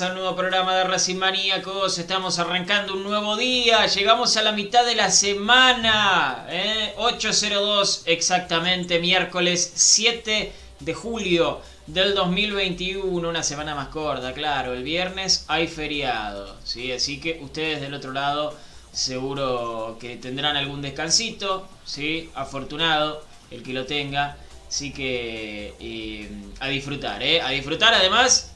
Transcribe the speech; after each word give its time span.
a 0.00 0.08
un 0.08 0.14
nuevo 0.14 0.34
programa 0.34 0.74
de 0.76 0.84
Racing 0.84 1.16
Maníacos. 1.16 1.98
Estamos 1.98 2.38
arrancando 2.38 2.94
un 2.94 3.02
nuevo 3.02 3.36
día, 3.36 3.84
llegamos 3.86 4.36
a 4.36 4.42
la 4.42 4.52
mitad 4.52 4.86
de 4.86 4.94
la 4.94 5.10
semana. 5.10 6.46
¿eh? 6.48 6.94
8.02 6.96 8.02
exactamente, 8.06 8.98
miércoles 8.98 9.72
7 9.74 10.52
de 10.78 10.94
julio 10.94 11.60
del 11.86 12.14
2021, 12.14 13.28
una 13.28 13.42
semana 13.42 13.74
más 13.74 13.88
corta, 13.88 14.32
claro. 14.32 14.72
El 14.72 14.84
viernes 14.84 15.44
hay 15.48 15.66
feriado, 15.66 16.56
¿sí? 16.64 16.92
así 16.92 17.20
que 17.20 17.38
ustedes 17.42 17.82
del 17.82 17.92
otro 17.92 18.12
lado 18.12 18.56
seguro 18.92 19.98
que 20.00 20.16
tendrán 20.16 20.56
algún 20.56 20.80
descansito, 20.80 21.68
¿sí? 21.84 22.30
afortunado 22.34 23.22
el 23.50 23.62
que 23.62 23.74
lo 23.74 23.84
tenga. 23.84 24.36
Así 24.66 24.92
que 24.92 25.74
eh, 25.80 26.30
a 26.60 26.68
disfrutar, 26.68 27.22
¿eh? 27.22 27.42
A 27.42 27.50
disfrutar 27.50 27.92
además. 27.92 28.52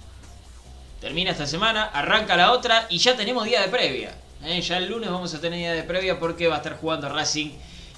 Termina 1.04 1.32
esta 1.32 1.46
semana, 1.46 1.90
arranca 1.92 2.34
la 2.34 2.50
otra 2.50 2.86
y 2.88 2.96
ya 2.96 3.14
tenemos 3.14 3.44
día 3.44 3.60
de 3.60 3.68
previa. 3.68 4.14
¿eh? 4.42 4.58
Ya 4.62 4.78
el 4.78 4.88
lunes 4.88 5.10
vamos 5.10 5.34
a 5.34 5.38
tener 5.38 5.58
día 5.58 5.74
de 5.74 5.82
previa 5.82 6.18
porque 6.18 6.48
va 6.48 6.54
a 6.54 6.56
estar 6.56 6.78
jugando 6.78 7.10
Racing 7.10 7.50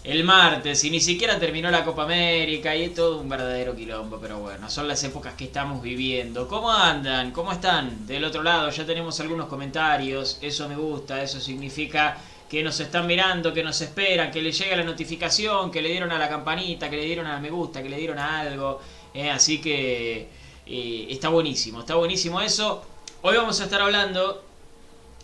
el 0.02 0.24
martes 0.24 0.82
y 0.82 0.90
ni 0.90 1.00
siquiera 1.00 1.38
terminó 1.38 1.70
la 1.70 1.84
Copa 1.84 2.02
América 2.02 2.74
y 2.74 2.82
es 2.82 2.94
todo 2.94 3.20
un 3.20 3.28
verdadero 3.28 3.76
quilombo. 3.76 4.18
Pero 4.20 4.40
bueno, 4.40 4.68
son 4.68 4.88
las 4.88 5.04
épocas 5.04 5.34
que 5.34 5.44
estamos 5.44 5.80
viviendo. 5.80 6.48
¿Cómo 6.48 6.72
andan? 6.72 7.30
¿Cómo 7.30 7.52
están? 7.52 8.08
Del 8.08 8.24
otro 8.24 8.42
lado 8.42 8.70
ya 8.70 8.84
tenemos 8.84 9.20
algunos 9.20 9.46
comentarios. 9.46 10.40
Eso 10.42 10.68
me 10.68 10.74
gusta, 10.74 11.22
eso 11.22 11.40
significa 11.40 12.18
que 12.50 12.60
nos 12.64 12.80
están 12.80 13.06
mirando, 13.06 13.54
que 13.54 13.62
nos 13.62 13.80
esperan, 13.80 14.32
que 14.32 14.42
le 14.42 14.50
llega 14.50 14.74
la 14.74 14.82
notificación, 14.82 15.70
que 15.70 15.80
le 15.80 15.90
dieron 15.90 16.10
a 16.10 16.18
la 16.18 16.28
campanita, 16.28 16.90
que 16.90 16.96
le 16.96 17.04
dieron 17.04 17.28
a 17.28 17.38
me 17.38 17.50
gusta, 17.50 17.84
que 17.84 17.88
le 17.88 17.98
dieron 17.98 18.18
a 18.18 18.40
algo. 18.40 18.80
¿eh? 19.14 19.30
así 19.30 19.60
que 19.60 20.28
eh, 20.66 21.06
está 21.08 21.28
buenísimo, 21.28 21.78
está 21.78 21.94
buenísimo 21.94 22.40
eso. 22.40 22.95
Hoy 23.28 23.36
vamos 23.36 23.60
a 23.60 23.64
estar 23.64 23.82
hablando 23.82 24.44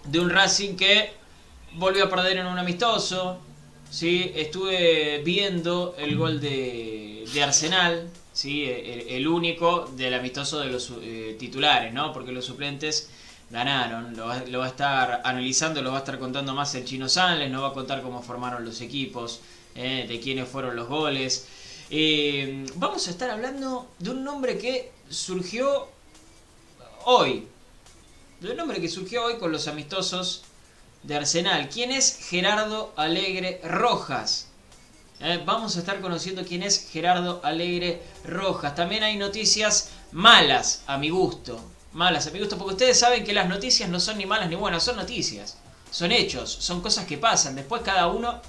de 0.06 0.18
un 0.18 0.28
Racing 0.28 0.74
que 0.74 1.12
volvió 1.74 2.06
a 2.06 2.10
perder 2.10 2.38
en 2.38 2.48
un 2.48 2.58
amistoso. 2.58 3.38
¿sí? 3.92 4.32
Estuve 4.34 5.22
viendo 5.24 5.94
el 5.96 6.16
gol 6.16 6.40
de, 6.40 7.24
Arsenal, 7.40 8.10
¿sí? 8.32 8.64
el, 8.66 9.28
único 9.28 9.88
del 9.96 10.14
amistoso 10.14 10.58
de 10.58 10.66
los 10.66 10.92
eh, 11.00 11.36
titulares, 11.38 11.92
¿no? 11.94 12.12
porque 12.12 12.32
los 12.32 12.44
suplentes 12.44 13.08
ganaron. 13.50 14.16
Lo 14.16 14.26
va 14.58 14.64
a 14.64 14.68
estar 14.68 15.22
analizando, 15.22 15.80
lo 15.80 15.92
va 15.92 15.98
a 15.98 16.00
estar 16.00 16.18
contando 16.18 16.54
más 16.54 16.74
el 16.74 16.84
Chino 16.84 17.08
Sanles, 17.08 17.52
nos 17.52 17.62
va 17.62 17.68
a 17.68 17.72
contar 17.72 18.02
cómo 18.02 18.20
formaron 18.20 18.64
los 18.64 18.80
equipos, 18.80 19.42
eh, 19.76 20.06
de 20.08 20.18
quiénes 20.18 20.48
fueron 20.48 20.74
los 20.74 20.88
goles. 20.88 21.46
Eh, 21.88 22.66
vamos 22.74 23.06
a 23.06 23.12
estar 23.12 23.30
hablando 23.30 23.92
de 24.00 24.10
un 24.10 24.24
nombre 24.24 24.58
que 24.58 24.90
surgió 25.08 25.86
hoy. 27.04 27.46
Un 28.42 28.56
nombre 28.56 28.80
que 28.80 28.88
surgió 28.88 29.24
hoy 29.24 29.38
con 29.38 29.52
los 29.52 29.68
amistosos 29.68 30.42
de 31.04 31.14
Arsenal. 31.14 31.68
¿Quién 31.68 31.92
es 31.92 32.18
Gerardo 32.28 32.92
Alegre 32.96 33.60
Rojas? 33.62 34.48
Eh, 35.20 35.40
vamos 35.46 35.76
a 35.76 35.78
estar 35.78 36.00
conociendo 36.00 36.44
quién 36.44 36.64
es 36.64 36.88
Gerardo 36.90 37.40
Alegre 37.44 38.02
Rojas. 38.24 38.74
También 38.74 39.04
hay 39.04 39.16
noticias 39.16 39.90
malas, 40.10 40.82
a 40.88 40.98
mi 40.98 41.10
gusto. 41.10 41.60
Malas, 41.92 42.26
a 42.26 42.30
mi 42.32 42.40
gusto, 42.40 42.58
porque 42.58 42.72
ustedes 42.72 42.98
saben 42.98 43.22
que 43.22 43.32
las 43.32 43.48
noticias 43.48 43.88
no 43.88 44.00
son 44.00 44.18
ni 44.18 44.26
malas 44.26 44.48
ni 44.48 44.56
buenas, 44.56 44.82
son 44.82 44.96
noticias. 44.96 45.56
Son 45.92 46.10
hechos, 46.10 46.50
son 46.50 46.82
cosas 46.82 47.06
que 47.06 47.18
pasan. 47.18 47.54
Después 47.54 47.82
cada 47.82 48.08
uno 48.08 48.42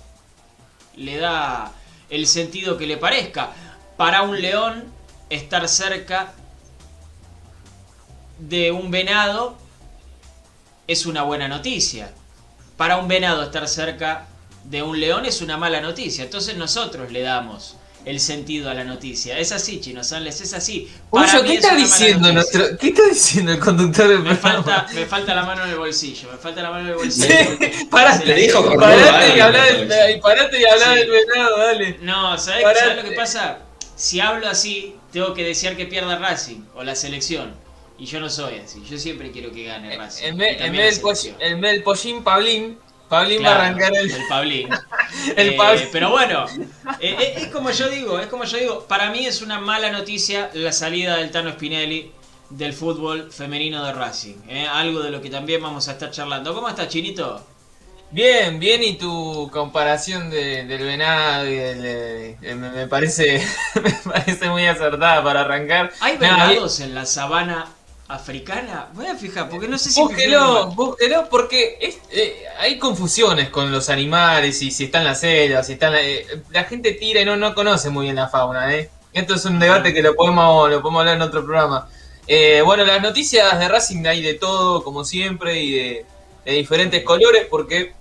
le 0.96 1.18
da 1.18 1.72
el 2.10 2.26
sentido 2.26 2.80
que 2.80 2.88
le 2.88 2.98
parezca. 2.98 3.52
Para 3.96 4.24
un 4.24 4.42
león, 4.42 4.92
estar 5.30 5.70
cerca 5.70 6.34
de 8.40 8.72
un 8.72 8.90
venado 8.90 9.62
es 10.88 11.06
una 11.06 11.24
buena 11.24 11.48
noticia. 11.48 12.12
Para 12.78 12.98
un 12.98 13.08
venado 13.08 13.44
estar 13.44 13.68
cerca 13.68 14.28
de 14.66 14.82
un 14.82 15.00
león 15.00 15.26
es 15.26 15.42
una 15.42 15.58
mala 15.58 15.82
noticia. 15.82 16.24
Entonces 16.24 16.56
nosotros 16.58 17.12
le 17.12 17.22
damos 17.22 17.76
el 18.06 18.20
sentido 18.20 18.70
a 18.70 18.74
la 18.74 18.84
noticia. 18.84 19.38
Es 19.40 19.54
así, 19.54 19.80
Chino 19.80 20.04
Sanles, 20.04 20.42
es 20.42 20.54
así. 20.54 20.92
Para 21.10 21.42
¿qué 21.42 21.52
es 21.54 21.56
está 21.56 21.68
mala 21.72 21.80
diciendo 21.84 22.34
nuestro, 22.34 22.78
¿Qué 22.78 22.88
está 22.90 23.04
diciendo 23.08 23.52
el 23.54 23.60
conductor 23.60 24.10
del 24.10 24.20
Me 24.20 24.36
programa? 24.36 24.64
falta, 24.64 24.94
me 24.94 25.06
falta 25.06 25.34
la 25.36 25.44
mano 25.46 25.64
en 25.64 25.70
el 25.70 25.78
bolsillo, 25.78 26.30
me 26.32 26.38
falta 26.38 26.62
la 26.62 26.70
mano 26.72 26.82
en 26.82 26.88
el 26.90 26.96
bolsillo. 26.96 27.28
Sí, 27.28 27.86
parate, 27.92 28.26
la- 28.26 28.34
dijo 28.36 28.76
Parate 28.76 29.38
y 29.38 29.40
hablar 29.40 29.88
del, 29.88 30.20
parate 30.20 30.60
y 30.60 30.66
hablar 30.66 30.94
Sí. 30.94 31.00
del 31.00 31.10
venado, 31.12 31.58
dale. 31.60 31.98
No, 32.02 32.38
¿sabes, 32.38 32.64
Parate. 32.64 32.80
¿sabes 32.88 33.04
lo 33.04 33.10
que 33.10 33.16
pasa? 33.16 33.60
Si 33.96 34.20
hablo 34.20 34.50
así, 34.50 34.96
tengo 35.14 35.34
que 35.34 35.44
desear 35.46 35.78
que 35.78 35.86
pierda 35.86 36.18
Racing 36.18 36.62
o 36.76 36.84
la 36.84 36.96
selección. 36.96 37.54
Y 37.98 38.06
yo 38.06 38.20
no 38.20 38.30
soy 38.30 38.56
así, 38.58 38.84
yo 38.90 38.98
siempre 38.98 39.32
quiero 39.32 39.52
que 39.52 39.66
gane 39.66 39.96
Racing. 39.98 40.26
En 40.26 40.38
vez, 40.38 41.02
del, 41.62 41.84
pollín 41.84 42.24
Pablín, 42.24 42.78
Pablín 43.08 43.40
Claro, 43.40 43.60
va 43.60 43.64
a 43.64 43.68
arrancar 43.68 43.96
el. 43.96 44.12
el 44.12 44.28
Pablín. 44.28 44.70
El 45.38 45.50
Eh, 45.50 45.54
Pablín. 45.56 45.88
Pero 45.92 46.10
bueno, 46.10 46.46
eh, 47.00 47.16
eh, 47.20 47.34
es 47.38 47.48
como 47.50 47.70
yo 47.70 47.88
digo, 47.90 48.20
es 48.20 48.26
como 48.28 48.46
yo 48.46 48.58
digo, 48.58 48.86
para 48.88 49.12
mí 49.12 49.26
es 49.28 49.42
una 49.44 49.60
mala 49.60 49.92
noticia 49.92 50.50
la 50.54 50.72
salida 50.72 51.18
del 51.18 51.30
Tano 51.30 51.52
Spinelli 51.52 52.12
del 52.50 52.74
fútbol 52.74 53.32
femenino 53.32 53.86
de 53.86 53.94
Racing. 53.94 54.38
eh, 54.50 54.68
algo 54.68 55.02
de 55.02 55.12
lo 55.12 55.22
que 55.22 55.30
también 55.30 55.62
vamos 55.62 55.88
a 55.88 55.92
estar 55.92 56.10
charlando. 56.10 56.54
¿Cómo 56.56 56.68
estás, 56.68 56.88
Chinito? 56.88 57.46
Bien, 58.10 58.60
bien, 58.60 58.84
y 58.84 58.94
tu 58.98 59.50
comparación 59.52 60.30
de- 60.30 60.66
del 60.66 60.84
venado 60.84 61.48
y 61.48 61.56
del, 61.56 61.86
eh, 61.86 62.38
eh, 62.42 62.56
me, 62.56 62.88
parece 62.88 63.44
me 63.84 63.92
parece 64.12 64.50
muy 64.50 64.66
acertada 64.66 65.24
para 65.24 65.42
arrancar. 65.42 65.92
¿Hay 66.00 66.18
venados 66.18 66.80
en 66.80 66.94
la 66.96 67.06
sabana 67.06 67.68
africana? 68.14 68.90
Voy 68.94 69.08
a 69.08 69.16
fijar, 69.16 69.50
porque 69.50 69.68
no 69.68 69.78
sé 69.78 69.90
si... 69.92 70.02
Búsquelo, 70.02 70.68
búsquelo, 70.68 71.28
porque 71.30 71.78
es- 71.82 72.00
eh, 72.12 72.44
hay 72.60 72.78
confusiones 72.78 73.50
con 73.50 73.72
los 73.72 73.90
animales 73.90 74.62
y 74.62 74.72
si 74.72 74.86
están 74.86 75.02
en 75.02 75.08
la 75.08 75.16
selva, 75.16 75.64
si 75.64 75.74
están... 75.74 75.94
eh, 75.96 76.26
la 76.52 76.64
gente 76.66 76.94
tira 76.94 77.22
y 77.22 77.26
no, 77.26 77.36
no 77.36 77.54
conoce 77.56 77.90
muy 77.90 78.06
bien 78.06 78.16
la 78.16 78.28
fauna, 78.30 78.74
¿eh? 78.74 78.90
Esto 79.14 79.36
es 79.36 79.46
un 79.46 79.60
debate 79.60 79.94
que 79.94 80.02
lo 80.02 80.16
podemos, 80.16 80.70
lo 80.70 80.82
podemos 80.82 81.02
hablar 81.02 81.16
en 81.18 81.22
otro 81.22 81.44
programa. 81.44 81.88
Eh, 82.26 82.62
bueno, 82.64 82.86
las 82.86 83.02
noticias 83.02 83.60
de 83.60 83.68
Racing 83.68 84.06
hay 84.06 84.22
de 84.22 84.36
todo, 84.36 84.84
como 84.84 85.04
siempre, 85.04 85.62
y 85.62 85.72
de, 85.72 86.06
de 86.46 86.52
diferentes 86.54 87.04
colores, 87.04 87.46
porque 87.50 87.94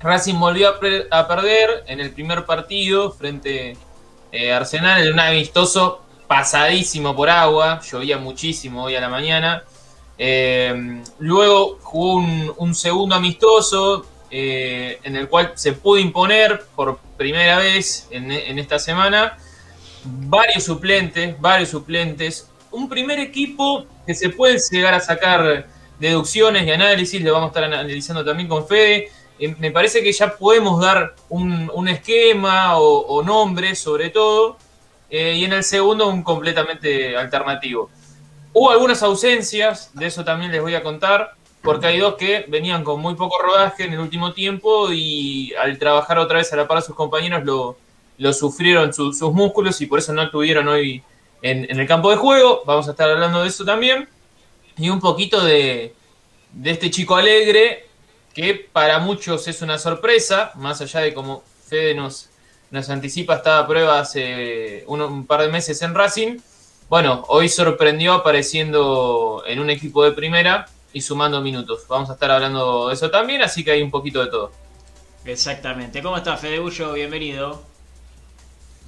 Racing 0.00 0.38
volvió 0.38 0.68
a, 1.10 1.28
perder 1.28 1.84
en 1.86 2.00
el 2.00 2.10
primer 2.10 2.44
partido 2.44 3.12
frente 3.12 3.76
a 4.32 4.56
Arsenal 4.56 5.06
en 5.06 5.14
un 5.14 5.20
amistoso 5.20 6.02
pasadísimo 6.26 7.14
por 7.14 7.30
agua, 7.30 7.80
llovía 7.80 8.18
muchísimo 8.18 8.84
hoy 8.84 8.96
a 8.96 9.00
la 9.00 9.08
mañana. 9.08 9.64
Eh, 10.18 11.02
luego 11.18 11.78
jugó 11.82 12.24
un, 12.56 12.74
segundo 12.74 13.14
amistoso 13.14 14.06
eh, 14.30 14.98
en 15.02 15.16
el 15.16 15.28
cual 15.28 15.52
se 15.54 15.72
pudo 15.72 15.98
imponer 15.98 16.64
por 16.74 16.98
primera 17.16 17.58
vez 17.58 18.08
en, 18.10 18.30
esta 18.58 18.78
semana 18.78 19.36
varios 20.04 20.64
suplentes, 20.64 21.40
varios 21.40 21.70
suplentes. 21.70 22.50
Un 22.70 22.88
primer 22.88 23.18
equipo 23.18 23.84
que 24.06 24.14
se 24.14 24.30
puede 24.30 24.58
llegar 24.70 24.94
a 24.94 25.00
sacar 25.00 25.66
deducciones 25.98 26.66
y 26.66 26.70
análisis, 26.70 27.22
lo 27.22 27.32
vamos 27.32 27.46
a 27.46 27.48
estar 27.48 27.64
analizando 27.64 28.24
también 28.24 28.48
con 28.48 28.66
Fede. 28.66 29.08
Eh, 29.38 29.54
me 29.58 29.70
parece 29.70 30.02
que 30.02 30.12
ya 30.12 30.36
podemos 30.36 30.80
dar 30.80 31.14
un, 31.28 31.88
esquema 31.88 32.78
o, 32.78 33.22
nombre 33.22 33.74
sobre 33.74 34.10
todo. 34.10 34.56
Y 35.10 35.44
en 35.44 35.52
el 35.52 35.64
segundo 35.64 36.08
un 36.08 36.22
completamente 36.22 37.16
alternativo. 37.16 37.90
Hubo 38.52 38.70
algunas 38.70 39.02
ausencias, 39.02 39.90
de 39.94 40.06
eso 40.06 40.24
también 40.24 40.50
les 40.50 40.62
voy 40.62 40.74
a 40.74 40.82
contar, 40.82 41.34
porque 41.62 41.88
hay 41.88 41.98
dos 41.98 42.14
que 42.14 42.46
venían 42.48 42.84
con 42.84 43.00
muy 43.00 43.14
poco 43.14 43.40
rodaje 43.42 43.84
en 43.84 43.92
el 43.92 43.98
último 43.98 44.32
tiempo 44.32 44.92
y 44.92 45.52
al 45.54 45.78
trabajar 45.78 46.18
otra 46.18 46.38
vez 46.38 46.52
a 46.52 46.56
la 46.56 46.66
par 46.66 46.78
de 46.78 46.84
sus 46.84 46.94
compañeros 46.94 47.44
lo, 47.44 47.76
lo 48.18 48.32
sufrieron 48.32 48.92
sus 48.92 49.20
músculos 49.32 49.80
y 49.80 49.86
por 49.86 49.98
eso 49.98 50.12
no 50.12 50.22
estuvieron 50.22 50.68
hoy 50.68 51.02
en, 51.42 51.78
el 51.78 51.86
campo 51.86 52.10
de 52.10 52.16
juego. 52.16 52.62
Vamos 52.66 52.88
a 52.88 52.92
estar 52.92 53.10
hablando 53.10 53.42
de 53.42 53.48
eso 53.48 53.64
también. 53.64 54.08
Y 54.76 54.90
un 54.90 55.00
poquito 55.00 55.44
de, 55.44 55.94
este 56.64 56.90
chico 56.90 57.16
alegre, 57.16 57.86
que 58.34 58.54
para 58.72 58.98
muchos 58.98 59.46
es 59.48 59.62
una 59.62 59.78
sorpresa, 59.78 60.52
más 60.56 60.80
allá 60.80 61.00
de 61.00 61.14
como 61.14 61.42
Fede 61.66 61.94
nos, 61.94 62.30
nos 62.70 62.90
anticipa, 62.90 63.36
estaba 63.36 63.60
a 63.60 63.66
prueba 63.66 64.00
hace 64.00 64.84
un 64.86 65.26
par 65.26 65.42
de 65.42 65.48
meses 65.48 65.80
en 65.82 65.94
Racing 65.94 66.38
bueno, 66.88 67.24
hoy 67.28 67.48
sorprendió 67.48 68.12
apareciendo 68.12 69.42
en 69.44 69.58
un 69.58 69.70
equipo 69.70 70.04
de 70.04 70.12
primera 70.12 70.68
y 70.92 71.00
sumando 71.00 71.40
minutos. 71.40 71.84
Vamos 71.88 72.10
a 72.10 72.12
estar 72.12 72.30
hablando 72.30 72.88
de 72.88 72.94
eso 72.94 73.10
también, 73.10 73.42
así 73.42 73.64
que 73.64 73.72
hay 73.72 73.82
un 73.82 73.90
poquito 73.90 74.24
de 74.24 74.30
todo. 74.30 74.52
Exactamente. 75.24 76.00
¿Cómo 76.00 76.16
estás, 76.16 76.40
Fede 76.40 76.60
Bullo? 76.60 76.92
Bienvenido. 76.92 77.60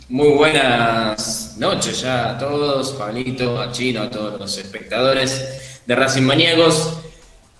Muy 0.08 0.28
buenas 0.28 1.56
noches 1.58 2.00
ya 2.00 2.30
a 2.30 2.38
todos, 2.38 2.92
Pablito, 2.92 3.60
a 3.60 3.72
Chino, 3.72 4.02
a 4.02 4.10
todos 4.10 4.38
los 4.38 4.56
espectadores 4.56 5.80
de 5.84 5.96
Racing 5.96 6.22
Maníacos. 6.22 7.00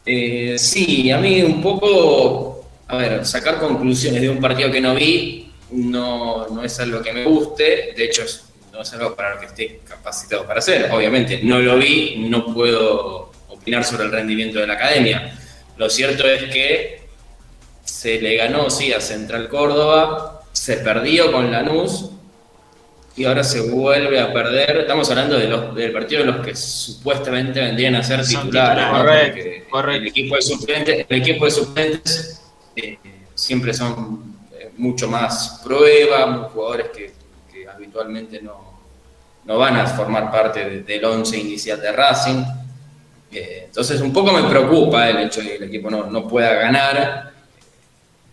Eh, 0.07 0.55
sí, 0.57 1.11
a 1.11 1.19
mí 1.19 1.43
un 1.43 1.61
poco, 1.61 2.65
a 2.87 2.97
ver, 2.97 3.27
sacar 3.27 3.59
conclusiones 3.59 4.23
de 4.23 4.31
un 4.31 4.39
partido 4.39 4.71
que 4.71 4.81
no 4.81 4.95
vi 4.95 5.48
no, 5.71 6.49
no 6.49 6.65
es 6.65 6.79
algo 6.81 7.03
que 7.03 7.13
me 7.13 7.25
guste, 7.25 7.95
de 7.97 8.05
hecho 8.05 8.25
no 8.73 8.83
es 8.83 8.93
algo 8.93 9.15
para 9.15 9.35
lo 9.35 9.41
que 9.41 9.47
esté 9.47 9.81
capacitado 9.89 10.47
para 10.47 10.61
hacer. 10.61 10.91
Obviamente, 10.93 11.41
no 11.43 11.59
lo 11.59 11.77
vi, 11.79 12.17
no 12.29 12.53
puedo 12.55 13.33
opinar 13.49 13.85
sobre 13.85 14.05
el 14.05 14.13
rendimiento 14.13 14.59
de 14.59 14.67
la 14.67 14.75
academia. 14.75 15.37
Lo 15.77 15.91
cierto 15.91 16.27
es 16.27 16.45
que 16.45 17.01
se 17.85 18.21
le 18.21 18.37
ganó, 18.37 18.71
sí, 18.71 18.93
a 18.93 19.01
Central 19.01 19.49
Córdoba, 19.49 20.43
se 20.53 20.79
perdió 20.79 21.33
con 21.33 21.51
Lanús 21.51 22.11
y 23.17 23.25
ahora 23.25 23.43
se 23.43 23.61
vuelve 23.61 24.21
a 24.21 24.33
perder. 24.33 24.79
Estamos 24.79 25.11
hablando 25.11 25.37
de 25.37 25.49
los, 25.49 25.75
del 25.75 25.93
partido 25.93 26.21
de 26.21 26.33
los 26.33 26.47
que 26.47 26.55
supuestamente 26.55 27.61
vendrían 27.61 27.97
a 27.97 28.03
ser 28.03 28.25
titulares. 28.25 29.65
El 29.89 30.07
equipo 30.07 30.37
de 30.37 30.43
suplentes, 30.43 31.07
el 31.09 31.17
equipo 31.17 31.45
de 31.45 31.51
suplentes 31.51 32.43
eh, 32.77 32.99
siempre 33.35 33.75
son 33.75 34.38
mucho 34.79 35.09
más 35.09 35.61
prueba, 35.63 36.51
jugadores 36.53 36.87
que 36.89 37.13
habitualmente 37.69 38.41
no, 38.41 38.69
no 39.49 39.57
van 39.57 39.77
a 39.77 39.87
formar 39.87 40.31
parte 40.31 40.83
del 40.83 41.05
once 41.07 41.39
inicial 41.39 41.81
de 41.81 41.91
Racing. 41.91 42.45
Eh, 43.33 43.63
entonces 43.67 44.01
un 44.03 44.13
poco 44.13 44.31
me 44.33 44.49
preocupa 44.49 45.09
el 45.09 45.19
hecho 45.21 45.41
de 45.41 45.49
que 45.49 45.57
el 45.57 45.63
equipo 45.65 45.91
no, 45.91 46.29
pueda 46.29 46.53
ganar, 46.55 47.33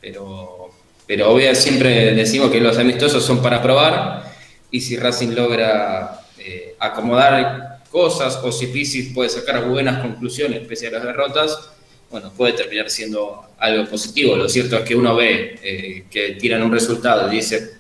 pero, 0.02 0.72
pero 1.08 1.32
obviamente 1.32 1.62
siempre 1.62 2.14
decimos 2.14 2.52
que 2.52 2.60
los 2.60 2.78
amistosos 2.78 3.24
son 3.24 3.42
para 3.42 3.62
probar 3.62 4.24
y 4.72 4.82
si 4.82 4.98
Racing 4.98 5.34
logra 5.34 6.20
eh, 6.38 6.76
acomodar 6.80 7.80
cosas 7.90 8.38
o 8.44 8.52
si 8.52 8.68
Pisis 8.68 9.14
puede 9.14 9.30
sacar 9.30 9.64
buenas 9.66 10.02
conclusiones 10.02 10.68
pese 10.68 10.88
a 10.88 10.92
las 10.92 11.04
derrotas, 11.04 11.72
bueno, 12.10 12.32
puede 12.36 12.54
terminar 12.54 12.90
siendo 12.90 13.46
algo 13.58 13.90
positivo. 13.90 14.36
Lo 14.36 14.48
cierto 14.48 14.78
es 14.78 14.84
que 14.84 14.96
uno 14.96 15.16
ve 15.16 15.60
eh, 15.62 16.06
que 16.10 16.32
tiran 16.34 16.64
un 16.64 16.72
resultado 16.72 17.32
y 17.32 17.38
dice, 17.38 17.76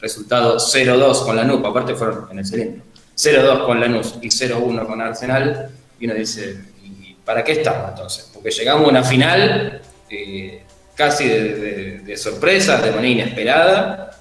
resultado 0.00 0.56
0-2 0.56 1.24
con 1.24 1.36
Lanús, 1.36 1.64
aparte 1.64 1.94
fueron 1.94 2.28
en 2.30 2.38
el 2.38 2.46
cilindro, 2.46 2.82
0-2 3.16 3.66
con 3.66 3.80
Lanús 3.80 4.14
y 4.20 4.28
0-1 4.28 4.86
con 4.86 5.00
Arsenal, 5.00 5.70
y 5.98 6.04
uno 6.04 6.14
dice, 6.14 6.56
¿y 6.82 7.14
para 7.24 7.42
qué 7.42 7.52
estamos 7.52 7.90
entonces? 7.90 8.30
Porque 8.32 8.50
llegamos 8.50 8.86
a 8.86 8.90
una 8.90 9.02
final 9.02 9.80
eh, 10.10 10.62
casi 10.94 11.26
de, 11.28 12.16
sorpresa, 12.16 12.80
de 12.80 12.90
manera 12.90 13.08
inesperada, 13.08 14.18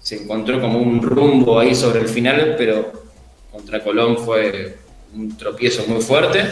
se 0.00 0.16
encontró 0.16 0.60
como 0.60 0.78
un 0.78 1.00
rumbo 1.02 1.58
ahí 1.58 1.74
sobre 1.74 2.00
el 2.00 2.08
final, 2.08 2.54
pero 2.58 2.92
contra 3.50 3.82
Colón 3.82 4.18
fue 4.18 4.76
un 5.14 5.36
tropiezo 5.36 5.86
muy 5.86 6.02
fuerte. 6.02 6.44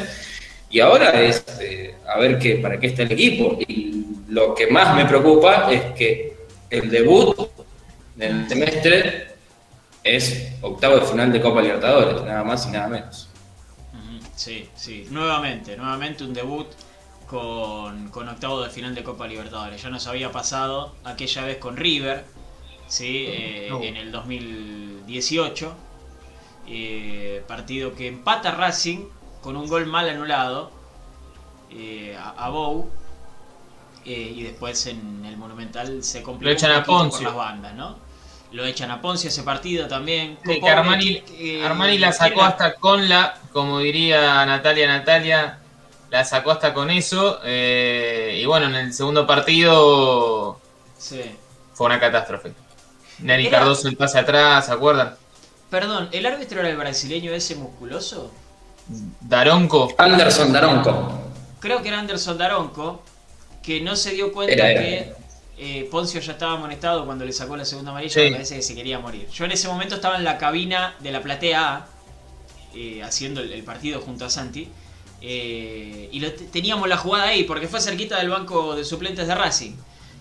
Y 0.73 0.81
ahora 0.81 1.21
es 1.21 1.45
eh, 1.61 1.95
a 2.09 2.19
ver 2.19 2.38
qué, 2.38 2.57
para 2.57 2.81
qué 2.81 2.88
está 2.88 3.02
el 3.02 3.12
equipo. 3.12 3.59
Y 3.69 4.07
lo 4.29 4.55
que 4.55 4.67
más 4.69 4.97
me 4.97 5.05
preocupa 5.05 5.71
es 5.71 5.93
que 5.93 6.35
el 6.71 6.91
debut 6.91 7.37
del 8.17 8.49
semestre 8.49 9.35
es 10.02 10.55
octavo 10.62 10.97
de 10.97 11.02
final 11.02 11.31
de 11.31 11.43
Copa 11.43 11.61
Libertadores, 11.61 12.23
nada 12.23 12.43
más 12.43 12.67
y 12.67 12.71
nada 12.71 12.88
menos. 12.88 13.29
Sí, 14.35 14.69
sí, 14.75 15.07
nuevamente, 15.11 15.76
nuevamente 15.76 16.25
un 16.25 16.33
debut 16.33 16.67
con, 17.26 18.11
octavo 18.29 18.62
de 18.62 18.71
final 18.71 18.95
de 18.95 19.05
Copa 19.05 19.26
Libertadores. 19.26 19.83
Ya 19.83 19.91
nos 19.91 20.07
había 20.07 20.33
pasado 20.33 20.97
aquella 21.05 21.45
vez 21.45 21.59
con 21.59 21.76
River, 21.76 22.25
¿sí? 22.88 23.26
Eh, 23.29 23.69
en 23.83 23.97
el 23.99 24.11
2018, 24.11 25.75
eh, 26.67 27.43
partido 27.47 27.95
que 27.95 28.09
empata 28.09 28.52
Racing 28.52 29.05
con 29.43 29.57
un 29.57 29.69
gol 29.69 29.87
mal 29.87 30.09
anulado 30.09 30.71
eh, 31.71 32.17
a, 32.19 32.49
Bou. 32.49 32.91
y 34.05 34.43
después 34.43 34.87
en 34.87 35.25
el 35.25 35.37
Monumental 35.37 36.03
se 36.03 36.23
complica 36.23 36.79
a 36.79 36.85
con 36.85 37.11
las 37.11 37.35
bandas, 37.35 37.75
¿no? 37.75 37.97
Lo 38.53 38.67
echan 38.67 38.91
a 38.91 39.01
Ponce 39.01 39.29
ese 39.29 39.43
partido 39.43 39.89
también. 39.89 40.39
Armani, 41.65 41.99
la 41.99 42.13
sacó 42.13 42.43
hasta 42.43 42.75
con 42.75 43.09
la, 43.09 43.35
como 43.51 43.79
diría 43.79 44.45
Natalia 44.45 44.87
Natalia, 44.87 45.59
la 46.11 46.25
sacó 46.25 46.51
hasta 46.51 46.75
con 46.75 46.91
eso. 46.91 47.41
Eh, 47.45 48.39
y 48.43 48.45
bueno, 48.45 48.67
en 48.67 48.75
el 48.75 48.93
segundo 48.93 49.27
partido 49.27 50.61
fue 51.73 51.87
una 51.87 51.99
catástrofe. 51.99 52.53
Neri 53.21 53.49
Cardoso 53.49 53.89
el 53.89 53.97
pase 53.97 54.19
atrás, 54.19 54.67
¿se 54.67 54.73
acuerdan? 54.73 55.17
Perdón, 55.71 56.11
¿el 56.13 56.27
árbitro 56.27 56.61
era 56.61 56.69
el 56.69 56.77
brasileño 56.77 57.33
ese 57.33 57.55
musculoso? 57.55 58.31
Daronco. 59.21 59.95
Anderson 59.99 60.53
Daronco. 60.53 61.21
Creo 61.61 61.83
que 61.83 61.89
era 61.89 62.01
Anderson 62.01 62.39
Daronco, 62.39 63.03
que 63.62 63.81
no 63.81 63.97
se 63.97 64.11
dio 64.11 64.33
cuenta 64.33 64.57
que 64.57 65.15
eh, 65.59 65.89
Poncio 65.91 66.21
ya 66.21 66.33
estaba 66.33 66.55
amonestado 66.55 67.05
cuando 67.05 67.25
le 67.25 67.33
sacó 67.33 67.57
la 67.57 67.65
segunda 67.65 67.93
amarilla, 67.93 68.23
me 68.23 68.33
parece 68.33 68.57
que 68.57 68.62
se 68.62 68.75
quería 68.75 68.99
morir. 68.99 69.29
Yo 69.33 69.45
en 69.45 69.53
ese 69.53 69.69
momento 69.69 69.95
estaba 69.95 70.17
en 70.17 70.25
la 70.25 70.39
cabina 70.39 70.97
de 71.01 71.12
la 71.12 71.23
platea 71.23 71.75
A, 71.75 71.87
eh, 72.75 73.03
haciendo 73.03 73.41
el, 73.41 73.62
partido 73.62 74.01
junto 74.01 74.25
a 74.25 74.31
Santi, 74.31 74.69
eh, 75.21 76.09
y 76.11 76.21
teníamos 76.51 76.89
la 76.89 76.97
jugada 76.97 77.29
ahí, 77.29 77.45
porque 77.45 77.69
fue 77.69 77.81
cerquita 77.81 78.19
del 78.19 78.31
banco 78.31 78.75
de 78.75 78.85
suplentes 78.85 79.29
de 79.29 79.35
Racing. 79.35 79.73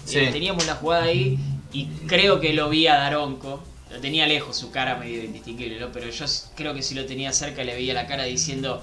teníamos 0.05 0.67
la 0.67 0.75
jugada 0.75 1.05
ahí 1.05 1.39
y 1.73 1.87
creo 2.05 2.39
que 2.39 2.53
lo 2.53 2.69
vi 2.69 2.85
a 2.85 2.97
Daronco. 2.97 3.63
Lo 3.91 3.99
tenía 3.99 4.25
lejos, 4.25 4.55
su 4.55 4.71
cara 4.71 4.95
medio 4.95 5.23
indistinguible, 5.23 5.85
pero 5.91 6.09
yo 6.09 6.25
creo 6.55 6.73
que 6.73 6.81
si 6.81 6.95
lo 6.95 7.05
tenía 7.05 7.33
cerca 7.33 7.63
le 7.63 7.73
veía 7.73 7.93
la 7.93 8.07
cara 8.07 8.23
diciendo, 8.23 8.81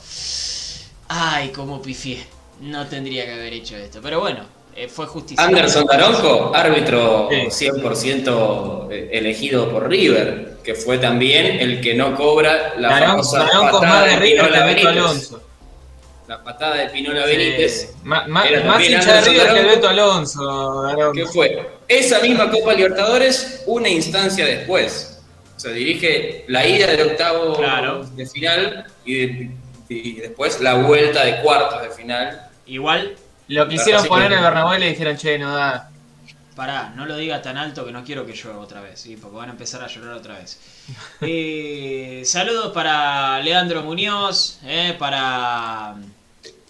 ay, 1.08 1.48
cómo 1.48 1.80
pifié, 1.80 2.26
no 2.60 2.86
tendría 2.86 3.24
que 3.24 3.32
haber 3.32 3.54
hecho 3.54 3.76
esto. 3.76 4.00
Pero 4.02 4.20
bueno, 4.20 4.40
eh, 4.76 4.86
fue 4.88 5.06
justicia. 5.06 5.44
Anderson 5.44 5.86
Daronco, 5.86 6.52
árbitro 6.54 7.30
100% 7.30 8.88
eh, 8.90 9.08
elegido 9.12 9.70
por 9.70 9.88
River, 9.88 10.58
que 10.62 10.74
fue 10.74 10.98
también 10.98 11.58
el 11.58 11.80
que 11.80 11.94
no 11.94 12.14
cobra 12.14 12.74
la 12.76 12.98
famosa 12.98 13.48
patada 13.72 14.04
de. 14.04 15.47
La 16.28 16.44
patada 16.44 16.76
de 16.76 16.90
Pinola 16.90 17.24
Benítez. 17.24 17.94
más 18.04 18.86
hincha 18.86 19.14
de 19.14 19.30
River 19.30 19.52
que 19.54 19.58
Alberto 19.60 19.88
Alonso. 19.88 21.12
¿Qué 21.14 21.24
fue? 21.24 21.70
Esa 21.88 22.20
misma 22.20 22.50
Copa 22.50 22.74
Libertadores, 22.74 23.62
una 23.66 23.88
instancia 23.88 24.44
después. 24.44 25.22
O 25.56 25.58
sea, 25.58 25.72
dirige 25.72 26.44
la 26.48 26.66
ida 26.66 26.86
del 26.86 27.08
octavo 27.08 27.58
de 28.14 28.26
final 28.26 28.84
y, 29.06 29.50
y 29.88 30.12
después 30.16 30.60
la 30.60 30.74
vuelta 30.74 31.24
de 31.24 31.40
cuartos 31.40 31.80
de 31.80 31.90
final. 31.90 32.48
Igual 32.66 33.16
lo 33.48 33.66
quisieron 33.66 34.06
poner 34.06 34.30
en 34.30 34.38
el 34.38 34.44
Bernabéu 34.44 34.76
y 34.76 34.80
le 34.80 34.88
dijeron, 34.90 35.16
che, 35.16 35.38
no 35.38 35.54
da. 35.54 35.90
Pará, 36.54 36.92
no 36.94 37.06
lo 37.06 37.16
diga 37.16 37.40
tan 37.40 37.56
alto 37.56 37.86
que 37.86 37.92
no 37.92 38.04
quiero 38.04 38.26
que 38.26 38.34
llueva 38.34 38.58
otra 38.58 38.82
vez, 38.82 39.00
¿sí? 39.00 39.16
porque 39.16 39.36
van 39.36 39.48
a 39.48 39.52
empezar 39.52 39.82
a 39.82 39.86
llorar 39.86 40.14
otra 40.14 40.34
vez. 40.34 40.60
Eh, 41.20 42.22
saludos 42.24 42.72
para 42.72 43.40
Leandro 43.40 43.82
Muñoz, 43.82 44.58
eh, 44.64 44.94
para 44.98 45.94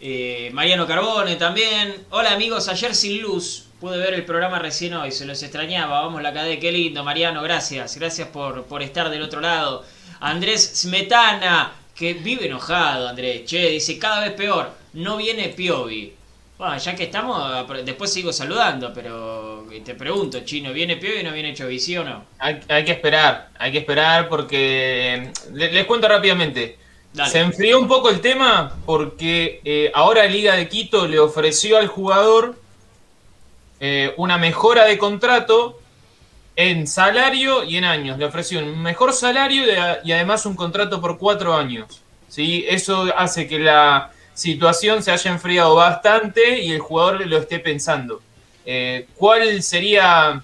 eh, 0.01 0.51
Mariano 0.53 0.87
Carbone 0.87 1.37
también. 1.37 2.07
Hola 2.11 2.33
amigos, 2.33 2.69
ayer 2.69 2.95
sin 2.95 3.21
luz. 3.23 3.65
Pude 3.81 3.97
ver 3.99 4.15
el 4.15 4.25
programa 4.25 4.59
recién 4.59 4.95
hoy, 4.95 5.13
se 5.13 5.25
los 5.25 5.43
extrañaba. 5.43 6.01
Vamos 6.01 6.23
la 6.23 6.33
cadena, 6.33 6.61
qué 6.61 6.73
lindo, 6.73 7.05
Mariano, 7.05 7.43
gracias. 7.43 7.97
Gracias 7.97 8.29
por, 8.29 8.65
por 8.65 8.83
estar 8.83 9.09
del 9.11 9.23
otro 9.23 9.41
lado. 9.41 9.85
Andrés 10.21 10.73
Smetana, 10.75 11.73
que 11.95 12.15
vive 12.15 12.47
enojado, 12.47 13.09
Andrés. 13.09 13.45
Che, 13.45 13.71
dice, 13.71 13.99
cada 13.99 14.21
vez 14.21 14.33
peor. 14.33 14.71
No 14.95 15.17
viene 15.17 15.51
Piovi. 15.51 16.15
Bueno, 16.59 16.77
ya 16.77 16.97
que 16.97 17.05
estamos, 17.05 17.69
después 17.85 18.13
sigo 18.13 18.33
saludando, 18.33 18.93
pero 18.93 19.65
te 19.85 19.95
pregunto, 19.95 20.41
Chino, 20.41 20.73
¿viene 20.73 20.97
Piovi 20.97 21.21
o 21.21 21.23
no 21.23 21.33
viene 21.33 21.55
Chovici 21.55 21.97
o 21.97 22.03
no? 22.03 22.25
Hay, 22.41 22.59
hay, 22.69 22.85
que 22.85 22.91
esperar, 22.91 23.51
hay 23.57 23.71
que 23.71 23.79
esperar 23.79 24.29
porque... 24.29 25.31
Les, 25.53 25.87
cuento 25.87 26.09
rápidamente. 26.09 26.77
Se 27.27 27.41
enfrió 27.41 27.81
un 27.81 27.89
poco 27.89 28.11
el 28.11 28.21
tema 28.21 28.77
porque 28.87 29.61
eh, 29.65 29.91
ahora 29.95 30.25
Liga 30.27 30.55
de 30.55 30.69
Quito 30.69 31.07
le 31.07 31.19
ofreció 31.19 31.79
al 31.79 31.89
jugador 31.89 32.57
eh, 33.81 34.15
una 34.17 34.39
mejora 34.39 34.85
de 34.85 34.99
contrato 34.99 35.81
en 36.57 36.87
salario 36.87 37.65
y 37.65 37.77
en 37.77 37.85
años. 37.85 38.19
Le 38.19 38.25
ofreció 38.25 38.61
un 38.61 38.83
mejor 38.83 39.13
salario 39.13 39.65
y 40.05 40.13
además 40.13 40.47
un 40.47 40.55
contrato 40.55 41.01
por 41.01 41.19
cuatro 41.19 41.57
años. 41.57 42.03
¿sí? 42.29 42.65
Eso 42.69 43.07
hace 43.17 43.47
que 43.47 43.59
la 43.59 44.13
situación 44.35 45.03
se 45.03 45.11
haya 45.11 45.31
enfriado 45.31 45.75
bastante 45.75 46.61
y 46.61 46.73
el 46.73 46.81
jugador 46.81 47.27
lo 47.27 47.39
esté 47.39 47.59
pensando. 47.59 48.23
Eh, 48.65 49.07
¿Cuál 49.17 49.63
sería 49.63 50.43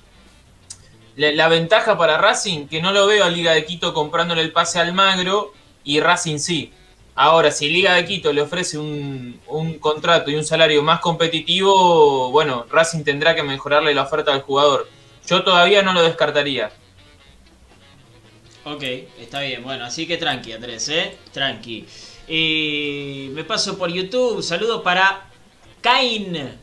la, 1.16 1.48
ventaja 1.48 1.98
para 1.98 2.18
Racing? 2.18 2.68
Que 2.68 2.80
no 2.80 2.92
lo 2.92 3.06
veo 3.06 3.24
a 3.24 3.28
Liga 3.28 3.52
de 3.52 3.64
Quito 3.64 3.92
comprándole 3.92 4.42
el 4.42 4.52
pase 4.52 4.78
al 4.78 4.92
Magro 4.92 5.52
y 5.84 6.00
Racing 6.00 6.38
sí. 6.38 6.72
Ahora, 7.14 7.52
si 7.52 7.68
Liga 7.68 7.94
de 7.94 8.04
Quito 8.04 8.32
le 8.32 8.42
ofrece 8.42 8.76
un, 8.76 9.40
un, 9.46 9.78
contrato 9.78 10.30
y 10.30 10.34
un 10.34 10.44
salario 10.44 10.82
más 10.82 10.98
competitivo, 10.98 12.30
bueno, 12.32 12.66
Racing 12.70 13.04
tendrá 13.04 13.36
que 13.36 13.44
mejorarle 13.44 13.94
la 13.94 14.02
oferta 14.02 14.32
al 14.32 14.42
jugador. 14.42 14.88
Yo 15.28 15.44
todavía 15.44 15.82
no 15.82 15.92
lo 15.92 16.02
descartaría. 16.02 16.72
Ok, 18.64 18.82
está 19.20 19.40
bien. 19.42 19.62
Bueno, 19.62 19.84
así 19.84 20.06
que 20.06 20.16
tranqui, 20.16 20.52
Andrés, 20.52 20.88
¿eh? 20.88 21.16
Tranqui. 21.32 21.86
Me 22.28 23.44
paso 23.44 23.76
por 23.76 23.90
YouTube. 23.90 24.42
Saludo 24.42 24.82
para 24.82 25.28
Caín. 25.82 26.58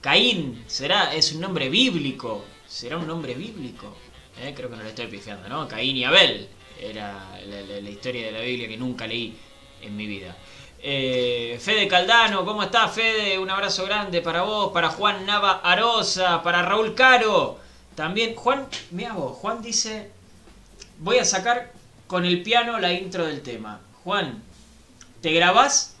Caín, 0.00 0.62
será, 0.66 1.14
es 1.14 1.32
un 1.32 1.40
nombre 1.40 1.70
bíblico. 1.70 2.44
¿Será 2.66 2.98
un 2.98 3.06
nombre 3.06 3.34
bíblico? 3.34 3.96
Eh, 4.42 4.52
creo 4.54 4.68
que 4.70 4.76
no 4.76 4.82
le 4.82 4.90
estoy 4.90 5.06
pifiando, 5.06 5.48
¿no? 5.48 5.66
Caín 5.66 5.96
y 5.96 6.04
Abel. 6.04 6.48
Era 6.80 7.40
la, 7.46 7.90
historia 7.90 8.26
de 8.26 8.32
la 8.32 8.40
Biblia 8.40 8.68
que 8.68 8.76
nunca 8.76 9.06
leí 9.06 9.36
en 9.82 9.96
mi 9.96 10.06
vida. 10.06 10.36
Eh, 10.80 11.58
Fede 11.60 11.88
Caldano, 11.88 12.44
¿cómo 12.44 12.62
estás, 12.62 12.92
Fede? 12.92 13.38
Un 13.38 13.50
abrazo 13.50 13.84
grande 13.84 14.22
para 14.22 14.42
vos, 14.42 14.72
para 14.72 14.90
Juan 14.90 15.26
Nava 15.26 15.60
Arosa, 15.64 16.42
para 16.42 16.62
Raúl 16.62 16.94
Caro. 16.94 17.58
También, 17.94 18.36
Juan, 18.36 18.68
mira 18.92 19.12
vos, 19.12 19.36
Juan 19.38 19.60
dice, 19.60 20.10
voy 20.98 21.18
a 21.18 21.24
sacar 21.24 21.72
con 22.06 22.24
el 22.24 22.42
piano 22.42 22.78
la 22.78 22.92
intro 22.92 23.26
del 23.26 23.42
tema. 23.42 23.80
Juan, 24.04 24.42
te 25.20 25.32
grabás, 25.32 25.96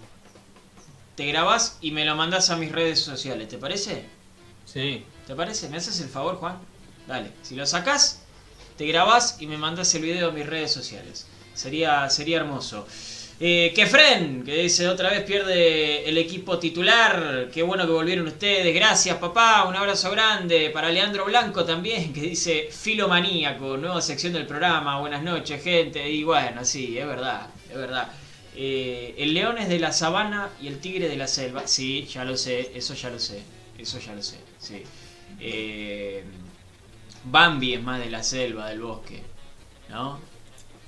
te 1.16 1.26
grabás 1.26 1.78
y 1.80 1.90
me 1.90 2.04
lo 2.04 2.14
mandás 2.14 2.50
a 2.50 2.56
mis 2.56 2.70
redes 2.70 3.00
sociales, 3.00 3.48
¿te 3.48 3.58
parece? 3.58 4.06
Sí. 4.64 5.04
¿Te 5.26 5.34
parece? 5.34 5.68
¿Me 5.68 5.78
haces 5.78 6.00
el 6.00 6.08
favor, 6.08 6.36
Juan? 6.36 6.56
Dale, 7.06 7.32
si 7.42 7.56
lo 7.56 7.66
sacás, 7.66 8.22
te 8.78 8.86
grabás 8.86 9.36
y 9.40 9.46
me 9.46 9.58
mandás 9.58 9.92
el 9.96 10.02
video 10.02 10.28
a 10.28 10.32
mis 10.32 10.46
redes 10.46 10.72
sociales. 10.72 11.26
Sería, 11.52 12.08
sería 12.08 12.38
hermoso. 12.38 12.86
Eh, 13.40 13.72
Kefren, 13.74 14.44
que 14.44 14.62
dice 14.62 14.88
otra 14.88 15.10
vez 15.10 15.22
pierde 15.24 16.08
el 16.08 16.16
equipo 16.16 16.58
titular. 16.58 17.48
Qué 17.52 17.62
bueno 17.62 17.86
que 17.86 17.92
volvieron 17.92 18.28
ustedes. 18.28 18.72
Gracias, 18.74 19.16
papá. 19.18 19.64
Un 19.64 19.74
abrazo 19.74 20.10
grande. 20.12 20.70
Para 20.70 20.90
Leandro 20.90 21.24
Blanco 21.24 21.64
también, 21.64 22.12
que 22.12 22.20
dice 22.20 22.68
filomaníaco, 22.70 23.76
nueva 23.76 24.00
sección 24.00 24.32
del 24.32 24.46
programa. 24.46 25.00
Buenas 25.00 25.22
noches, 25.22 25.62
gente. 25.62 26.08
Y 26.08 26.22
bueno, 26.22 26.64
sí, 26.64 26.96
es 26.96 27.06
verdad, 27.06 27.48
es 27.68 27.76
verdad. 27.76 28.08
Eh, 28.56 29.14
el 29.18 29.34
león 29.34 29.58
es 29.58 29.68
de 29.68 29.78
la 29.78 29.92
sabana 29.92 30.50
y 30.60 30.68
el 30.68 30.78
tigre 30.78 31.08
de 31.08 31.16
la 31.16 31.26
selva. 31.26 31.66
Sí, 31.66 32.06
ya 32.06 32.24
lo 32.24 32.36
sé, 32.36 32.72
eso 32.74 32.94
ya 32.94 33.10
lo 33.10 33.18
sé. 33.18 33.42
Eso 33.76 33.98
ya 34.00 34.14
lo 34.14 34.22
sé, 34.22 34.38
sí. 34.58 34.82
Eh, 35.40 36.24
Bambi 37.30 37.74
es 37.74 37.82
más 37.82 38.00
de 38.00 38.10
la 38.10 38.22
selva, 38.22 38.68
del 38.68 38.80
bosque. 38.80 39.22
¿No? 39.88 40.18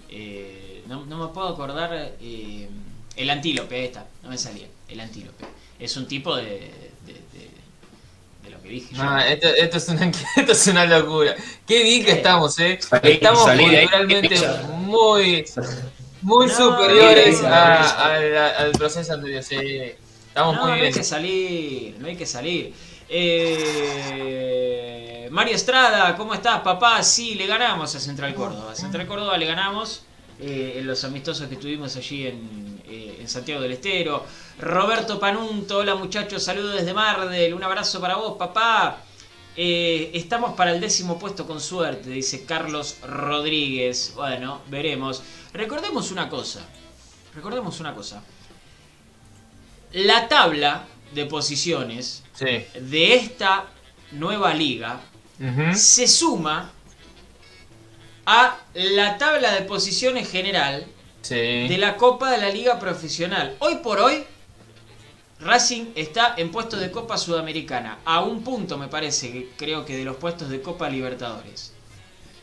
Eh, 0.08 0.84
no, 0.86 1.04
me 1.04 1.26
puedo 1.28 1.48
acordar. 1.48 2.12
el 2.20 3.30
antílope, 3.30 3.74
ahí 3.76 3.84
está, 3.84 4.06
no 4.22 4.30
me 4.30 4.38
salía. 4.38 4.66
El 4.88 5.00
antílope. 5.00 5.44
Es 5.78 5.96
un 5.96 6.06
tipo 6.06 6.36
de, 6.36 6.70
de, 7.06 8.50
lo 8.50 8.60
que 8.62 8.68
dije 8.68 8.94
yo. 8.94 9.02
Ah, 9.02 9.26
esto, 9.28 9.48
es 9.48 9.88
una, 9.88 10.10
esto, 10.36 10.52
es 10.52 10.66
una, 10.66 10.84
locura. 10.84 11.36
Qué 11.66 11.82
bien 11.82 12.04
que 12.04 12.12
estamos, 12.12 12.58
¿eh? 12.58 12.78
Estamos 13.02 13.42
culturalmente 13.42 14.36
muy 14.78 15.44
muy 16.22 16.48
superiores 16.50 17.42
al 17.42 18.72
proceso 18.72 19.12
anterior. 19.12 19.42
Sí, 19.42 19.56
estamos 20.28 20.56
muy 20.56 20.72
bien. 20.72 20.80
No 20.80 20.86
hay 20.86 20.92
que 20.92 21.04
salir, 21.04 21.96
no 21.98 22.08
hay 22.08 22.16
que 22.16 22.26
salir. 22.26 22.74
Eh, 23.12 24.46
Mario 25.32 25.56
Estrada, 25.56 26.14
¿cómo 26.16 26.32
estás, 26.32 26.60
papá? 26.60 27.02
Sí, 27.02 27.34
le 27.34 27.48
ganamos 27.48 27.92
a 27.96 28.00
Central 28.00 28.32
Córdoba. 28.36 28.70
A 28.70 28.76
Central 28.76 29.04
Córdoba 29.08 29.36
le 29.36 29.46
ganamos 29.46 30.02
eh, 30.38 30.74
en 30.76 30.86
los 30.86 31.02
amistosos 31.02 31.48
que 31.48 31.56
tuvimos 31.56 31.96
allí 31.96 32.28
en, 32.28 32.80
eh, 32.86 33.16
en, 33.20 33.28
Santiago 33.28 33.62
del 33.62 33.72
Estero. 33.72 34.24
Roberto 34.60 35.18
Panunto, 35.18 35.78
hola 35.78 35.96
muchachos, 35.96 36.44
saludos 36.44 36.76
desde 36.76 36.94
Mardel. 36.94 37.52
Un 37.52 37.64
abrazo 37.64 38.00
para 38.00 38.14
vos, 38.14 38.36
papá. 38.38 39.02
estamos 39.56 40.52
para 40.52 40.70
el 40.70 40.80
décimo 40.80 41.18
puesto 41.18 41.48
con 41.48 41.60
suerte, 41.60 42.10
dice 42.10 42.44
Carlos 42.44 42.98
Rodríguez. 43.02 44.12
Bueno, 44.14 44.60
veremos. 44.68 45.20
Recordemos 45.52 46.12
una 46.12 46.28
cosa. 46.28 46.60
Recordemos 47.34 47.80
una 47.80 47.92
cosa. 47.92 48.22
La 49.94 50.28
tabla 50.28 50.84
de 51.12 51.26
posiciones 51.26 52.22
de 52.38 53.14
esta 53.14 53.66
nueva 54.12 54.54
liga 54.54 55.00
se 55.74 56.06
suma 56.06 56.70
a 58.26 58.58
la 58.74 59.18
tabla 59.18 59.52
de 59.54 59.62
posiciones 59.62 60.30
general 60.30 60.86
de 61.28 61.76
la 61.78 61.96
Copa 61.96 62.30
de 62.30 62.38
la 62.38 62.50
Liga 62.50 62.78
Profesional. 62.78 63.56
Hoy 63.58 63.76
por 63.76 63.98
hoy, 63.98 64.24
Racing 65.40 65.86
está 65.94 66.34
en 66.36 66.50
puestos 66.50 66.80
de 66.80 66.90
Copa 66.90 67.16
Sudamericana, 67.16 67.98
a 68.04 68.20
un 68.20 68.42
punto 68.42 68.76
me 68.76 68.88
parece, 68.88 69.48
creo 69.56 69.84
que 69.84 69.96
de 69.96 70.04
los 70.04 70.16
puestos 70.16 70.50
de 70.50 70.60
Copa 70.60 70.88
Libertadores. 70.90 71.72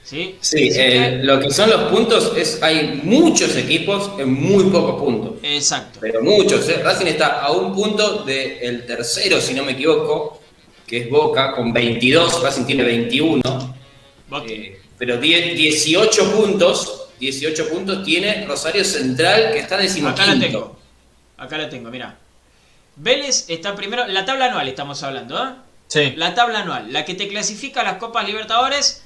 Sí, 0.07 0.37
eh, 0.53 1.19
lo 1.21 1.37
que 1.37 1.51
son 1.51 1.69
los 1.69 1.91
puntos 1.91 2.31
es 2.37 2.63
hay 2.63 3.01
muchos 3.03 3.57
equipos 3.57 4.11
en 4.17 4.31
muy 4.31 4.63
pocos 4.65 5.01
puntos. 5.01 5.33
Exacto. 5.43 5.99
Pero 6.01 6.23
muchos. 6.23 6.69
¿eh? 6.69 6.81
Racing 6.81 7.07
está 7.07 7.41
a 7.41 7.51
un 7.51 7.75
punto 7.75 8.23
del 8.23 8.85
tercero, 8.85 9.41
si 9.41 9.53
no 9.53 9.65
me 9.65 9.73
equivoco, 9.73 10.39
que 10.85 10.99
es 10.99 11.09
Boca, 11.09 11.51
con 11.51 11.73
22. 11.73 12.41
Racing 12.41 12.63
tiene 12.63 12.83
21. 12.83 13.75
Eh, 14.47 14.79
pero 14.97 15.17
18 15.17 16.31
puntos, 16.31 17.09
18 17.19 17.67
puntos 17.67 18.05
tiene 18.05 18.45
Rosario 18.45 18.85
Central, 18.85 19.51
que 19.51 19.59
está 19.59 19.75
decimoquinto. 19.75 20.21
Acá 20.21 20.33
la 20.33 20.39
tengo. 20.39 20.79
Acá 21.35 21.57
la 21.57 21.69
tengo, 21.69 21.89
mira. 21.89 22.17
Vélez 22.95 23.49
está 23.49 23.75
primero, 23.75 24.07
la 24.07 24.23
tabla 24.23 24.45
anual 24.45 24.69
estamos 24.69 25.03
hablando, 25.03 25.37
¿eh? 25.37 25.49
Sí. 25.87 26.13
La 26.15 26.33
tabla 26.33 26.61
anual, 26.61 26.93
la 26.93 27.03
que 27.03 27.13
te 27.13 27.27
clasifica 27.27 27.81
a 27.81 27.83
las 27.83 27.97
Copas 27.97 28.25
Libertadores 28.25 29.03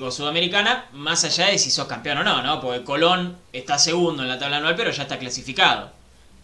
o 0.00 0.10
Sudamericana, 0.10 0.86
más 0.92 1.24
allá 1.24 1.46
de 1.46 1.58
si 1.58 1.70
sos 1.70 1.86
campeón 1.86 2.18
o 2.18 2.24
no, 2.24 2.42
¿no? 2.42 2.60
Porque 2.60 2.84
Colón 2.84 3.38
está 3.52 3.78
segundo 3.78 4.22
en 4.22 4.28
la 4.28 4.38
tabla 4.38 4.56
anual, 4.56 4.74
pero 4.76 4.90
ya 4.90 5.04
está 5.04 5.18
clasificado. 5.18 5.92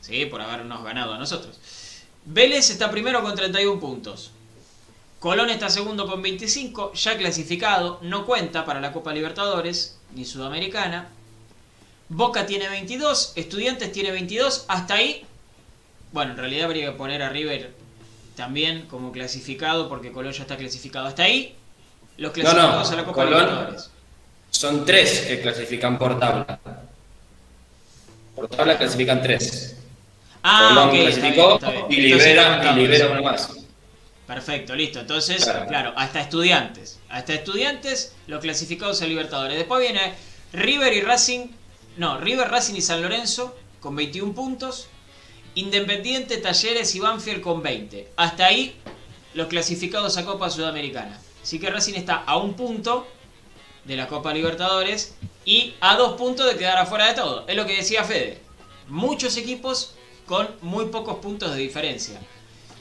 ¿Sí? 0.00 0.26
Por 0.26 0.40
habernos 0.40 0.84
ganado 0.84 1.14
a 1.14 1.18
nosotros. 1.18 1.58
Vélez 2.26 2.70
está 2.70 2.90
primero 2.90 3.22
con 3.22 3.34
31 3.34 3.80
puntos. 3.80 4.30
Colón 5.18 5.50
está 5.50 5.70
segundo 5.70 6.06
con 6.06 6.20
25, 6.20 6.92
ya 6.92 7.16
clasificado, 7.16 7.98
no 8.02 8.26
cuenta 8.26 8.66
para 8.66 8.80
la 8.80 8.92
Copa 8.92 9.12
Libertadores 9.12 9.98
ni 10.14 10.24
Sudamericana. 10.24 11.08
Boca 12.10 12.44
tiene 12.44 12.68
22, 12.68 13.32
Estudiantes 13.34 13.90
tiene 13.90 14.10
22, 14.10 14.66
hasta 14.68 14.94
ahí. 14.94 15.24
Bueno, 16.12 16.32
en 16.32 16.36
realidad 16.36 16.66
habría 16.66 16.90
que 16.90 16.98
poner 16.98 17.22
a 17.22 17.30
River 17.30 17.74
también 18.36 18.86
como 18.86 19.12
clasificado 19.12 19.88
porque 19.88 20.12
Colón 20.12 20.32
ya 20.32 20.42
está 20.42 20.56
clasificado. 20.58 21.06
Hasta 21.06 21.22
ahí 21.22 21.56
los 22.18 22.32
clasificados 22.32 22.90
a 22.90 22.96
la 22.96 23.04
Copa 23.04 23.24
Libertadores. 23.24 23.90
Son 24.50 24.84
tres 24.84 25.20
que 25.22 25.40
clasifican 25.40 25.98
por 25.98 26.18
tabla. 26.18 26.58
Por 28.34 28.48
tabla 28.48 28.78
clasifican 28.78 29.22
tres. 29.22 29.76
Ah, 30.42 30.70
Colón 30.74 30.90
clasificó 30.90 31.58
y 31.88 31.96
libera, 31.96 32.72
y 32.72 32.76
libera 32.78 33.10
uno 33.10 33.22
más. 33.22 33.50
Perfecto, 34.26 34.74
listo. 34.74 35.00
Entonces, 35.00 35.44
Claro. 35.44 35.66
claro, 35.66 35.92
hasta 35.96 36.20
estudiantes. 36.20 36.98
Hasta 37.08 37.34
estudiantes, 37.34 38.14
los 38.26 38.40
clasificados 38.40 39.00
a 39.02 39.06
Libertadores. 39.06 39.56
Después 39.56 39.80
viene 39.80 40.14
River 40.52 40.92
y 40.92 41.00
Racing. 41.02 41.48
No, 41.96 42.18
River, 42.18 42.48
Racing 42.48 42.74
y 42.74 42.80
San 42.80 43.02
Lorenzo 43.02 43.56
con 43.80 43.94
21 43.96 44.34
puntos. 44.34 44.88
Independiente, 45.54 46.38
Talleres 46.38 46.94
y 46.94 47.00
Banfield 47.00 47.40
con 47.40 47.62
20. 47.62 48.08
Hasta 48.16 48.46
ahí, 48.46 48.74
los 49.34 49.46
clasificados 49.48 50.16
a 50.16 50.24
Copa 50.24 50.50
Sudamericana. 50.50 51.18
Así 51.44 51.58
que 51.58 51.68
Racing 51.68 51.92
está 51.92 52.24
a 52.24 52.38
un 52.38 52.54
punto 52.54 53.06
de 53.84 53.96
la 53.96 54.08
Copa 54.08 54.32
Libertadores 54.32 55.14
y 55.44 55.74
a 55.78 55.94
dos 55.94 56.14
puntos 56.14 56.50
de 56.50 56.56
quedar 56.56 56.78
afuera 56.78 57.06
de 57.08 57.12
todo. 57.12 57.44
Es 57.46 57.54
lo 57.54 57.66
que 57.66 57.76
decía 57.76 58.02
Fede. 58.02 58.40
Muchos 58.88 59.36
equipos 59.36 59.92
con 60.24 60.48
muy 60.62 60.86
pocos 60.86 61.18
puntos 61.18 61.54
de 61.54 61.60
diferencia. 61.60 62.18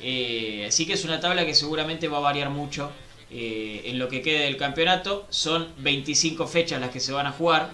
Eh, 0.01 0.63
así 0.65 0.85
que 0.85 0.93
es 0.93 1.03
una 1.03 1.19
tabla 1.19 1.45
que 1.45 1.53
seguramente 1.53 2.07
va 2.07 2.19
a 2.19 2.21
variar 2.21 2.51
mucho 2.51 2.89
eh, 3.29 3.81
en 3.83 3.99
lo 3.99 4.07
que 4.07 4.21
quede 4.21 4.45
del 4.45 4.55
campeonato. 4.55 5.27
Son 5.29 5.67
25 5.79 6.47
fechas 6.47 6.79
las 6.79 6.91
que 6.91 7.01
se 7.01 7.11
van 7.11 7.27
a 7.27 7.33
jugar. 7.33 7.69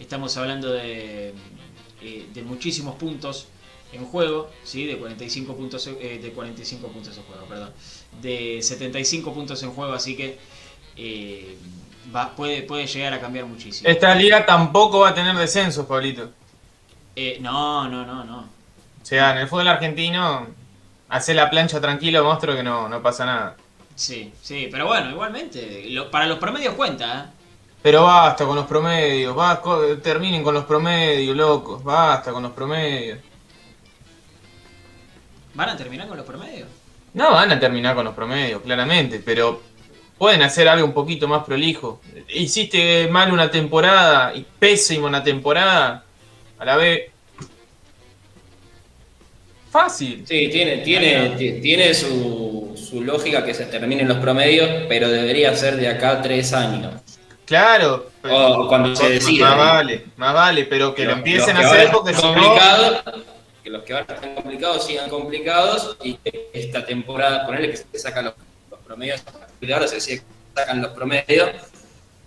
Estamos 0.00 0.36
hablando 0.38 0.72
de, 0.72 1.34
eh, 2.02 2.42
muchísimos 2.44 2.96
puntos 2.96 3.46
en 3.92 4.04
juego, 4.06 4.50
¿sí? 4.64 4.86
de 4.86 4.98
45 4.98 5.54
puntos, 5.54 5.84
de 5.84 6.32
45 6.34 6.88
puntos 6.88 7.16
en 7.16 7.22
juego, 7.22 7.46
de 8.20 8.60
75 8.62 9.32
puntos 9.32 9.62
en 9.62 9.70
juego, 9.72 9.92
así 9.92 10.16
que 10.16 10.38
eh, 10.96 11.56
va- 12.14 12.34
puede, 12.36 12.62
puede 12.62 12.86
llegar 12.86 13.12
a 13.14 13.20
cambiar 13.20 13.46
muchísimo. 13.46 13.88
Esta 13.88 14.14
liga 14.14 14.44
tampoco 14.44 15.00
va 15.00 15.10
a 15.10 15.14
tener 15.14 15.36
descensos, 15.36 15.86
Pablito. 15.86 16.30
Eh, 17.16 17.38
no, 17.40 17.88
no, 17.88 18.04
no, 18.06 18.24
no. 18.24 18.38
O 18.40 19.04
sea, 19.04 19.32
en 19.32 19.38
el 19.38 19.48
fútbol 19.48 19.68
argentino, 19.68 20.46
hace 21.08 21.34
la 21.34 21.50
plancha 21.50 21.80
tranquilo, 21.80 22.22
monstruo, 22.24 22.54
que 22.54 22.62
no, 22.62 22.88
no 22.88 23.02
pasa 23.02 23.26
nada. 23.26 23.56
Sí, 23.94 24.32
sí, 24.40 24.68
pero 24.70 24.86
bueno, 24.86 25.10
igualmente, 25.10 25.86
lo- 25.90 26.10
para 26.10 26.26
los 26.26 26.38
promedios 26.38 26.74
cuenta, 26.74 27.20
¿eh? 27.20 27.38
Pero 27.82 28.04
basta 28.04 28.46
con 28.46 28.54
los 28.54 28.66
promedios, 28.66 29.36
terminen 30.02 30.44
con 30.44 30.54
los 30.54 30.64
promedios, 30.64 31.36
locos, 31.36 31.82
basta 31.82 32.32
con 32.32 32.44
los 32.44 32.52
promedios. 32.52 33.18
¿Van 35.54 35.68
a 35.68 35.76
terminar 35.76 36.06
con 36.08 36.16
los 36.16 36.24
promedios? 36.24 36.68
No 37.14 37.32
van 37.32 37.50
a 37.52 37.60
terminar 37.60 37.94
con 37.94 38.04
los 38.04 38.14
promedios, 38.14 38.62
claramente, 38.62 39.20
pero 39.24 39.60
pueden 40.18 40.42
hacer 40.42 40.68
algo 40.68 40.86
un 40.86 40.94
poquito 40.94 41.28
más 41.28 41.44
prolijo. 41.44 42.00
Hiciste 42.28 43.08
mal 43.08 43.32
una 43.32 43.50
temporada 43.50 44.32
y 44.34 44.46
pésimo 44.58 45.06
una 45.06 45.22
temporada, 45.22 46.04
a 46.58 46.64
la 46.64 46.76
vez. 46.76 47.10
Fácil. 49.70 50.24
Sí, 50.26 50.48
tiene, 50.50 50.78
tiene, 50.78 51.30
ti- 51.30 51.60
tiene 51.62 51.94
su, 51.94 52.74
su 52.76 53.00
lógica 53.02 53.44
que 53.44 53.54
se 53.54 53.64
terminen 53.66 54.06
los 54.06 54.18
promedios, 54.18 54.68
pero 54.88 55.08
debería 55.08 55.54
ser 55.56 55.76
de 55.76 55.88
acá 55.88 56.10
a 56.12 56.22
tres 56.22 56.52
años. 56.52 56.92
Claro. 57.46 58.10
O 58.30 58.68
cuando 58.68 58.94
se 58.94 59.08
decida. 59.08 59.48
Más 59.48 59.56
vale, 59.58 60.04
más 60.16 60.34
vale, 60.34 60.64
pero 60.66 60.94
que 60.94 61.04
lo 61.04 61.12
empiecen 61.12 61.56
a 61.56 61.60
hacer 61.60 61.90
porque 61.90 62.14
si 62.14 62.22
no. 62.22 62.54
Que 63.62 63.70
los 63.70 63.82
que 63.84 63.92
ahora 63.92 64.14
están 64.14 64.34
complicados 64.34 64.86
sigan 64.86 65.08
complicados 65.08 65.96
y 66.02 66.14
que 66.14 66.50
esta 66.52 66.84
temporada, 66.84 67.46
ponerle 67.46 67.70
que 67.70 67.76
se 67.76 67.98
sacan 67.98 68.26
los, 68.26 68.34
los 68.70 68.80
promedios, 68.80 69.22
a 69.26 69.74
ahora 69.74 69.88
se 69.88 70.22
sacan 70.54 70.82
los 70.82 70.92
promedios. 70.92 71.50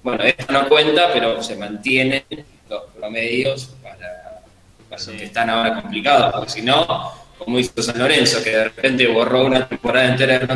Bueno, 0.01 0.23
esto 0.23 0.51
no 0.53 0.67
cuenta, 0.69 1.11
pero 1.11 1.41
se 1.41 1.55
mantienen 1.55 2.23
los 2.69 2.83
promedios 2.97 3.75
para, 3.81 4.41
los 4.89 5.07
que 5.07 5.25
están 5.25 5.49
ahora 5.49 5.81
complicados, 5.81 6.33
porque 6.33 6.49
si 6.51 6.61
no, 6.61 7.11
como 7.37 7.59
hizo 7.59 7.81
San 7.81 7.99
Lorenzo, 7.99 8.43
que 8.43 8.51
de 8.51 8.63
repente 8.65 9.07
borró 9.07 9.45
una 9.45 9.67
temporada 9.67 10.09
entera 10.09 10.47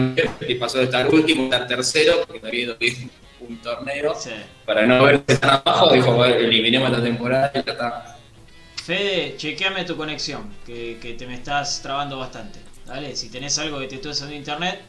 y 0.47 0.55
pasó 0.55 0.77
de 0.77 0.85
estar 0.85 1.07
último 1.09 1.43
a 1.43 1.45
estar 1.45 1.67
tercero, 1.67 2.23
porque 2.25 2.39
no 2.41 2.47
había 2.47 2.61
ido 2.61 2.77
bien 2.77 3.11
un 3.41 3.57
torneo, 3.61 4.15
Sí. 4.15 4.31
para 4.65 4.85
no 4.85 5.03
verse 5.03 5.37
tan 5.37 5.61
abajo, 5.65 5.91
dijo, 5.93 6.25
eliminemos 6.25 6.91
la 6.91 7.01
temporada 7.01 7.51
y 7.53 7.63
ya 7.63 7.71
está. 7.71 8.18
Fede, 8.89 9.37
chequeame 9.37 9.85
tu 9.85 9.95
conexión, 9.95 10.49
que, 10.65 11.15
te 11.15 11.27
me 11.27 11.35
estás 11.35 11.79
trabando 11.83 12.17
bastante. 12.17 12.59
¿Dale? 12.87 13.15
Si 13.15 13.29
tenés 13.29 13.59
algo 13.59 13.77
que 13.79 13.85
te 13.85 13.97
esté 13.97 14.09
usando 14.09 14.33
internet, 14.33 14.81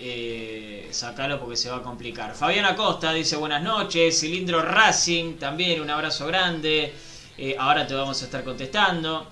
eh, 0.00 0.88
sacalo 0.90 1.38
porque 1.38 1.54
se 1.54 1.68
va 1.68 1.76
a 1.76 1.82
complicar. 1.82 2.34
Fabián 2.34 2.64
Acosta 2.64 3.12
dice 3.12 3.36
buenas 3.36 3.62
noches. 3.62 4.18
Cilindro 4.18 4.62
Racing, 4.62 5.34
también 5.34 5.82
un 5.82 5.90
abrazo 5.90 6.26
grande. 6.28 6.94
Eh, 7.36 7.56
ahora 7.58 7.86
te 7.86 7.92
vamos 7.92 8.22
a 8.22 8.24
estar 8.24 8.42
contestando. 8.42 9.30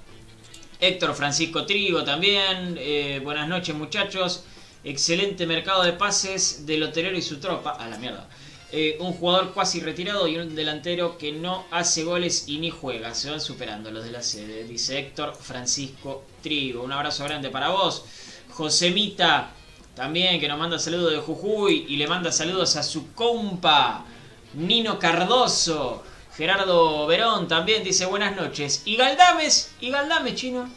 Héctor 0.79 1.15
Francisco 1.15 1.65
Trigo 1.65 2.05
también. 2.05 2.77
eh, 2.79 3.23
buenas 3.25 3.49
noches 3.49 3.75
muchachos. 3.75 4.45
Excelente 4.85 5.47
mercado 5.47 5.83
de 5.83 5.95
pases 5.95 6.67
del 6.67 6.83
hotelero 6.83 7.17
y 7.17 7.23
su 7.23 7.41
tropa. 7.41 7.71
A 7.71 7.89
la 7.89 7.97
mierda. 7.97 8.29
Eh, 8.71 8.99
un 9.01 9.15
jugador 9.15 9.55
cuasi 9.55 9.81
retirado 9.81 10.29
y 10.29 10.37
un 10.37 10.55
delantero 10.55 11.17
que 11.17 11.33
no 11.33 11.65
hace 11.71 12.05
goles 12.05 12.45
y 12.49 12.59
ni 12.59 12.71
juega. 12.71 13.15
Se 13.15 13.31
van 13.31 13.41
superando 13.41 13.91
los 13.91 14.05
de 14.05 14.11
la 14.11 14.23
sede, 14.23 14.65
dice 14.65 14.99
Héctor 14.99 15.35
Francisco 15.35 16.25
Trigo. 16.43 16.83
Un 16.83 16.93
abrazo 16.93 17.25
grande 17.25 17.49
para 17.49 17.71
vos. 17.71 18.05
Josemita, 18.51 19.53
también 19.95 20.39
que 20.39 20.49
nos 20.49 20.59
manda 20.59 20.79
saludos 20.79 21.13
de 21.13 21.19
Jujuy 21.19 21.87
y 21.89 21.97
le 21.97 22.07
manda 22.07 22.31
saludos 22.31 22.77
a 22.77 22.83
su 22.83 23.13
compa 23.15 24.05
Nino 24.53 24.99
Cardoso. 24.99 26.03
Gerardo 26.37 27.07
Verón 27.07 27.49
también 27.49 27.83
dice 27.83 28.05
buenas 28.05 28.37
noches. 28.37 28.83
¿Y 28.85 28.97
Galdames? 28.97 29.73
¿Y 29.81 29.91
Galdames, 29.91 30.35
chino? 30.35 30.71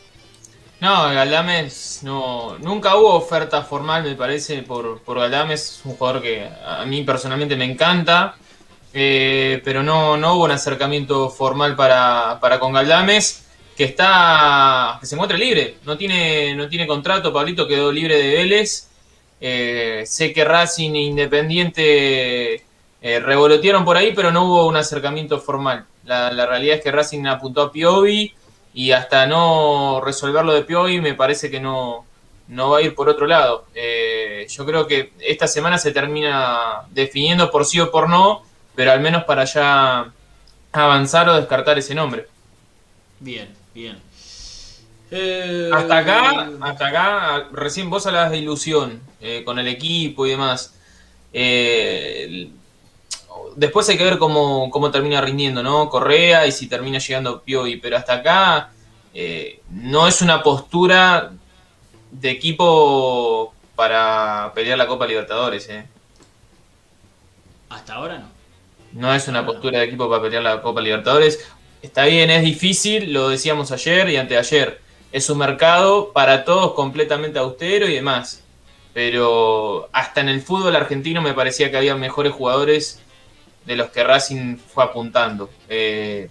No, 0.81 1.03
Galdames 1.13 1.99
no, 2.01 2.57
nunca 2.57 2.95
hubo 2.95 3.13
oferta 3.13 3.61
formal, 3.61 4.03
me 4.03 4.15
parece, 4.15 4.63
por, 4.63 4.99
por 5.01 5.19
Galdames. 5.19 5.77
Es 5.77 5.85
un 5.85 5.95
jugador 5.95 6.23
que 6.23 6.49
a 6.65 6.83
mí 6.85 7.03
personalmente 7.03 7.55
me 7.55 7.65
encanta, 7.65 8.35
eh, 8.91 9.61
pero 9.63 9.83
no, 9.83 10.17
no 10.17 10.33
hubo 10.33 10.45
un 10.45 10.51
acercamiento 10.51 11.29
formal 11.29 11.75
para, 11.75 12.39
para 12.41 12.59
con 12.59 12.73
Galdames, 12.73 13.45
que 13.77 13.83
está 13.83 14.97
que 14.99 15.05
se 15.05 15.13
encuentra 15.13 15.37
libre. 15.37 15.75
No 15.85 15.95
tiene, 15.97 16.55
no 16.55 16.67
tiene 16.67 16.87
contrato, 16.87 17.31
Pablito 17.31 17.67
quedó 17.67 17.91
libre 17.91 18.17
de 18.17 18.29
Vélez. 18.29 18.89
Eh, 19.39 20.03
sé 20.07 20.33
que 20.33 20.43
Racing 20.43 20.95
e 20.95 21.01
Independiente 21.03 22.55
eh, 22.55 23.19
revolotearon 23.19 23.85
por 23.85 23.97
ahí, 23.97 24.13
pero 24.15 24.31
no 24.31 24.45
hubo 24.45 24.67
un 24.67 24.77
acercamiento 24.77 25.39
formal. 25.39 25.85
La, 26.05 26.31
la 26.31 26.47
realidad 26.47 26.77
es 26.77 26.83
que 26.83 26.91
Racing 26.91 27.27
apuntó 27.27 27.61
a 27.61 27.71
Piovi 27.71 28.33
y 28.73 28.91
hasta 28.91 29.25
no 29.25 30.01
resolver 30.03 30.45
lo 30.45 30.53
de 30.53 30.63
Piovi 30.63 31.01
me 31.01 31.13
parece 31.13 31.51
que 31.51 31.59
no, 31.59 32.05
no 32.47 32.69
va 32.69 32.79
a 32.79 32.81
ir 32.81 32.95
por 32.95 33.09
otro 33.09 33.27
lado. 33.27 33.65
Eh, 33.75 34.45
yo 34.49 34.65
creo 34.65 34.87
que 34.87 35.13
esta 35.19 35.47
semana 35.47 35.77
se 35.77 35.91
termina 35.91 36.83
definiendo 36.91 37.51
por 37.51 37.65
sí 37.65 37.79
o 37.79 37.91
por 37.91 38.09
no, 38.09 38.43
pero 38.75 38.91
al 38.91 39.01
menos 39.01 39.23
para 39.25 39.45
ya 39.45 40.11
avanzar 40.71 41.29
o 41.29 41.35
descartar 41.35 41.77
ese 41.77 41.95
nombre. 41.95 42.27
Bien, 43.19 43.53
bien. 43.73 43.99
Eh, 45.11 45.69
Hasta 45.73 45.97
acá, 45.97 46.49
hasta 46.61 46.87
acá, 46.87 47.47
recién 47.51 47.89
vos 47.89 48.07
hablabas 48.07 48.31
de 48.31 48.37
ilusión 48.37 49.01
eh, 49.19 49.43
con 49.43 49.59
el 49.59 49.67
equipo 49.67 50.25
y 50.25 50.31
demás. 50.31 50.73
Eh, 51.33 52.49
después 53.55 53.87
hay 53.89 53.97
que 53.97 54.03
ver 54.03 54.17
cómo, 54.17 54.69
cómo 54.69 54.91
termina 54.91 55.21
rindiendo, 55.21 55.63
¿no? 55.63 55.89
Correa 55.89 56.47
y 56.47 56.51
si 56.51 56.67
termina 56.67 56.99
llegando 56.99 57.41
Piovi, 57.41 57.77
pero 57.77 57.97
hasta 57.97 58.15
acá 58.15 58.71
eh, 59.13 59.61
no 59.69 60.07
es 60.07 60.21
una 60.21 60.41
postura 60.43 61.31
de 62.11 62.29
equipo 62.29 63.53
para 63.75 64.51
pelear 64.53 64.77
la 64.77 64.87
Copa 64.87 65.07
Libertadores, 65.07 65.69
¿eh? 65.69 65.85
Hasta 67.69 67.95
ahora 67.95 68.19
no. 68.19 68.27
No 68.93 69.13
es 69.13 69.27
una 69.27 69.45
postura 69.45 69.79
de 69.79 69.85
equipo 69.85 70.09
para 70.09 70.21
pelear 70.21 70.43
la 70.43 70.61
Copa 70.61 70.81
Libertadores. 70.81 71.47
Está 71.81 72.05
bien, 72.05 72.29
es 72.29 72.43
difícil, 72.43 73.13
lo 73.13 73.29
decíamos 73.29 73.71
ayer 73.71 74.09
y 74.09 74.17
anteayer. 74.17 74.81
Es 75.11 75.29
un 75.29 75.37
mercado 75.37 76.11
para 76.13 76.43
todos 76.43 76.73
completamente 76.73 77.39
austero 77.39 77.87
y 77.87 77.95
demás. 77.95 78.43
Pero 78.93 79.89
hasta 79.93 80.19
en 80.19 80.27
el 80.27 80.41
fútbol 80.41 80.75
argentino 80.75 81.21
me 81.21 81.33
parecía 81.33 81.71
que 81.71 81.77
había 81.77 81.95
mejores 81.95 82.33
jugadores 82.33 83.00
de 83.65 83.75
los 83.75 83.89
que 83.89 84.03
Racing 84.03 84.57
fue 84.57 84.83
apuntando. 84.83 85.49
Eh, 85.69 86.29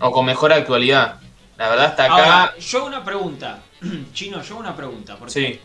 o 0.00 0.10
con 0.10 0.26
mejor 0.26 0.52
actualidad. 0.52 1.20
La 1.56 1.68
verdad, 1.68 1.86
hasta 1.86 2.04
acá. 2.04 2.14
Ahora, 2.14 2.58
yo 2.58 2.84
una 2.84 3.04
pregunta. 3.04 3.62
Chino, 4.12 4.42
yo 4.42 4.56
una 4.56 4.76
pregunta. 4.76 5.16
Porque 5.16 5.32
sí. 5.32 5.60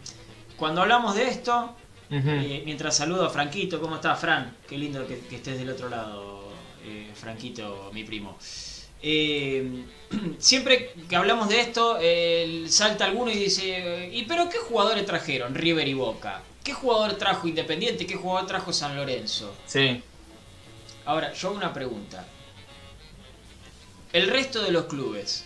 cuando 0.56 0.82
hablamos 0.82 1.16
de 1.16 1.28
esto, 1.28 1.76
eh, 2.10 2.62
mientras 2.66 2.96
saludo 2.96 3.26
a 3.26 3.30
Franquito, 3.30 3.80
¿cómo 3.80 3.96
estás, 3.96 4.20
Fran? 4.20 4.56
Qué 4.68 4.78
lindo 4.78 5.06
que, 5.06 5.20
que 5.20 5.38
estés 5.38 5.58
del 5.58 5.70
otro 5.70 5.90
lado, 5.90 6.50
eh, 6.86 7.12
Franquito, 7.14 7.90
mi 7.94 8.04
primo. 8.04 8.38
Eh, 9.04 9.86
siempre 10.38 10.94
que 11.10 11.16
hablamos 11.16 11.50
de 11.50 11.60
esto, 11.60 11.98
salta 12.68 13.06
alguno 13.06 13.32
y 13.32 13.36
dice, 13.36 14.10
¿y 14.14 14.24
pero 14.24 14.50
qué 14.50 14.58
jugadores 14.60 15.06
trajeron 15.06 15.56
River 15.56 15.88
y 15.88 15.94
Boca? 15.94 16.44
¿Qué 16.64 16.74
jugador 16.74 17.14
trajo 17.16 17.48
Independiente? 17.48 18.06
¿Qué 18.06 18.16
jugador 18.16 18.48
trajo 18.48 18.72
San 18.72 18.96
Lorenzo? 18.96 19.56
Sí. 19.66 20.04
Ahora, 21.06 21.34
yo 21.34 21.50
hago 21.50 21.58
una 21.58 21.74
pregunta. 21.74 22.26
¿El 24.14 24.30
resto 24.30 24.62
de 24.62 24.72
los 24.72 24.86
clubes 24.86 25.46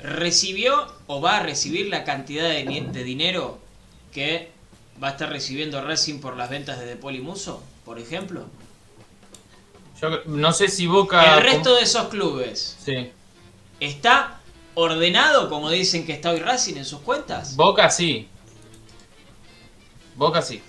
recibió 0.00 0.86
o 1.06 1.20
va 1.20 1.38
a 1.38 1.42
recibir 1.42 1.88
la 1.88 2.04
cantidad 2.04 2.48
de, 2.48 2.64
dinero 3.04 3.58
que 4.12 4.50
va 5.02 5.08
a 5.08 5.10
estar 5.12 5.30
recibiendo 5.30 5.80
Racing 5.82 6.20
por 6.20 6.36
las 6.36 6.50
ventas 6.50 6.78
de 6.78 6.86
De 6.86 6.96
Paul 6.96 7.16
y 7.16 7.20
Muso, 7.20 7.62
por 7.84 7.98
ejemplo? 7.98 8.46
Yo 10.00 10.22
no 10.26 10.52
sé 10.52 10.68
si 10.68 10.86
Boca. 10.86 11.36
El 11.38 11.42
resto 11.42 11.74
de 11.74 11.82
esos 11.82 12.08
clubes 12.08 12.76
Sí. 12.84 13.10
está 13.80 14.40
ordenado 14.74 15.48
como 15.48 15.70
dicen 15.70 16.06
que 16.06 16.12
está 16.12 16.30
hoy 16.30 16.38
Racing 16.38 16.76
en 16.76 16.84
sus 16.84 17.00
cuentas. 17.00 17.56
Boca 17.56 17.90
sí. 17.90 18.28
Boca 20.14 20.42
sí. 20.42 20.62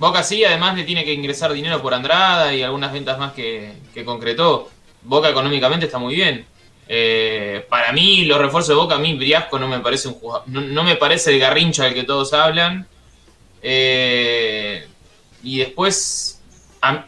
Boca 0.00 0.22
sí, 0.22 0.42
además 0.42 0.76
le 0.76 0.84
tiene 0.84 1.04
que 1.04 1.12
ingresar 1.12 1.52
dinero 1.52 1.82
por 1.82 1.92
Andrada 1.92 2.54
y 2.54 2.62
algunas 2.62 2.90
ventas 2.90 3.18
más 3.18 3.34
que, 3.34 3.74
concretó. 4.02 4.70
Boca 5.02 5.28
económicamente 5.28 5.84
está 5.84 5.98
muy 5.98 6.14
bien. 6.14 6.46
Eh, 6.88 7.66
para 7.68 7.92
mí, 7.92 8.24
los 8.24 8.38
refuerzos 8.38 8.70
de 8.70 8.74
Boca, 8.76 8.94
a 8.94 8.98
mí 8.98 9.12
Briasco 9.12 9.58
no 9.58 9.68
me 9.68 9.80
parece 9.80 10.08
un 10.08 10.16
no, 10.46 10.82
me 10.84 10.96
parece 10.96 11.34
el 11.34 11.38
garrincha 11.38 11.84
del 11.84 11.92
que 11.92 12.04
todos 12.04 12.32
hablan. 12.32 12.88
Eh, 13.60 14.88
y 15.42 15.58
después, 15.58 16.40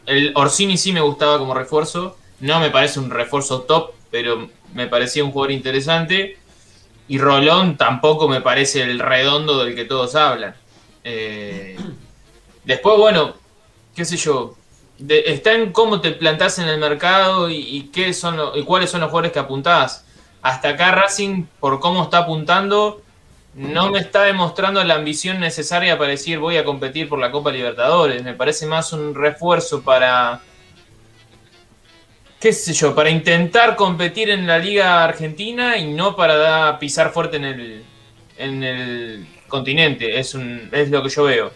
el 0.05 0.33
Orsini 0.35 0.77
sí 0.77 0.93
me 0.93 1.01
gustaba 1.01 1.39
como 1.39 1.55
refuerzo. 1.55 2.19
No 2.41 2.61
me 2.61 2.69
parece 2.69 3.01
un 3.01 3.09
refuerzo 3.09 3.63
top, 3.63 3.93
pero 4.11 4.51
me 4.75 4.87
parecía 4.87 5.25
un 5.25 5.33
jugador 5.33 5.53
interesante. 5.53 6.37
Y 7.09 7.17
Rolón 7.17 7.79
tampoco 7.79 8.29
me 8.29 8.43
parece 8.43 8.83
el 8.83 8.99
redondo 8.99 9.65
del 9.65 9.75
que 9.75 9.87
todos 9.87 10.15
hablan. 10.15 10.55
Eh, 11.05 11.79
después, 12.65 12.97
bueno, 12.99 13.35
qué 13.95 14.05
sé 14.05 14.17
yo. 14.17 14.57
está 15.09 15.53
en 15.55 15.73
cómo 15.73 16.01
te 16.01 16.13
plantás 16.13 16.59
en 16.59 16.69
el 16.69 16.79
mercado 16.79 17.51
y, 17.51 17.91
qué 17.93 18.13
son 18.15 18.37
lo- 18.37 18.57
y 18.57 18.63
cuáles 18.65 18.91
son 18.91 19.01
los 19.01 19.11
jugadores 19.11 19.33
que 19.33 19.39
apuntás. 19.41 20.07
Hasta 20.43 20.71
acá 20.71 20.93
Racing, 20.93 21.45
por 21.61 21.81
cómo 21.81 22.03
está 22.05 22.19
apuntando, 22.19 23.03
no 23.55 23.91
me 23.91 23.99
está 24.01 24.23
demostrando 24.25 24.83
la 24.85 24.95
ambición 24.95 25.41
necesaria 25.41 25.99
para 25.99 26.11
decir 26.11 26.39
voy 26.39 26.57
a 26.57 26.65
competir 26.65 27.09
por 27.09 27.19
la 27.19 27.31
Copa 27.33 27.51
Libertadores. 27.53 28.23
Me 28.23 28.35
parece 28.35 28.67
más 28.67 28.93
un 28.93 29.15
refuerzo 29.15 29.83
para, 29.83 30.41
qué 32.41 32.53
sé 32.53 32.73
yo, 32.73 32.95
para 32.95 33.11
intentar 33.11 33.77
competir 33.77 34.31
en 34.31 34.47
la 34.47 34.59
Liga 34.59 35.05
Argentina 35.05 35.77
y 35.79 35.93
no 35.93 36.17
para 36.17 36.79
pisar 36.79 37.13
fuerte 37.13 37.37
en 37.37 37.45
el, 37.45 37.85
en 38.37 38.63
el 38.65 39.27
continente. 39.49 40.19
Es, 40.19 40.35
un, 40.35 40.69
es 40.73 40.91
lo 40.91 41.03
que 41.03 41.09
yo 41.09 41.25
veo. 41.25 41.53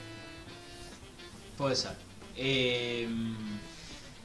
Puede 1.57 1.77
ser. 1.77 1.93
Eh, 2.37 3.09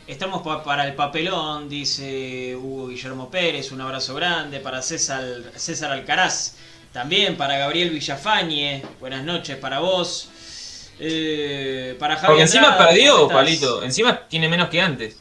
estamos 0.07 0.41
pa- 0.41 0.63
para 0.63 0.85
el 0.87 0.95
papelón, 0.95 1.69
dice 1.69 2.55
Hugo 2.55 2.87
Guillermo 2.87 3.29
Pérez. 3.29 3.71
Un 3.71 3.81
abrazo 3.81 4.13
grande 4.15 4.59
para 4.59 4.81
César, 4.81 5.23
César 5.55 5.91
Alcaraz. 5.91 6.55
También 6.91 7.37
para 7.37 7.57
Gabriel 7.57 7.89
Villafañe. 7.91 8.83
Buenas 8.99 9.23
noches 9.23 9.57
para 9.57 9.79
vos. 9.79 10.29
Eh, 10.99 11.95
para 11.99 12.15
Javier 12.15 12.27
Porque 12.27 12.41
encima 12.43 12.67
Andrada, 12.73 12.89
perdió. 12.89 13.27
Palito. 13.29 13.81
Encima 13.83 14.27
tiene 14.27 14.49
menos 14.49 14.69
que 14.69 14.81
antes. 14.81 15.17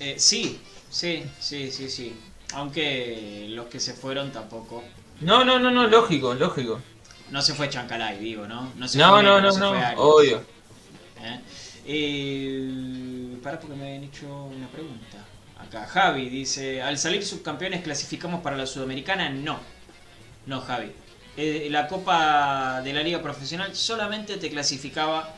Eh, 0.00 0.16
sí, 0.18 0.58
sí, 0.90 1.24
sí, 1.38 1.70
sí, 1.70 1.90
sí. 1.90 2.16
Aunque 2.54 3.46
los 3.50 3.66
que 3.66 3.80
se 3.80 3.92
fueron 3.92 4.30
tampoco. 4.32 4.82
No, 5.20 5.44
no, 5.44 5.58
no, 5.58 5.70
no, 5.70 5.86
lógico, 5.86 6.34
lógico. 6.34 6.80
No 7.30 7.42
se 7.42 7.54
fue 7.54 7.68
Chancalay, 7.68 8.18
digo, 8.18 8.46
¿no? 8.46 8.72
se 8.88 8.98
No, 8.98 9.14
fue 9.14 9.22
no, 9.22 9.40
no, 9.40 9.52
se 9.52 9.60
no, 9.60 9.68
fue 9.70 9.78
Arias. 9.78 9.94
obvio. 9.98 10.55
¿Eh? 11.34 11.40
Eh, 11.88 13.38
pará 13.42 13.58
porque 13.60 13.76
me 13.76 13.86
habían 13.86 14.04
hecho 14.04 14.44
una 14.44 14.68
pregunta. 14.68 15.18
Acá, 15.58 15.86
Javi 15.86 16.28
dice, 16.28 16.82
al 16.82 16.98
salir 16.98 17.24
subcampeones 17.24 17.82
clasificamos 17.82 18.42
para 18.42 18.56
la 18.56 18.66
Sudamericana. 18.66 19.30
No, 19.30 19.58
no, 20.46 20.60
Javi. 20.60 20.92
Eh, 21.36 21.68
la 21.70 21.86
Copa 21.86 22.80
de 22.82 22.92
la 22.92 23.02
Liga 23.02 23.22
Profesional 23.22 23.74
solamente 23.74 24.36
te 24.36 24.50
clasificaba 24.50 25.34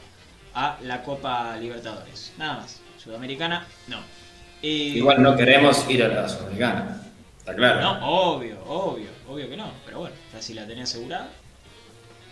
a 0.54 0.78
la 0.82 1.02
Copa 1.02 1.56
Libertadores. 1.56 2.32
Nada 2.38 2.58
más. 2.60 2.80
Sudamericana, 3.02 3.66
no. 3.86 3.98
Eh, 4.62 4.94
Igual 4.96 5.22
no 5.22 5.36
queremos 5.36 5.88
ir 5.88 6.02
a 6.02 6.08
la 6.08 6.28
Sudamericana. 6.28 7.02
Está 7.38 7.54
claro. 7.54 7.80
No, 7.80 8.06
obvio, 8.06 8.62
obvio, 8.66 9.08
obvio 9.28 9.48
que 9.48 9.56
no. 9.56 9.70
Pero 9.84 10.00
bueno, 10.00 10.16
si 10.40 10.54
la 10.54 10.66
tenía 10.66 10.84
asegurada, 10.84 11.28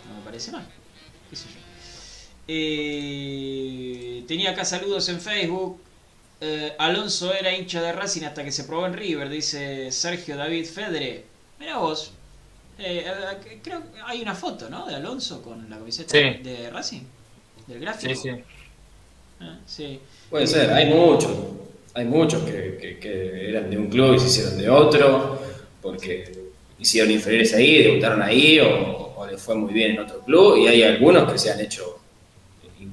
no 0.09 0.19
me 0.19 0.25
parece 0.25 0.51
mal. 0.53 0.65
¿Qué 1.31 1.37
sé 1.37 1.49
yo? 1.49 1.61
Eh, 2.49 4.25
tenía 4.27 4.51
acá 4.51 4.65
saludos 4.65 5.09
en 5.09 5.21
Facebook. 5.21 5.81
Eh, 6.41 6.73
Alonso 6.79 7.33
era 7.33 7.53
hincha 7.57 7.81
de 7.83 7.93
Racing 7.93 8.23
hasta 8.25 8.45
que 8.45 8.53
se 8.53 8.65
probó 8.65 8.87
en 8.87 8.93
River, 8.95 9.29
dice 9.29 9.91
Sergio 9.91 10.37
David 10.37 10.67
Fedre. 10.67 11.25
Mira 11.59 11.79
vos. 11.79 12.13
Eh, 12.79 13.05
eh, 13.07 13.59
creo 13.63 13.81
que 13.81 14.01
hay 14.05 14.21
una 14.21 14.35
foto, 14.35 14.69
¿no? 14.69 14.87
De 14.87 14.95
Alonso 14.95 15.41
con 15.43 15.69
la 15.71 15.79
camiseta 15.79 16.11
Sí. 16.13 16.43
de 16.43 16.71
Racing. 16.71 17.01
Del 17.67 17.81
gráfico. 17.81 18.15
Sí, 18.15 18.21
sí. 18.23 18.43
Ah, 19.41 19.59
sí. 19.67 20.01
Puede 20.31 20.47
ser, 20.47 20.71
hay 20.73 20.87
muchos. 20.93 21.31
Hay 21.95 22.05
muchos 22.05 22.43
que, 22.45 22.77
que- 22.81 22.99
que 22.99 23.49
eran 23.49 23.71
de 23.71 23.79
un 23.79 23.89
club 23.89 24.15
y 24.15 24.19
se 24.21 24.27
hicieron 24.27 24.59
de 24.59 24.69
otro, 24.69 25.41
porque 25.81 26.31
hicieron 26.79 27.11
inferiores 27.11 27.55
ahí, 27.55 27.83
debutaron 27.83 28.21
ahí, 28.23 28.61
o, 28.61 29.15
o 29.17 29.27
les 29.27 29.41
fue 29.41 29.55
muy 29.55 29.73
bien 29.73 29.93
en 29.93 30.01
otro 30.01 30.21
club, 30.21 30.59
y 30.59 30.67
hay 30.69 30.83
algunos 30.83 31.33
que 31.33 31.39
se 31.39 31.51
han 31.51 31.59
hecho 31.61 31.99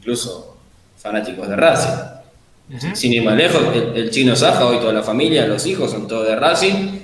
incluso 0.03 0.57
fanáticos 0.97 1.47
de 1.47 1.55
Racing. 1.55 2.93
Sin 2.93 3.13
ir 3.13 3.23
más 3.23 3.35
lejos, 3.35 3.61
el, 3.73 3.95
el 3.95 4.09
chino 4.11 4.35
Saja, 4.35 4.65
hoy 4.65 4.79
toda 4.79 4.93
la 4.93 5.03
familia, 5.03 5.45
los 5.47 5.65
hijos 5.65 5.91
son 5.91 6.07
todos 6.07 6.27
de 6.27 6.35
Racing, 6.35 6.99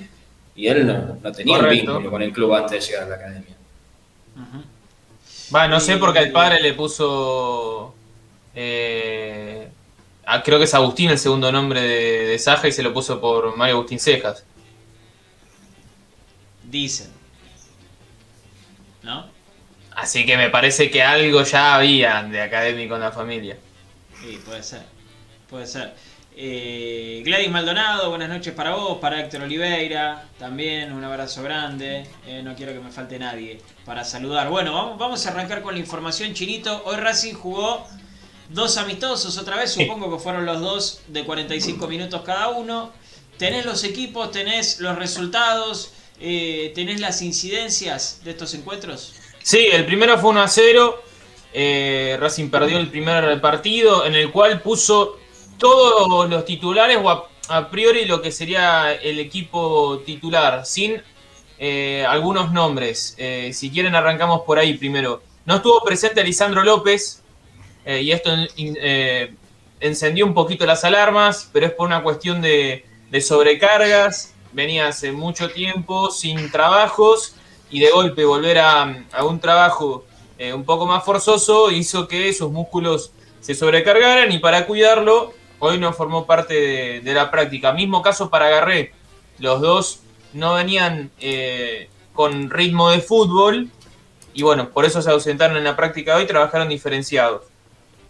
y 0.56 0.66
él 0.66 0.86
no, 0.86 1.16
no 1.22 1.32
tenía 1.32 1.58
un 1.58 1.68
vínculo 1.68 2.10
con 2.10 2.22
el 2.22 2.32
club 2.32 2.54
antes 2.54 2.72
de 2.72 2.80
llegar 2.80 3.04
a 3.04 3.08
la 3.08 3.14
academia. 3.16 3.56
Va, 5.54 5.68
no 5.68 5.80
sé 5.80 5.96
porque 5.96 6.20
el 6.20 6.32
padre 6.32 6.60
le 6.60 6.74
puso. 6.74 7.94
eh, 8.54 9.68
creo 10.44 10.58
que 10.58 10.64
es 10.64 10.74
Agustín 10.74 11.10
el 11.10 11.18
segundo 11.18 11.50
nombre 11.52 11.80
de, 11.80 12.26
de 12.26 12.38
Saja 12.38 12.68
y 12.68 12.72
se 12.72 12.82
lo 12.82 12.92
puso 12.92 13.20
por 13.20 13.56
Mario 13.56 13.76
Agustín 13.76 13.98
Cejas. 13.98 14.44
Dicen. 16.64 17.19
Así 20.00 20.24
que 20.24 20.38
me 20.38 20.48
parece 20.48 20.90
que 20.90 21.02
algo 21.02 21.42
ya 21.42 21.74
había 21.74 22.22
de 22.22 22.40
académico 22.40 22.94
en 22.94 23.02
la 23.02 23.12
familia. 23.12 23.58
Sí, 24.18 24.40
puede 24.42 24.62
ser. 24.62 24.82
Puede 25.48 25.66
ser. 25.66 25.92
Eh, 26.34 27.20
Gladys 27.22 27.50
Maldonado, 27.50 28.08
buenas 28.08 28.30
noches 28.30 28.54
para 28.54 28.74
vos, 28.74 28.96
para 28.98 29.20
Héctor 29.20 29.42
Oliveira, 29.42 30.26
también 30.38 30.94
un 30.94 31.04
abrazo 31.04 31.42
grande. 31.42 32.06
Eh, 32.26 32.40
no 32.42 32.54
quiero 32.54 32.72
que 32.72 32.80
me 32.80 32.90
falte 32.90 33.18
nadie 33.18 33.60
para 33.84 34.02
saludar. 34.02 34.48
Bueno, 34.48 34.72
vamos, 34.72 34.98
vamos 34.98 35.26
a 35.26 35.32
arrancar 35.32 35.60
con 35.60 35.74
la 35.74 35.80
información, 35.80 36.32
Chinito. 36.32 36.82
Hoy 36.86 36.96
Racing 36.96 37.34
jugó 37.34 37.86
dos 38.48 38.78
amistosos 38.78 39.36
otra 39.36 39.56
vez, 39.56 39.70
supongo 39.70 40.10
que 40.10 40.22
fueron 40.22 40.46
los 40.46 40.60
dos 40.60 41.02
de 41.08 41.26
45 41.26 41.86
minutos 41.88 42.22
cada 42.22 42.48
uno. 42.48 42.90
Tenés 43.36 43.66
los 43.66 43.84
equipos, 43.84 44.30
tenés 44.30 44.80
los 44.80 44.96
resultados, 44.96 45.92
eh, 46.20 46.72
tenés 46.74 47.00
las 47.00 47.20
incidencias 47.20 48.20
de 48.24 48.30
estos 48.30 48.54
encuentros. 48.54 49.19
Sí, 49.42 49.68
el 49.72 49.86
primero 49.86 50.18
fue 50.18 50.30
1 50.30 50.42
a 50.42 50.48
0. 50.48 51.02
eh, 51.52 52.16
Racing 52.20 52.50
perdió 52.50 52.78
el 52.78 52.88
primer 52.88 53.40
partido 53.40 54.04
en 54.04 54.14
el 54.14 54.30
cual 54.30 54.60
puso 54.60 55.18
todos 55.58 56.28
los 56.28 56.44
titulares 56.44 56.98
o 57.02 57.10
a, 57.48 57.70
priori 57.70 58.04
lo 58.04 58.22
que 58.22 58.30
sería 58.30 58.92
el 58.92 59.18
equipo 59.18 60.00
titular, 60.06 60.64
sin 60.64 61.02
eh, 61.58 62.04
algunos 62.08 62.52
nombres. 62.52 63.14
Eh, 63.18 63.50
si 63.52 63.70
quieren 63.70 63.94
arrancamos 63.94 64.42
por 64.42 64.58
ahí 64.58 64.74
primero. 64.74 65.22
No 65.46 65.56
estuvo 65.56 65.82
presente 65.82 66.22
Lisandro 66.22 66.62
López 66.62 67.22
y 67.86 68.12
esto 68.12 68.30
encendió 69.80 70.26
un 70.26 70.34
poquito 70.34 70.64
las 70.64 70.84
alarmas, 70.84 71.50
pero 71.52 71.66
es 71.66 71.72
por 71.72 71.86
una 71.86 72.02
cuestión 72.02 72.40
de 72.40 72.84
sobrecargas. 73.20 74.34
Venía 74.52 74.88
hace 74.88 75.10
mucho 75.10 75.50
tiempo 75.50 76.10
sin 76.10 76.52
trabajos 76.52 77.34
y 77.70 77.80
de 77.80 77.90
golpe 77.90 78.24
volver 78.24 78.58
a, 78.58 79.04
a 79.12 79.24
un 79.24 79.40
trabajo 79.40 80.04
eh, 80.40 80.54
un 80.54 80.64
poco 80.64 80.86
más 80.86 81.04
forzoso 81.04 81.70
hizo 81.70 82.08
que 82.08 82.32
sus 82.32 82.50
músculos 82.50 83.12
se 83.42 83.54
sobrecargaran 83.54 84.32
y 84.32 84.38
para 84.38 84.64
cuidarlo 84.64 85.34
hoy 85.58 85.76
no 85.78 85.92
formó 85.92 86.24
parte 86.24 87.02
de, 87.02 87.12
la 87.14 87.30
práctica. 87.30 87.74
Mismo 87.74 88.00
caso 88.00 88.30
para 88.30 88.48
Garré, 88.48 88.94
los 89.38 89.60
dos 89.60 90.00
no 90.32 90.54
venían 90.54 91.10
eh, 91.20 91.90
con 92.14 92.48
ritmo 92.48 92.88
de 92.90 93.02
fútbol 93.02 93.68
y 94.32 94.42
bueno, 94.42 94.70
por 94.70 94.86
eso 94.86 95.02
se 95.02 95.10
ausentaron 95.10 95.58
en 95.58 95.64
la 95.64 95.76
práctica 95.76 96.16
hoy, 96.16 96.26
trabajaron 96.26 96.70
diferenciados. 96.70 97.42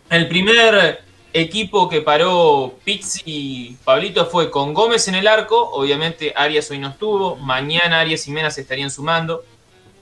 El 0.08 0.28
primer 0.28 1.02
equipo 1.32 1.88
que 1.88 2.02
paró 2.02 2.74
Pizzi 2.84 3.22
y 3.24 3.76
Pablito 3.84 4.26
fue 4.26 4.50
con 4.50 4.74
Gómez 4.74 5.08
en 5.08 5.14
el 5.14 5.28
arco, 5.28 5.70
obviamente 5.72 6.32
Arias 6.36 6.70
hoy 6.70 6.78
no 6.78 6.88
estuvo, 6.88 7.36
mañana 7.36 8.00
Arias 8.00 8.26
y 8.26 8.30
Mena 8.32 8.50
se 8.50 8.62
estarían 8.62 8.90
sumando. 8.90 9.44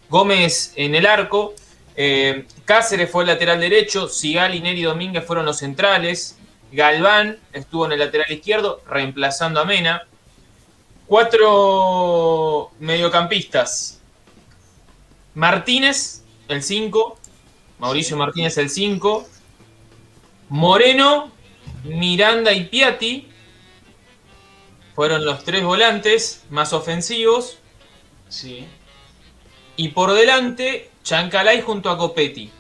Gómez 0.08 0.72
en 0.76 0.94
el 0.94 1.06
arco, 1.06 1.54
eh, 1.96 2.46
Cáceres 2.64 3.10
fue 3.10 3.24
el 3.24 3.28
lateral 3.28 3.60
derecho, 3.60 4.08
Sigal 4.08 4.54
y 4.54 4.60
Neri 4.60 4.82
Domínguez 4.82 5.24
fueron 5.24 5.44
los 5.44 5.58
centrales, 5.58 6.38
Galván 6.72 7.38
estuvo 7.52 7.86
en 7.86 7.92
el 7.92 7.98
lateral 7.98 8.30
izquierdo 8.30 8.82
reemplazando 8.88 9.60
a 9.60 9.64
Mena. 9.64 10.02
Cuatro 11.06 12.70
mediocampistas. 12.80 14.00
Martínez, 15.34 16.22
el 16.48 16.62
5, 16.62 17.18
Mauricio 17.78 18.16
Martínez 18.16 18.58
el 18.58 18.68
5, 18.68 19.26
Moreno, 20.48 21.30
Miranda 21.84 22.52
y 22.52 22.64
Piatti 22.64 23.28
fueron 24.94 25.24
los 25.24 25.44
tres 25.44 25.62
volantes 25.62 26.44
más 26.50 26.72
ofensivos. 26.72 27.58
Sí. 28.28 28.66
Y 29.76 29.88
por 29.88 30.12
delante, 30.12 30.90
Chancalay 31.04 31.62
junto 31.62 31.90
a 31.90 31.96
Copetti. 31.96 32.50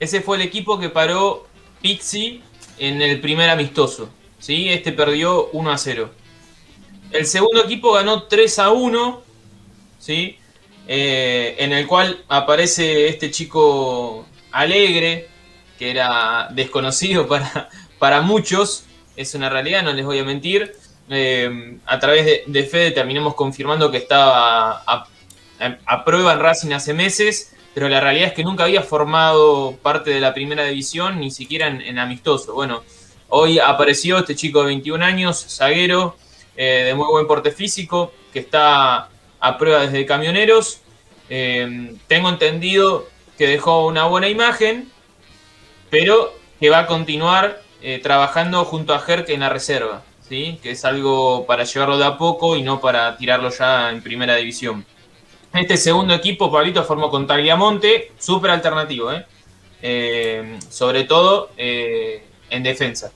Ese 0.00 0.20
fue 0.20 0.36
el 0.36 0.42
equipo 0.42 0.78
que 0.78 0.90
paró 0.90 1.46
Pizzi 1.80 2.42
en 2.78 3.00
el 3.00 3.20
primer 3.20 3.48
amistoso. 3.48 4.10
¿sí? 4.38 4.68
Este 4.68 4.92
perdió 4.92 5.48
1 5.52 5.70
a 5.70 5.78
0. 5.78 6.10
El 7.12 7.26
segundo 7.26 7.64
equipo 7.64 7.92
ganó 7.92 8.24
3 8.24 8.58
a 8.58 8.70
1. 8.70 9.22
¿sí? 9.98 10.38
Eh, 10.88 11.56
en 11.58 11.72
el 11.72 11.86
cual 11.86 12.24
aparece 12.28 13.08
este 13.08 13.30
chico 13.30 14.26
alegre, 14.52 15.28
que 15.78 15.90
era 15.90 16.48
desconocido 16.52 17.26
para, 17.28 17.68
para 17.98 18.20
muchos. 18.20 18.84
Es 19.16 19.34
una 19.34 19.48
realidad, 19.48 19.82
no 19.82 19.92
les 19.92 20.04
voy 20.04 20.18
a 20.18 20.24
mentir. 20.24 20.74
Eh, 21.08 21.78
a 21.86 21.98
través 21.98 22.26
de, 22.26 22.42
de 22.46 22.64
Fede 22.64 22.90
terminamos 22.90 23.34
confirmando 23.34 23.90
que 23.90 23.98
estaba 23.98 24.82
a, 24.86 26.04
prueba 26.04 26.32
en 26.32 26.40
Racing 26.40 26.72
hace 26.72 26.92
meses 26.92 27.56
pero 27.76 27.90
la 27.90 28.00
realidad 28.00 28.28
es 28.28 28.32
que 28.32 28.42
nunca 28.42 28.64
había 28.64 28.80
formado 28.80 29.76
parte 29.82 30.08
de 30.08 30.18
la 30.18 30.32
primera 30.32 30.64
división, 30.64 31.20
ni 31.20 31.30
siquiera 31.30 31.66
en, 31.66 31.98
amistoso. 31.98 32.54
Bueno, 32.54 32.82
hoy 33.28 33.58
apareció 33.58 34.16
este 34.16 34.34
chico 34.34 34.60
de 34.60 34.68
21 34.68 35.04
años, 35.04 35.44
zaguero, 35.46 36.16
eh, 36.56 36.84
de 36.86 36.94
muy 36.94 37.06
buen 37.08 37.26
porte 37.26 37.50
físico, 37.50 38.14
que 38.32 38.38
está 38.38 39.10
a 39.40 39.58
prueba 39.58 39.82
desde 39.82 40.06
camioneros. 40.06 40.80
Eh, 41.28 41.94
tengo 42.06 42.30
entendido 42.30 43.08
que 43.36 43.46
dejó 43.46 43.84
una 43.84 44.06
buena 44.06 44.30
imagen, 44.30 44.90
pero 45.98 46.34
que 46.60 46.68
va 46.68 46.80
a 46.80 46.86
continuar 46.86 47.62
eh, 47.80 48.00
trabajando 48.02 48.66
junto 48.66 48.92
a 48.92 48.98
Jerk 48.98 49.30
en 49.30 49.40
la 49.40 49.48
reserva, 49.48 50.02
¿sí? 50.28 50.58
que 50.62 50.72
es 50.72 50.84
algo 50.84 51.46
para 51.46 51.64
llevarlo 51.64 51.96
de 51.96 52.04
a 52.04 52.18
poco 52.18 52.54
y 52.54 52.60
no 52.60 52.82
para 52.82 53.16
tirarlo 53.16 53.48
ya 53.48 53.90
en 53.90 54.02
primera 54.02 54.36
división. 54.36 54.84
Este 55.54 55.78
segundo 55.78 56.12
equipo, 56.12 56.52
Pablito, 56.52 56.84
formó 56.84 57.08
con 57.08 57.26
Tagliamonte, 57.26 58.12
súper 58.18 58.50
alternativo, 58.50 59.10
¿eh? 59.10 59.24
¿eh? 59.80 60.58
sobre 60.68 61.04
todo 61.04 61.48
eh, 61.56 62.26
en 62.50 62.62
defensa. 62.62 63.10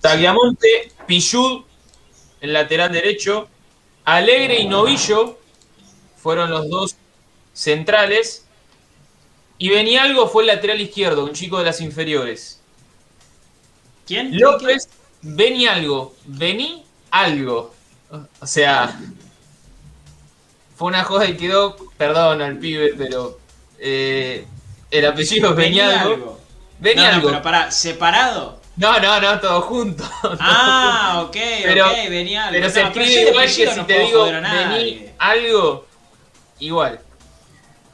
Tagliamonte, 0.00 0.90
Pichud, 1.06 1.62
el 2.40 2.52
lateral 2.52 2.90
derecho, 2.90 3.48
Alegre 4.04 4.58
y 4.58 4.66
Novillo 4.66 5.38
fueron 6.16 6.50
los 6.50 6.68
dos 6.68 6.96
centrales. 7.52 8.46
Y 9.60 9.68
Benialgo 9.68 10.26
fue 10.26 10.44
el 10.44 10.46
lateral 10.46 10.80
izquierdo, 10.80 11.22
un 11.22 11.34
chico 11.34 11.58
de 11.58 11.66
las 11.66 11.82
inferiores. 11.82 12.60
¿Quién? 14.06 14.40
López, 14.40 14.88
Benialgo. 15.20 16.14
Vení 16.24 16.82
algo. 17.10 17.74
O 18.40 18.46
sea, 18.46 18.98
fue 20.74 20.88
una 20.88 21.04
joda 21.04 21.26
y 21.26 21.36
quedó, 21.36 21.76
perdón 21.98 22.40
al 22.40 22.56
pibe, 22.56 22.94
pero 22.96 23.38
eh, 23.78 24.46
el 24.90 25.06
apellido 25.06 25.50
es 25.50 25.56
Beñalgo. 25.56 26.40
Beñalgo. 26.78 27.26
No, 27.26 27.28
pero 27.28 27.42
para, 27.42 27.70
¿separado? 27.70 28.58
No, 28.76 28.98
no, 28.98 29.20
no, 29.20 29.40
todo 29.40 29.60
junto. 29.60 30.04
ah, 30.40 31.22
ok, 31.26 31.36
pero, 31.64 31.86
ok, 31.86 32.08
Beñalgo. 32.08 32.52
Pero 32.52 32.70
se 32.70 32.80
escribe 32.80 33.28
igual 33.28 33.44
que 33.44 33.66
si 33.74 33.82
te 33.82 33.98
digo 33.98 34.24
vení 34.24 35.10
algo, 35.18 35.86
igual. 36.60 37.00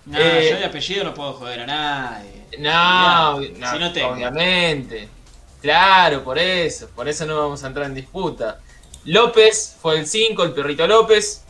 No, 0.06 0.18
eh, 0.18 0.50
yo 0.50 0.58
de 0.58 0.64
apellido 0.64 1.04
no 1.04 1.14
puedo 1.14 1.32
joder 1.34 1.60
a 1.60 1.66
nadie. 1.66 2.46
No, 2.58 3.40
no, 3.40 3.72
si 3.72 3.78
no 3.78 3.92
tengo. 3.92 4.10
obviamente. 4.10 5.08
Claro, 5.60 6.22
por 6.22 6.38
eso, 6.38 6.88
por 6.94 7.08
eso 7.08 7.26
no 7.26 7.36
vamos 7.36 7.64
a 7.64 7.66
entrar 7.66 7.86
en 7.86 7.94
disputa. 7.94 8.60
López 9.04 9.76
fue 9.80 9.98
el 9.98 10.06
5, 10.06 10.44
el 10.44 10.52
perrito 10.52 10.86
López. 10.86 11.44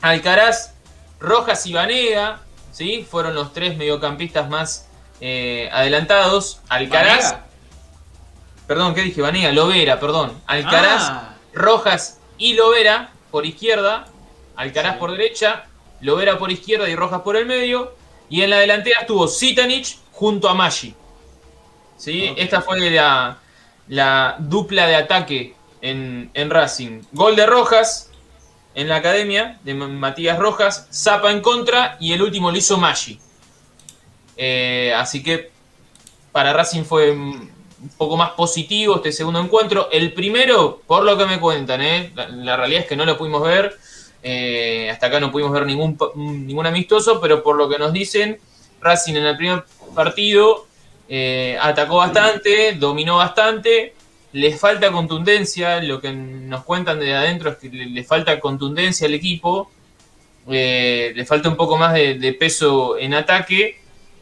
Alcaraz, 0.00 0.74
Rojas 1.20 1.64
y 1.66 1.72
Vanega, 1.72 2.40
¿sí? 2.72 3.06
Fueron 3.08 3.34
los 3.34 3.52
tres 3.52 3.76
mediocampistas 3.76 4.48
más 4.48 4.88
eh, 5.20 5.68
adelantados. 5.72 6.60
Alcaraz. 6.68 7.36
Perdón, 8.66 8.94
¿qué 8.94 9.02
dije? 9.02 9.20
Vanega, 9.20 9.52
Lovera, 9.52 10.00
perdón. 10.00 10.32
Alcaraz, 10.46 11.02
ah. 11.04 11.34
Rojas 11.52 12.18
y 12.38 12.54
Lovera 12.54 13.12
por 13.30 13.46
izquierda. 13.46 14.06
Alcaraz 14.56 14.96
por 14.96 15.10
derecha, 15.10 15.66
Lovera 16.04 16.38
por 16.38 16.52
izquierda 16.52 16.88
y 16.88 16.94
Rojas 16.94 17.22
por 17.22 17.36
el 17.36 17.46
medio. 17.46 17.94
Y 18.28 18.42
en 18.42 18.50
la 18.50 18.58
delantera 18.58 19.00
estuvo 19.00 19.26
Sitanich 19.26 19.98
junto 20.12 20.48
a 20.48 20.54
Maggi. 20.54 20.94
¿Sí? 21.96 22.32
Esta 22.36 22.60
fue 22.60 22.78
la, 22.90 23.38
la, 23.88 24.36
dupla 24.38 24.86
de 24.86 24.96
ataque 24.96 25.54
en, 25.80 26.30
en 26.34 26.50
Racing. 26.50 27.02
Gol 27.12 27.36
de 27.36 27.46
Rojas, 27.46 28.10
en 28.74 28.88
la 28.88 28.96
academia 28.96 29.58
de 29.62 29.74
Matías 29.74 30.38
Rojas, 30.38 30.88
Zapa 30.92 31.30
en 31.30 31.40
contra 31.40 31.96
y 32.00 32.12
el 32.12 32.22
último 32.22 32.50
lo 32.50 32.56
hizo 32.56 32.76
Maggi. 32.76 33.18
Eh, 34.36 34.92
así 34.96 35.22
que 35.22 35.50
para 36.32 36.52
Racing 36.52 36.82
fue 36.82 37.12
un 37.12 37.50
poco 37.96 38.16
más 38.16 38.30
positivo 38.30 38.96
este 38.96 39.12
segundo 39.12 39.40
encuentro. 39.40 39.88
El 39.92 40.12
primero, 40.12 40.82
por 40.86 41.04
lo 41.04 41.16
que 41.16 41.26
me 41.26 41.38
cuentan, 41.38 41.80
eh, 41.82 42.12
la, 42.14 42.56
realidad 42.56 42.82
es 42.82 42.88
que 42.88 42.96
no 42.96 43.04
lo 43.04 43.16
pudimos 43.16 43.42
ver. 43.42 43.78
Eh, 44.24 44.90
hasta 44.90 45.06
acá 45.06 45.20
no 45.20 45.30
pudimos 45.30 45.52
ver 45.52 45.66
ningún, 45.66 45.96
ningún 46.16 46.66
amistoso, 46.66 47.20
pero 47.20 47.42
por 47.42 47.56
lo 47.56 47.68
que 47.68 47.78
nos 47.78 47.92
dicen, 47.92 48.38
Racing 48.80 49.14
en 49.14 49.26
el 49.26 49.36
primer 49.36 49.64
partido 49.94 50.66
atacó 51.60 51.98
bastante, 51.98 52.72
dominó 52.72 53.18
bastante 53.18 53.94
le 54.34 54.52
falta 54.52 54.90
contundencia, 54.90 55.80
lo 55.80 56.00
que 56.00 56.12
nos 56.12 56.64
cuentan 56.64 56.98
de 56.98 57.14
adentro 57.14 57.50
es 57.50 57.56
que 57.56 57.68
le, 57.68 58.02
falta 58.02 58.40
contundencia 58.40 59.06
al 59.06 59.14
equipo, 59.14 59.70
eh, 60.50 61.12
le 61.14 61.24
falta 61.24 61.48
un 61.48 61.56
poco 61.56 61.78
más 61.78 61.94
de, 61.94 62.36
peso 62.38 62.98
en 62.98 63.14
ataque, 63.14 63.78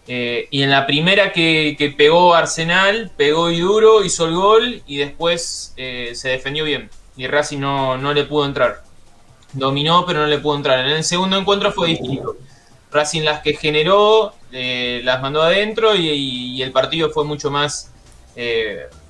eh, 0.06 0.48
y 0.50 0.62
en 0.62 0.70
la 0.70 0.86
primera 0.86 1.32
que, 1.32 1.94
pegó 1.96 2.34
Arsenal, 2.34 3.10
pegó 3.16 3.50
y 3.50 3.60
duro, 3.60 4.04
hizo 4.04 4.26
el 4.26 4.34
gol 4.34 4.82
y 4.86 4.98
después 4.98 5.72
eh, 5.78 6.12
se 6.14 6.28
defendió 6.28 6.64
bien, 6.64 6.90
y 7.16 7.26
Racing 7.26 7.60
no, 7.60 7.96
no 7.96 8.12
le 8.12 8.24
pudo 8.24 8.44
entrar. 8.44 8.82
Dominó, 9.52 10.04
pero 10.06 10.20
no 10.20 10.26
le 10.26 10.38
pudo 10.38 10.56
entrar. 10.56 10.80
En 10.80 10.92
el 10.92 11.04
segundo 11.04 11.36
encuentro 11.36 11.72
fue 11.72 11.88
distinto. 11.88 12.36
Racing 12.90 13.22
las 13.22 13.40
que 13.40 13.54
generó, 13.54 14.34
las 14.50 15.22
mandó 15.22 15.42
adentro 15.42 15.94
y, 15.94 16.62
el 16.62 16.72
partido 16.72 17.10
fue 17.10 17.24
mucho 17.24 17.50
más 17.50 17.90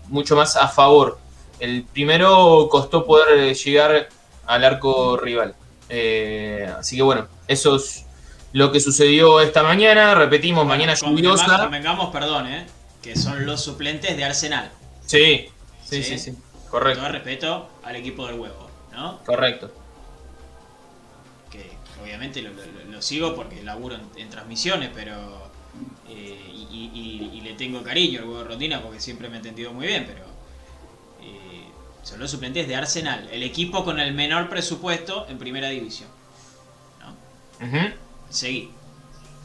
mucho 0.09 0.37
más 0.37 0.57
a 0.57 0.69
favor. 0.69 1.19
El 1.59 1.85
primero 1.85 2.69
costó 2.71 3.05
poder 3.05 3.39
eh, 3.39 3.55
llegar 3.55 4.09
al 4.47 4.65
arco 4.65 5.17
rival. 5.17 5.55
Eh, 5.89 6.71
así 6.79 6.97
que 6.97 7.03
bueno, 7.03 7.29
eso 7.49 7.77
es 7.77 8.05
lo 8.53 8.71
que 8.71 8.81
sucedió 8.81 9.41
esta 9.41 9.63
mañana. 9.63 10.15
Repetimos, 10.15 10.67
mañana 10.67 10.95
lluviosa. 10.95 11.59
Convengamos, 11.59 12.13
perdón, 12.13 12.47
¿eh? 12.49 12.67
que 13.03 13.17
son 13.17 13.47
los 13.47 13.61
suplentes 13.61 14.17
de 14.17 14.25
Arsenal. 14.25 14.71
Sí, 15.07 15.49
sí, 15.85 16.03
sí, 16.03 16.19
sí. 16.19 16.37
Correcto. 16.71 17.01
Todo 17.01 17.13
respeto 17.13 17.69
al 17.83 17.97
equipo 17.97 18.27
del 18.27 18.39
huevo, 18.39 18.71
¿no? 18.93 19.19
Correcto. 19.25 19.71
Obviamente 22.03 22.43
lo, 22.43 23.03
sigo 23.03 23.35
porque 23.35 23.62
laburo 23.62 23.97
en, 24.17 24.31
transmisiones, 24.31 24.91
pero. 24.95 25.51
Eh, 26.09 26.49
y, 26.71 27.41
le 27.43 27.55
tengo 27.55 27.83
cariño 27.83 28.21
al 28.21 28.29
huevo 28.29 28.45
Rondina 28.45 28.81
porque 28.81 29.01
siempre 29.01 29.29
me 29.29 29.35
ha 29.35 29.38
entendido 29.38 29.73
muy 29.73 29.87
bien, 29.87 30.05
pero 30.07 30.25
eh, 31.21 31.67
son 32.03 32.21
los 32.21 32.31
suplentes 32.31 32.69
de 32.69 32.77
Arsenal, 32.77 33.29
el 33.33 33.43
equipo 33.43 33.85
con 33.85 33.99
el 33.99 34.15
menor 34.15 34.49
presupuesto 34.49 35.27
en 35.29 35.38
primera 35.38 35.69
división. 35.69 36.09
¿no? 37.01 37.93
Seguí. 38.31 38.71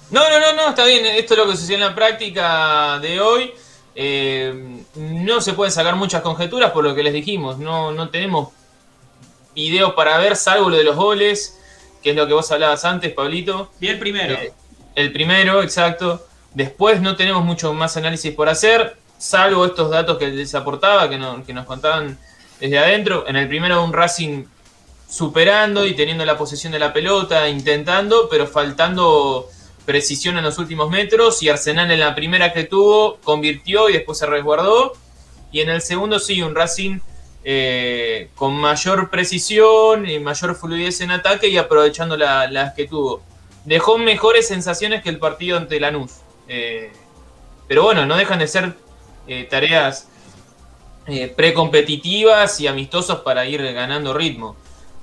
No, 0.10 0.30
no, 0.30 0.39
no, 0.39 0.54
no, 0.54 0.70
está 0.70 0.86
bien, 0.86 1.06
esto 1.06 1.34
es 1.34 1.39
lo 1.39 1.48
que 1.48 1.58
sucedió 1.58 1.76
en 1.76 1.82
la 1.82 1.96
práctica 1.96 3.00
de 3.00 3.20
hoy. 3.20 3.52
Eh, 3.93 4.84
no 4.96 5.41
se 5.41 5.54
pueden 5.54 5.72
sacar 5.72 5.96
muchas 5.96 6.22
conjeturas 6.22 6.72
por 6.72 6.84
lo 6.84 6.96
que 6.96 7.04
les 7.04 7.13
dijimos, 7.13 7.58
no, 7.58 7.91
no 7.91 8.10
tenemos 8.10 8.50
videos 9.56 9.93
para 9.96 10.17
ver, 10.20 10.36
salvo 10.36 10.70
lo 10.70 10.78
de 10.78 10.84
los 10.84 10.96
goles, 10.96 11.60
que 12.02 12.12
es 12.12 12.16
lo 12.16 12.28
que 12.28 12.34
vos 12.34 12.52
hablabas 12.52 12.86
antes, 12.86 13.14
Pablito. 13.14 13.72
Vi 13.80 13.88
el 13.88 14.00
primero. 14.00 14.36
Eh, 14.36 14.54
el 14.96 15.12
primero, 15.12 15.62
exacto. 15.62 16.26
Después 16.54 17.02
no 17.02 17.16
tenemos 17.16 17.46
mucho 17.46 17.74
más 17.74 17.98
análisis 17.98 18.34
por 18.34 18.50
hacer, 18.50 18.98
salvo 19.18 19.66
estos 19.66 19.92
datos 19.92 20.18
que 20.18 20.28
les 20.28 20.56
aportaba, 20.56 21.10
que, 21.10 21.18
nos 21.18 21.66
contaban 21.66 22.18
desde 22.60 22.80
adentro. 22.80 23.26
En 23.28 23.36
el 23.36 23.48
primero 23.48 23.84
un 23.84 23.94
Racing 23.94 24.46
superando 25.08 25.86
y 25.86 25.94
teniendo 25.94 26.26
la 26.26 26.38
posesión 26.38 26.74
de 26.74 26.80
la 26.80 26.94
pelota, 26.94 27.48
intentando, 27.48 28.28
pero 28.30 28.48
faltando 28.48 29.48
precisión 29.86 30.38
en 30.38 30.44
los 30.44 30.58
últimos 30.58 30.90
metros. 30.90 31.44
Y 31.44 31.50
Arsenal 31.50 31.92
en 31.92 32.00
la 32.00 32.16
primera 32.16 32.52
que 32.52 32.64
tuvo 32.64 33.18
convirtió 33.24 33.90
y 33.90 33.94
después 33.94 34.18
se 34.18 34.26
resguardó. 34.26 34.94
Y 35.52 35.62
en 35.62 35.70
el 35.70 35.82
segundo 35.82 36.20
sí, 36.20 36.42
un 36.42 36.56
Racing 36.56 37.00
eh, 37.43 38.30
con 38.36 38.56
mayor 38.56 39.10
precisión 39.10 40.10
y 40.10 40.19
mayor 40.19 40.56
fluidez 40.56 41.02
en 41.02 41.12
ataque 41.12 41.47
y 41.47 41.58
aprovechando 41.58 42.17
las 42.17 42.73
que 42.73 42.88
tuvo. 42.88 43.21
Dejó 43.67 43.97
mejores 43.97 44.47
sensaciones 44.47 45.04
que 45.04 45.10
el 45.10 45.19
partido 45.19 45.58
ante 45.58 45.80
Lanús 45.80 46.21
Eh, 46.47 46.89
pero 47.67 47.84
bueno, 47.84 48.06
no 48.06 48.15
dejan 48.15 48.39
de 48.39 48.47
ser 48.47 48.73
eh, 49.28 49.43
tareas 49.50 50.08
eh, 51.06 51.28
precompetitivas 51.36 52.62
y 52.62 52.67
amistosas 52.67 53.19
para 53.19 53.45
ir 53.45 53.62
ganando 53.73 54.13
ritmo. 54.13 54.56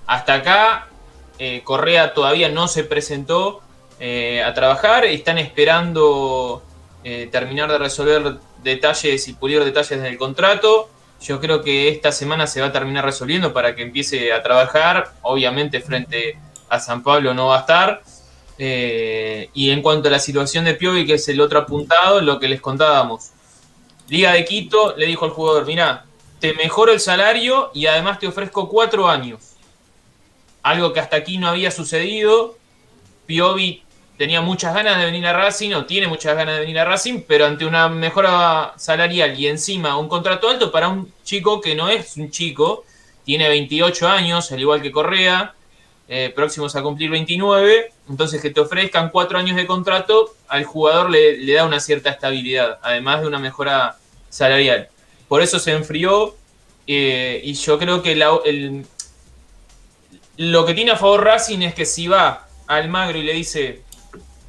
Hasta 0.07 0.35
acá, 0.35 0.89
Correa 1.65 2.15
todavía 2.15 2.49
no 2.49 2.69
se 2.69 2.85
presentó 2.85 3.61
a 4.01 4.55
trabajar, 4.55 5.05
están 5.05 5.39
esperando 5.39 6.63
terminar 7.31 7.71
de 7.71 7.79
resolver 7.79 8.39
detalles 8.63 9.29
y 9.29 9.33
pulir 9.35 9.65
detalles 9.65 10.01
del 10.01 10.17
contrato. 10.17 10.89
Yo 11.25 11.41
creo 11.41 11.63
que 11.63 11.89
esta 11.89 12.13
semana 12.13 12.47
se 12.47 12.61
va 12.61 12.67
a 12.67 12.73
terminar 12.73 13.03
resolviendo 13.03 13.55
para 13.55 13.75
que 13.75 13.81
empiece 13.81 14.31
a 14.31 14.43
trabajar. 14.43 15.15
Obviamente 15.23 15.81
frente 15.81 16.37
a 16.69 16.79
San 16.79 17.03
Pablo 17.03 17.33
no 17.33 17.47
va 17.47 17.57
a 17.57 17.61
estar. 17.61 18.03
Eh, 18.59 19.49
y 19.55 19.71
en 19.71 19.81
cuanto 19.81 20.09
a 20.09 20.11
la 20.11 20.19
situación 20.19 20.67
de 20.67 20.75
Piovi, 20.75 21.07
que 21.07 21.15
es 21.15 21.27
el 21.31 21.41
otro 21.41 21.61
apuntado, 21.61 22.21
lo 22.21 22.39
que 22.39 22.47
les 22.47 22.61
contábamos. 22.61 23.31
Liga 24.09 24.33
de 24.33 24.45
Quito 24.45 24.95
le 24.99 25.07
dijo 25.07 25.25
al 25.25 25.31
jugador, 25.31 25.65
mira, 25.65 26.05
te 26.41 26.53
mejoro 26.53 26.93
el 26.93 27.01
salario 27.01 27.71
y 27.73 27.87
además 27.87 28.19
te 28.19 28.27
ofrezco 28.27 28.69
cuatro 28.69 29.09
años. 29.09 29.55
Algo 30.63 30.93
que 30.93 31.01
hasta 31.01 31.17
aquí 31.17 31.39
no 31.39 31.49
había 31.49 31.71
sucedido. 31.71 32.59
Piovi 33.25 33.83
tenía 34.17 34.41
muchas 34.41 34.75
ganas 34.75 34.99
de 34.99 35.07
venir 35.07 35.27
a 35.27 35.33
Racing, 35.33 35.73
o 35.73 35.85
tiene 35.87 36.07
muchas 36.07 36.37
ganas 36.37 36.55
de 36.55 36.61
venir 36.61 36.79
a 36.79 36.85
Racing, 36.85 37.23
pero 37.27 37.47
ante 37.47 37.65
una 37.65 37.89
mejora 37.89 38.75
salarial 38.77 39.39
y 39.39 39.47
encima 39.47 39.97
un 39.97 40.09
contrato 40.09 40.49
alto 40.49 40.71
para 40.71 40.89
un 40.89 41.13
chico 41.25 41.61
que 41.61 41.75
no 41.75 41.89
es 41.89 42.17
un 42.17 42.31
chico, 42.31 42.85
tiene 43.25 43.49
28 43.49 44.09
años, 44.09 44.53
al 44.53 44.61
igual 44.61 44.83
que 44.83 44.93
Correa, 44.93 45.55
eh, 46.09 46.33
próximos 46.35 46.77
a 46.77 46.83
cumplir 46.83 47.11
29, 47.11 47.93
entonces 48.11 48.41
que 48.43 48.51
te 48.51 48.61
ofrezcan 48.61 49.11
cuatro 49.11 49.39
años 49.39 49.57
de 49.57 49.67
contrato, 49.67 50.35
al 50.49 50.65
jugador 50.65 51.11
le, 51.11 51.39
le 51.39 51.55
da 51.55 51.65
una 51.65 51.81
cierta 51.81 52.11
estabilidad, 52.11 52.79
además 52.83 53.23
de 53.23 53.27
una 53.27 53.39
mejora 53.39 53.97
salarial. 54.29 54.89
Por 55.29 55.41
eso 55.41 55.59
se 55.59 55.73
enfrió 55.73 56.37
eh, 56.87 57.41
y 57.43 57.55
yo 57.55 57.79
creo 57.79 58.03
que 58.03 58.15
lo 60.37 60.67
que 60.67 60.75
tiene 60.75 60.91
a 60.91 60.97
favor 60.97 61.25
Racing 61.25 61.61
es 61.63 61.75
que 61.75 61.87
si 61.87 62.09
va 62.09 62.47
al 62.67 62.89
Magro 62.89 63.19
y 63.19 63.23
le 63.23 63.33
dice, 63.33 63.83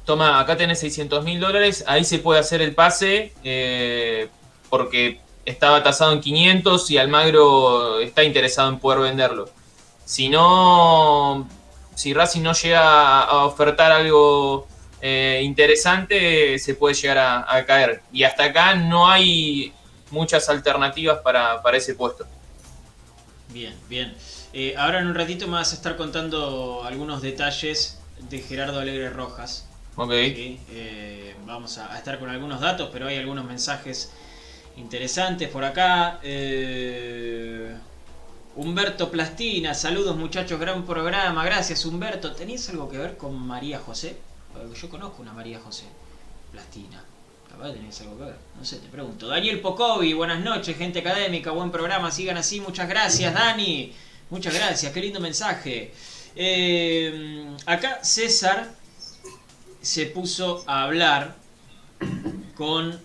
toma, 0.06 0.40
acá 0.40 0.56
tenés 0.56 0.80
600 0.80 1.24
mil 1.24 1.40
dólares, 1.40 1.84
ahí 1.86 2.04
se 2.04 2.18
puede 2.20 2.40
hacer 2.40 2.62
el 2.62 2.74
pase, 2.74 3.32
eh, 3.44 4.28
porque 4.70 5.20
estaba 5.44 5.82
tasado 5.82 6.12
en 6.12 6.20
500 6.20 6.90
y 6.90 6.98
Almagro 6.98 8.00
está 8.00 8.22
interesado 8.22 8.70
en 8.70 8.78
poder 8.78 9.00
venderlo. 9.00 9.50
Si 10.04 10.28
no, 10.28 11.48
si 11.94 12.14
Racing 12.14 12.42
no 12.42 12.52
llega 12.52 13.22
a 13.22 13.44
ofertar 13.44 13.90
algo 13.92 14.68
eh, 15.02 15.40
interesante, 15.42 16.58
se 16.58 16.74
puede 16.74 16.94
llegar 16.94 17.18
a, 17.48 17.64
caer. 17.66 18.02
Y 18.12 18.22
hasta 18.22 18.44
acá 18.44 18.74
no 18.76 19.08
hay 19.08 19.72
muchas 20.10 20.48
alternativas 20.48 21.18
para, 21.18 21.60
para 21.62 21.76
ese 21.76 21.94
puesto. 21.94 22.26
Bien, 23.52 23.74
bien. 23.88 24.14
Eh, 24.52 24.74
ahora 24.78 25.00
en 25.00 25.08
un 25.08 25.14
ratito 25.14 25.46
me 25.46 25.54
vas 25.54 25.72
a 25.72 25.76
estar 25.76 25.96
contando 25.96 26.82
algunos 26.84 27.22
detalles 27.22 27.98
de 28.30 28.38
Gerardo 28.38 28.78
Alegre 28.78 29.10
Rojas. 29.10 29.66
Ok. 29.98 30.12
Eh, 30.12 31.34
vamos 31.46 31.78
a, 31.78 31.96
estar 31.96 32.18
con 32.18 32.28
algunos 32.28 32.60
datos, 32.60 32.90
pero 32.92 33.06
hay 33.06 33.16
algunos 33.16 33.46
mensajes 33.46 34.10
interesantes 34.76 35.48
por 35.48 35.64
acá. 35.64 36.20
Eh, 36.22 37.74
Humberto 38.56 39.10
Plastina, 39.10 39.72
saludos 39.72 40.14
muchachos, 40.16 40.60
gran 40.60 40.84
programa. 40.84 41.42
Gracias 41.46 41.86
Humberto. 41.86 42.34
¿Tenías 42.34 42.68
algo 42.68 42.90
que 42.90 42.98
ver 42.98 43.16
con 43.16 43.38
María 43.38 43.78
José? 43.78 44.16
Yo 44.78 44.90
conozco 44.90 45.22
una 45.22 45.32
María 45.32 45.60
José 45.60 45.84
Plastina. 46.52 47.02
Capaz 47.50 47.72
tenés 47.72 47.98
algo 48.02 48.18
que 48.18 48.24
ver. 48.24 48.36
No 48.58 48.66
sé, 48.66 48.76
te 48.76 48.88
pregunto. 48.88 49.28
Daniel 49.28 49.60
Pocovi, 49.60 50.12
buenas 50.12 50.44
noches, 50.44 50.76
gente 50.76 50.98
académica, 50.98 51.52
buen 51.52 51.70
programa, 51.70 52.10
sigan 52.10 52.36
así, 52.36 52.60
muchas 52.60 52.86
gracias, 52.86 53.32
Dani. 53.32 53.94
Muchas 54.28 54.52
gracias, 54.52 54.92
qué 54.92 55.00
lindo 55.00 55.20
mensaje. 55.20 55.94
Eh, 56.34 57.46
acá 57.64 58.04
César 58.04 58.74
se 59.86 60.06
puso 60.06 60.64
a 60.66 60.82
hablar 60.82 61.36
con 62.56 63.00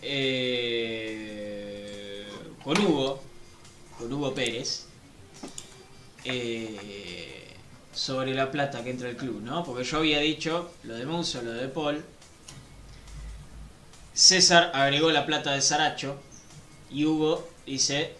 eh, 0.00 1.44
con 2.62 2.78
Hugo, 2.78 3.20
con 3.98 4.12
Hugo 4.12 4.32
Pérez, 4.32 4.86
eh, 6.24 7.56
sobre 7.92 8.32
la 8.32 8.52
plata 8.52 8.84
que 8.84 8.90
entra 8.90 9.08
al 9.08 9.16
club, 9.16 9.42
¿no? 9.42 9.64
Porque 9.64 9.82
yo 9.82 9.98
había 9.98 10.20
dicho 10.20 10.70
lo 10.84 10.94
de 10.94 11.04
Muso, 11.04 11.42
lo 11.42 11.50
de 11.50 11.66
Paul. 11.66 12.04
César 14.14 14.70
agregó 14.72 15.10
la 15.10 15.26
plata 15.26 15.50
de 15.50 15.60
Saracho 15.60 16.16
y 16.90 17.06
Hugo 17.06 17.48
dice, 17.66 18.14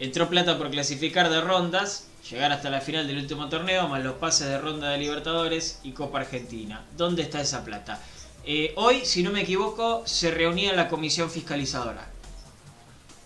entró 0.00 0.28
plata 0.28 0.58
por 0.58 0.68
clasificar 0.70 1.30
de 1.30 1.40
rondas, 1.40 2.08
llegar 2.30 2.52
hasta 2.52 2.70
la 2.70 2.80
final 2.80 3.06
del 3.06 3.18
último 3.18 3.48
torneo, 3.48 3.88
más 3.88 4.02
los 4.02 4.14
pases 4.14 4.48
de 4.48 4.58
ronda 4.58 4.90
de 4.90 4.98
Libertadores 4.98 5.80
y 5.84 5.92
Copa 5.92 6.20
Argentina. 6.20 6.84
¿Dónde 6.96 7.22
está 7.22 7.40
esa 7.40 7.64
plata? 7.64 8.00
Eh, 8.44 8.72
hoy, 8.76 9.04
si 9.04 9.22
no 9.22 9.30
me 9.30 9.42
equivoco, 9.42 10.02
se 10.06 10.30
reunía 10.30 10.72
la 10.72 10.88
comisión 10.88 11.30
fiscalizadora. 11.30 12.08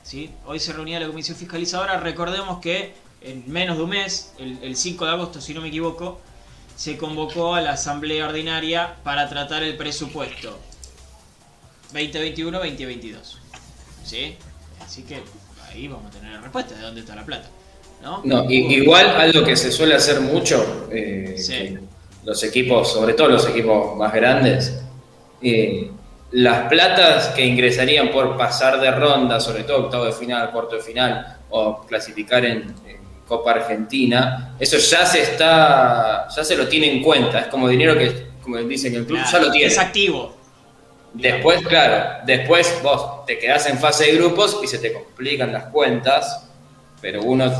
¿Sí? 0.03 0.31
Hoy 0.47 0.59
se 0.59 0.73
reunía 0.73 0.99
la 0.99 1.07
comisión 1.07 1.37
fiscalizadora. 1.37 1.99
Recordemos 2.01 2.61
que 2.61 2.95
en 3.21 3.51
menos 3.51 3.77
de 3.77 3.83
un 3.85 3.91
mes, 3.91 4.33
el, 4.39 4.59
el 4.63 4.77
5 4.77 5.05
de 5.05 5.11
agosto, 5.11 5.41
si 5.41 5.55
no 5.55 5.61
me 5.61 5.69
equivoco, 5.69 6.21
se 6.77 6.97
convocó 6.97 7.55
a 7.55 7.61
la 7.61 7.73
asamblea 7.73 8.27
ordinaria 8.27 8.97
para 9.05 9.29
tratar 9.29 9.63
el 9.63 9.77
presupuesto 9.77 10.59
2021-2022. 11.93 13.19
¿Sí? 14.05 14.37
Así 14.81 15.03
que 15.03 15.23
ahí 15.69 15.89
vamos 15.89 16.07
a 16.07 16.11
tener 16.11 16.33
la 16.33 16.41
respuesta 16.41 16.75
de 16.75 16.81
dónde 16.81 17.01
está 17.03 17.15
la 17.15 17.25
plata. 17.25 17.51
¿No? 18.03 18.51
Igual 18.51 19.07
algo 19.17 19.45
que 19.45 19.57
se 19.57 19.71
suele 19.71 19.95
hacer 19.95 20.21
mucho, 20.21 20.89
eh, 20.91 21.35
Sí. 21.37 21.77
los 22.25 22.43
equipos, 22.43 22.93
sobre 22.93 23.15
todo 23.15 23.29
los 23.29 23.47
equipos 23.49 23.97
más 23.97 24.13
grandes, 24.13 24.83
eh, 25.43 25.91
las 26.33 26.69
platas 26.69 27.29
que 27.29 27.45
ingresarían 27.45 28.11
por 28.11 28.37
pasar 28.37 28.81
de 28.81 28.91
ronda, 28.91 29.41
sobre 29.41 29.65
todo 29.65 29.85
octavo 29.87 30.05
de 30.05 30.13
final, 30.13 30.51
cuarto 30.51 30.77
de 30.77 30.83
final, 30.83 31.39
o 31.51 31.85
clasificar 31.87 32.45
en, 32.45 32.63
en 32.87 33.01
Copa 33.27 33.53
Argentina, 33.53 34.55
eso 34.59 34.77
ya 34.79 35.05
se 35.07 35.23
está, 35.23 36.29
ya 36.35 36.45
se 36.45 36.57
lo 36.57 36.69
tiene 36.69 36.93
en 36.93 37.03
cuenta, 37.03 37.41
es 37.41 37.47
como 37.49 37.69
dinero 37.69 37.97
que, 37.99 38.27
como 38.43 38.57
dicen 38.59 38.93
que 38.93 38.99
el 38.99 39.07
club 39.07 39.19
Claro, 39.19 39.33
ya 39.39 39.47
lo 39.47 39.51
tiene. 39.53 39.67
Es 39.67 39.79
activo. 39.79 40.37
Después, 41.13 41.67
claro, 41.67 42.21
después 42.25 42.81
vos 42.83 43.27
te 43.27 43.37
quedás 43.39 43.67
en 43.67 43.79
fase 43.79 44.07
de 44.07 44.13
grupos 44.19 44.61
y 44.63 44.67
se 44.69 44.79
te 44.79 44.93
complican 44.93 45.53
las 45.53 45.65
cuentas, 45.65 46.47
pero 47.01 47.23
uno, 47.23 47.53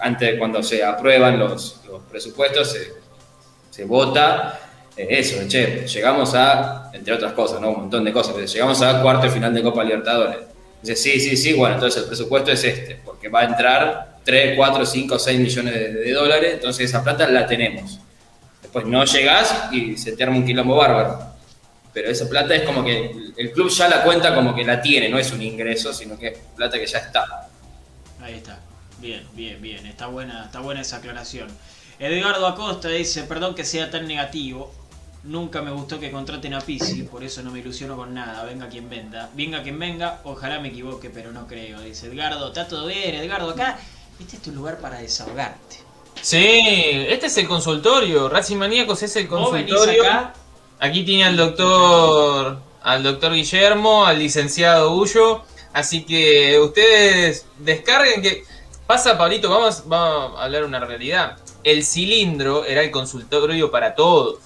antes 0.00 0.38
cuando 0.38 0.62
se 0.62 0.84
aprueban 0.84 1.38
los, 1.38 1.80
los 1.86 2.02
presupuestos, 2.02 2.72
se, 2.72 2.92
se 3.70 3.84
vota 3.84 4.60
eso, 4.96 5.48
che, 5.48 5.86
llegamos 5.86 6.34
a, 6.34 6.90
entre 6.92 7.14
otras 7.14 7.32
cosas, 7.32 7.60
¿no? 7.60 7.70
Un 7.70 7.80
montón 7.82 8.04
de 8.04 8.12
cosas, 8.12 8.34
pero 8.34 8.46
llegamos 8.46 8.80
a 8.82 9.02
cuarto 9.02 9.28
final 9.30 9.52
de 9.52 9.62
Copa 9.62 9.82
Libertadores. 9.82 10.38
Dice, 10.82 10.96
sí, 10.96 11.18
sí, 11.18 11.36
sí, 11.36 11.52
bueno, 11.54 11.74
entonces 11.76 12.02
el 12.02 12.08
presupuesto 12.08 12.52
es 12.52 12.62
este, 12.62 13.00
porque 13.04 13.28
va 13.28 13.40
a 13.40 13.44
entrar 13.44 14.18
3, 14.24 14.54
4, 14.56 14.86
5, 14.86 15.18
6 15.18 15.40
millones 15.40 15.74
de, 15.74 15.92
de 15.94 16.12
dólares, 16.12 16.54
entonces 16.54 16.88
esa 16.88 17.02
plata 17.02 17.28
la 17.28 17.46
tenemos. 17.46 17.98
Después 18.62 18.86
no 18.86 19.04
llegás 19.04 19.68
y 19.72 19.96
se 19.96 20.12
te 20.12 20.22
arma 20.22 20.36
un 20.36 20.44
quilombo 20.44 20.76
bárbaro 20.76 21.34
pero 21.94 22.10
esa 22.10 22.28
plata 22.28 22.56
es 22.56 22.62
como 22.62 22.84
que 22.84 23.32
el 23.36 23.52
club 23.52 23.70
ya 23.70 23.88
la 23.88 24.02
cuenta 24.02 24.34
como 24.34 24.52
que 24.52 24.64
la 24.64 24.82
tiene, 24.82 25.08
no 25.08 25.16
es 25.16 25.32
un 25.32 25.40
ingreso, 25.40 25.94
sino 25.94 26.18
que 26.18 26.26
es 26.26 26.38
plata 26.56 26.76
que 26.76 26.86
ya 26.86 26.98
está. 26.98 27.48
Ahí 28.20 28.34
está. 28.34 28.58
Bien, 28.98 29.26
bien, 29.32 29.60
bien. 29.60 29.86
Está 29.86 30.06
buena, 30.06 30.44
está 30.46 30.60
buena 30.60 30.80
esa 30.80 30.96
aclaración. 30.96 31.48
Edgardo 31.98 32.46
Acosta 32.46 32.88
dice, 32.88 33.22
perdón 33.24 33.54
que 33.54 33.64
sea 33.64 33.90
tan 33.90 34.06
negativo. 34.06 34.72
Nunca 35.22 35.62
me 35.62 35.70
gustó 35.70 35.98
que 35.98 36.10
contraten 36.10 36.52
a 36.52 36.60
Pizzi, 36.60 37.02
por 37.04 37.24
eso 37.24 37.42
no 37.42 37.50
me 37.50 37.60
ilusiono 37.60 37.96
con 37.96 38.12
nada. 38.12 38.44
Venga 38.44 38.68
quien 38.68 38.90
venda. 38.90 39.30
Venga 39.34 39.62
quien 39.62 39.78
venga, 39.78 40.20
ojalá 40.24 40.60
me 40.60 40.68
equivoque, 40.68 41.08
pero 41.08 41.32
no 41.32 41.46
creo. 41.46 41.80
Dice 41.80 42.08
Edgardo, 42.08 42.48
está 42.48 42.68
todo 42.68 42.86
bien, 42.86 43.14
Edgardo, 43.14 43.50
acá. 43.50 43.78
Este 44.20 44.36
es 44.36 44.42
tu 44.42 44.52
lugar 44.52 44.78
para 44.78 44.98
desahogarte. 44.98 45.78
Sí, 46.20 46.60
este 47.08 47.26
es 47.26 47.36
el 47.38 47.48
consultorio. 47.48 48.28
Racing 48.28 48.56
Maníacos 48.56 49.02
es 49.02 49.16
el 49.16 49.26
Vos 49.28 49.50
venís 49.52 49.70
consultorio. 49.72 50.02
acá, 50.04 50.34
Aquí 50.78 51.04
tiene 51.04 51.24
al 51.24 51.36
doctor, 51.36 52.58
al 52.82 53.02
doctor 53.02 53.32
Guillermo, 53.32 54.04
al 54.04 54.18
licenciado 54.18 54.94
Ullo. 54.94 55.42
Así 55.72 56.04
que 56.04 56.58
ustedes 56.60 57.46
descarguen 57.58 58.20
que. 58.22 58.44
Pasa, 58.86 59.16
Pablito, 59.16 59.48
vamos, 59.48 59.84
vamos 59.86 60.38
a 60.38 60.44
hablar 60.44 60.64
una 60.64 60.78
realidad. 60.78 61.38
El 61.62 61.84
cilindro 61.84 62.66
era 62.66 62.82
el 62.82 62.90
consultorio 62.90 63.70
para 63.70 63.94
todos. 63.94 64.40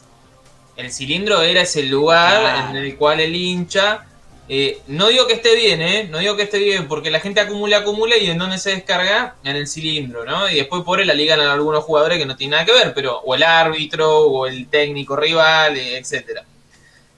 El 0.77 0.93
cilindro 0.93 1.43
era 1.43 1.63
ese 1.63 1.83
lugar 1.83 2.71
en 2.71 2.77
el 2.77 2.97
cual 2.97 3.19
el 3.19 3.35
hincha. 3.35 4.07
eh, 4.49 4.81
no 4.87 5.09
digo 5.09 5.27
que 5.27 5.35
esté 5.35 5.57
bien, 5.57 5.83
¿eh? 5.83 6.07
No 6.09 6.19
digo 6.19 6.37
que 6.37 6.45
esté 6.45 6.59
bien, 6.61 6.87
porque 6.87 7.11
la 7.11 7.19
gente 7.19 7.41
acumula, 7.41 7.79
acumula 7.79 8.17
y 8.17 8.31
en 8.31 8.39
dónde 8.39 8.59
se 8.59 8.71
descarga 8.71 9.35
en 9.43 9.57
el 9.57 9.67
cilindro, 9.67 10.25
¿no? 10.25 10.49
Y 10.49 10.55
después 10.55 10.85
por 10.85 11.01
él 11.01 11.09
la 11.09 11.15
ligan 11.15 11.41
a 11.41 11.53
algunos 11.53 11.83
jugadores 11.83 12.19
que 12.19 12.25
no 12.25 12.37
tienen 12.37 12.53
nada 12.53 12.65
que 12.65 12.73
ver, 12.73 12.95
pero 12.95 13.19
o 13.19 13.35
el 13.35 13.43
árbitro, 13.43 14.21
o 14.21 14.47
el 14.47 14.69
técnico 14.69 15.17
rival, 15.17 15.77
eh, 15.77 15.99
etcétera. 15.99 16.45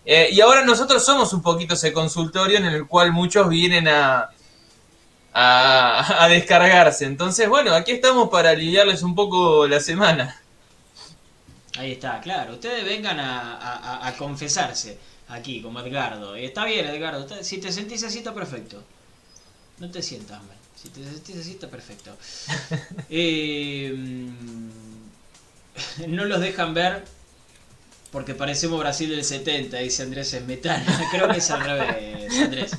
Eh, 0.07 0.31
y 0.33 0.41
ahora 0.41 0.65
nosotros 0.65 1.05
somos 1.05 1.35
un 1.35 1.43
poquito 1.43 1.75
ese 1.75 1.93
consultorio 1.93 2.57
en 2.57 2.65
el 2.65 2.87
cual 2.87 3.13
muchos 3.13 3.47
vienen 3.51 3.87
a, 3.89 4.31
a, 5.43 6.25
a 6.25 6.29
descargarse. 6.29 7.05
Entonces, 7.07 7.49
bueno, 7.49 7.75
aquí 7.75 7.93
estamos 7.93 8.29
para 8.31 8.51
aliviarles 8.51 9.03
un 9.03 9.15
poco 9.15 9.67
la 9.67 9.81
semana. 9.81 10.41
Ahí 11.79 11.93
está, 11.93 12.21
claro. 12.21 12.55
Ustedes 12.55 12.85
vengan 12.85 13.19
a, 13.21 13.57
a- 13.57 14.07
a 14.09 14.17
confesarse 14.17 14.99
aquí, 15.29 15.63
como 15.63 15.81
Edgardo. 15.81 16.37
Y 16.37 16.45
Está 16.45 16.65
bien, 16.65 16.87
Edgardo. 16.87 17.27
si 17.43 17.59
te 17.59 17.73
sentís 17.73 18.03
así, 18.05 18.19
está 18.19 18.35
perfecto. 18.35 18.83
No 19.79 19.91
te 19.91 20.03
sientas 20.03 20.43
mal. 20.43 20.57
Si 20.77 20.89
te 20.91 21.05
sentís 21.05 21.37
así, 21.37 21.53
está 21.53 21.69
perfecto. 21.69 22.17
Eh, 23.11 23.93
mm, 23.97 24.71
no 26.09 26.25
los 26.25 26.41
dejan 26.41 26.75
ver 26.75 27.05
porque 28.11 28.35
parecemos 28.35 28.79
Brasil 28.81 29.09
del 29.11 29.25
70, 29.25 29.77
dice 29.79 30.03
Andrés 30.03 30.33
Esmetana. 30.35 30.85
Creo 31.11 31.29
que 31.29 31.39
es 31.39 31.51
al 31.51 31.61
revés, 31.61 32.41
Andrés. 32.41 32.73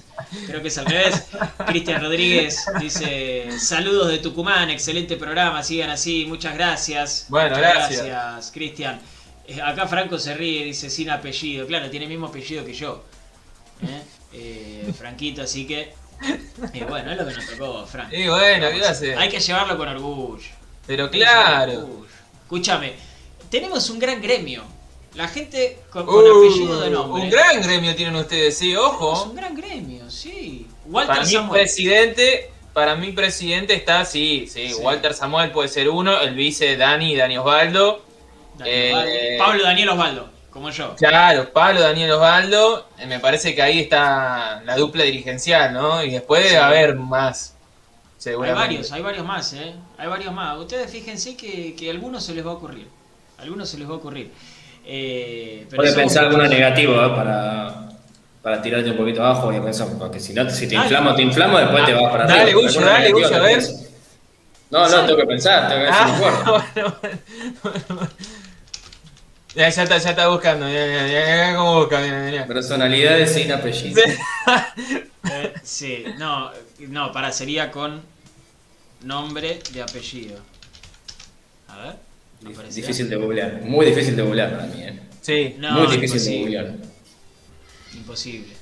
Creo 0.46 0.62
que 0.62 0.68
es 0.68 0.78
al 0.78 0.86
revés. 0.86 1.24
Cristian 1.68 2.02
Rodríguez 2.02 2.66
dice: 2.80 3.48
Saludos 3.60 4.10
de 4.10 4.20
Tucumán, 4.20 4.70
excelente 4.70 5.16
programa, 5.16 5.64
sigan 5.64 5.90
así, 5.90 6.26
muchas 6.26 6.54
gracias. 6.56 7.26
Bueno, 7.30 7.56
Muchas 7.56 7.74
gracias. 7.76 8.06
gracias, 8.06 8.52
Cristian. 8.52 9.00
Eh, 9.48 9.62
acá 9.62 9.88
Franco 9.88 10.20
se 10.20 10.34
ríe, 10.36 10.66
dice 10.66 10.90
sin 10.90 11.10
apellido. 11.10 11.66
Claro, 11.66 11.90
tiene 11.90 12.06
el 12.06 12.12
mismo 12.12 12.28
apellido 12.28 12.66
que 12.66 12.74
yo. 12.74 13.04
¿eh? 13.84 14.02
Eh, 14.34 14.94
Franquito, 14.98 15.42
así 15.42 15.66
que. 15.66 15.94
bueno, 16.90 17.12
es 17.12 17.18
lo 17.18 17.26
que 17.26 17.34
nos 17.34 17.46
tocó, 17.48 17.86
Frank. 17.86 18.12
Y 18.14 18.28
bueno, 18.28 18.70
¿qué 18.70 18.86
hace? 18.86 19.16
Hay 19.16 19.30
que 19.30 19.40
llevarlo 19.40 19.78
con 19.78 19.88
orgullo. 19.88 20.44
Pero 20.86 21.10
claro. 21.10 22.06
Escúchame, 22.44 22.94
tenemos 23.50 23.90
un 23.90 23.98
gran 24.00 24.22
gremio. 24.22 24.81
La 25.16 25.28
gente 25.28 25.80
con, 25.92 26.06
con 26.06 26.24
Uh, 26.24 26.46
apellido 26.46 26.80
de 26.82 26.90
nombre. 26.90 27.24
Un 27.24 27.30
gran 27.30 27.62
gremio 27.62 27.96
tienen 27.96 28.16
ustedes, 28.16 28.58
sí, 28.58 28.72
Es 28.72 28.78
ojo. 28.78 29.24
un 29.26 29.36
gran 29.36 29.54
gremio, 29.56 30.10
sí. 30.10 30.68
Walter 30.86 31.16
Para 31.16 31.26
mí 31.26 31.32
Samuel. 31.34 31.62
presidente, 31.62 32.50
para 32.74 32.96
mí 32.96 33.12
presidente 33.12 33.74
está, 33.74 34.06
sí, 34.06 34.48
sí, 34.50 34.70
Sí. 34.70 34.82
Walter 34.82 35.14
Samuel 35.14 35.52
puede 35.52 35.68
ser 35.68 35.90
uno, 35.90 36.20
el 36.22 36.34
vice 36.36 36.78
Dani, 36.78 37.16
Dani 37.16 37.38
Osvaldo. 37.38 38.02
Daniel 38.58 38.78
eh, 38.78 38.92
Osvaldo. 38.94 39.38
Pablo 39.46 39.64
Daniel 39.64 39.90
Osvaldo, 39.90 40.30
como 40.50 40.70
yo. 40.70 40.96
Claro, 40.96 41.52
Pablo, 41.52 41.82
Daniel 41.82 42.12
Osvaldo, 42.12 42.88
eh, 42.98 43.06
me 43.06 43.20
parece 43.20 43.54
que 43.54 43.62
ahí 43.62 43.80
está 43.82 44.62
la 44.66 44.78
dupla 44.78 45.04
dirigencial, 45.04 45.74
¿no? 45.74 46.02
Y 46.04 46.12
después 46.12 46.42
debe 46.44 46.56
Sí. 46.56 46.62
haber 46.62 46.96
más. 46.96 47.56
Hay 48.24 48.36
varios, 48.36 48.92
hay 48.92 49.02
varios 49.02 49.26
más, 49.26 49.52
¿eh? 49.54 49.74
Hay 49.98 50.08
varios 50.08 50.32
más. 50.34 50.58
Ustedes 50.60 50.90
fíjense 50.92 51.36
que, 51.36 51.76
que 51.76 51.88
a 51.90 51.92
algunos 51.92 52.24
se 52.24 52.34
les 52.36 52.46
va 52.46 52.52
a 52.52 52.54
ocurrir. 52.54 52.88
A 53.40 53.42
algunos 53.42 53.68
se 53.68 53.80
les 53.80 53.90
va 53.90 53.94
a 53.94 53.98
ocurrir. 53.98 54.32
Eh, 54.86 55.66
pero 55.70 55.82
Puedes 55.82 55.96
pensar 55.96 56.24
alguno 56.26 56.44
muchos. 56.44 56.58
negativo 56.58 56.94
¿eh? 56.96 57.10
para, 57.16 57.90
para 58.42 58.62
tirarte 58.62 58.92
un 58.92 58.98
poquito 58.98 59.24
abajo 59.24 59.54
y 59.54 59.60
pensar, 59.60 59.88
porque 60.00 60.20
si 60.20 60.34
no, 60.34 60.50
si 60.50 60.68
te 60.68 60.76
Dale. 60.76 60.86
inflamo, 60.88 61.16
te 61.16 61.22
inflamo, 61.22 61.58
después 61.60 61.86
te 61.86 61.94
vas 61.94 62.12
para 62.12 62.24
arriba. 62.26 62.40
Dale, 62.40 62.54
Gullo, 62.54 62.68
Alguno 62.68 62.86
dale, 62.88 63.12
Gullo, 63.12 63.36
a 63.36 63.40
ver. 63.40 63.64
No, 64.72 64.88
no, 64.90 65.06
tengo 65.06 65.18
que 65.20 65.26
pensar, 65.28 65.68
tengo 65.68 65.84
que 65.84 65.90
hacer 65.90 66.06
un 66.08 66.12
Ah, 66.14 66.64
bueno, 66.74 66.96
bueno, 67.02 67.88
bueno. 67.90 68.10
Ya, 69.54 69.68
ya 69.68 69.84
está, 69.84 69.98
ya 69.98 70.10
está 70.12 70.28
buscando, 70.30 70.66
ya, 70.70 70.86
ya, 70.88 71.08
ya, 71.08 71.36
ya, 71.50 71.56
cómo 71.58 71.80
busca, 71.82 72.00
mira, 72.00 72.20
mira. 72.24 72.46
Personalidades 72.48 73.34
sin 73.34 73.52
apellido. 73.52 74.02
Eh, 75.32 75.54
sí, 75.62 76.04
no, 76.18 76.50
no, 76.80 77.12
para, 77.12 77.32
sería 77.32 77.70
con 77.70 78.02
nombre 79.02 79.60
de 79.72 79.82
apellido. 79.84 80.40
Difícil 82.42 83.10
de 83.10 83.16
googlear, 83.16 83.62
muy 83.62 83.86
difícil 83.86 84.16
de 84.16 84.24
googlear 84.24 84.52
para 84.52 84.66
mí. 84.66 84.82
¿eh? 84.82 85.00
Sí. 85.22 85.56
No, 85.60 85.74
muy 85.74 85.88
difícil 85.88 86.18
imposible. 86.18 86.58
de 86.58 86.64
googlear. 86.64 86.76
Imposible. 87.94 88.54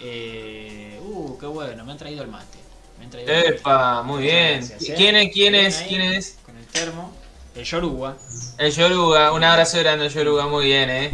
Eh, 0.00 1.00
uh, 1.02 1.38
qué 1.38 1.46
bueno, 1.46 1.84
me 1.84 1.92
han 1.92 1.98
traído 1.98 2.22
el 2.22 2.28
mate. 2.28 2.58
Me 2.98 3.04
han 3.04 3.10
traído 3.10 3.32
el 3.32 3.44
mate. 3.44 3.56
Epa, 3.56 4.02
muy 4.02 4.22
bien. 4.22 4.58
Gracias, 4.58 4.88
¿eh? 4.90 4.94
¿Quién 4.96 5.16
es? 5.16 5.32
¿Quién 5.32 5.54
es? 5.54 5.78
ahí, 5.78 5.88
¿Quién 5.88 6.02
es? 6.02 6.38
Con 6.44 6.56
el 6.58 6.66
termo. 6.66 7.16
El 7.54 7.64
Yoruba. 7.64 8.16
El 8.58 8.72
Yoruga, 8.72 9.32
un 9.32 9.44
abrazo 9.44 9.78
grande 9.78 10.06
al 10.06 10.12
Yoruga, 10.12 10.46
muy 10.46 10.66
bien, 10.66 10.90
eh. 10.90 11.10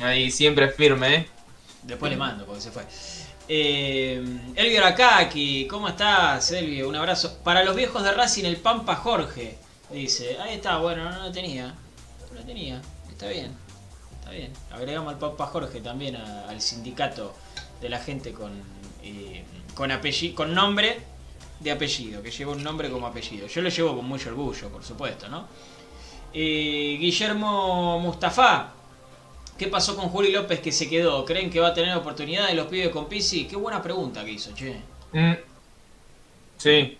Ahí 0.00 0.30
siempre 0.30 0.68
firme, 0.70 1.14
eh. 1.14 1.26
Después 1.82 2.10
le 2.10 2.16
mando 2.16 2.44
porque 2.44 2.62
se 2.62 2.70
fue. 2.70 2.82
Eh, 3.48 4.22
Elvio 4.56 4.78
Arakaki, 4.80 5.66
¿cómo 5.68 5.88
estás, 5.88 6.50
Elvio? 6.52 6.88
Un 6.88 6.96
abrazo. 6.96 7.38
Para 7.44 7.62
los 7.64 7.76
viejos 7.76 8.02
de 8.02 8.12
Racing, 8.12 8.44
el 8.44 8.56
Pampa 8.56 8.96
Jorge. 8.96 9.58
Dice, 9.90 10.38
ahí 10.38 10.54
está, 10.56 10.78
bueno, 10.78 11.10
no 11.10 11.24
lo 11.24 11.32
tenía. 11.32 11.74
No 12.30 12.40
lo 12.40 12.44
tenía, 12.44 12.80
está 13.08 13.28
bien. 13.28 13.52
Está 14.18 14.30
bien. 14.30 14.52
Agregamos 14.70 15.14
al 15.14 15.18
Pampa 15.18 15.46
Jorge 15.46 15.80
también 15.80 16.16
al 16.16 16.60
sindicato 16.60 17.34
de 17.80 17.88
la 17.88 17.98
gente 17.98 18.32
con, 18.32 18.52
eh, 19.02 19.44
con, 19.74 19.90
apellido, 19.90 20.34
con 20.34 20.54
nombre 20.54 20.98
de 21.60 21.70
apellido, 21.70 22.22
que 22.22 22.30
lleva 22.30 22.52
un 22.52 22.62
nombre 22.62 22.90
como 22.90 23.06
apellido. 23.06 23.46
Yo 23.46 23.62
lo 23.62 23.68
llevo 23.68 23.96
con 23.96 24.04
mucho 24.04 24.28
orgullo, 24.28 24.68
por 24.68 24.84
supuesto, 24.84 25.28
¿no? 25.28 25.46
Eh, 26.34 26.98
Guillermo 27.00 27.98
Mustafa, 28.00 28.74
¿Qué 29.58 29.66
pasó 29.66 29.96
con 29.96 30.08
Juli 30.08 30.30
López 30.30 30.60
que 30.60 30.70
se 30.70 30.88
quedó? 30.88 31.24
¿Creen 31.24 31.50
que 31.50 31.58
va 31.58 31.68
a 31.68 31.74
tener 31.74 31.96
oportunidades 31.96 32.54
los 32.54 32.68
pibes 32.68 32.90
con 32.90 33.08
Pisi? 33.08 33.44
Qué 33.48 33.56
buena 33.56 33.82
pregunta 33.82 34.24
que 34.24 34.30
hizo, 34.30 34.54
che. 34.54 34.80
Mm. 35.12 35.32
Sí. 36.56 36.96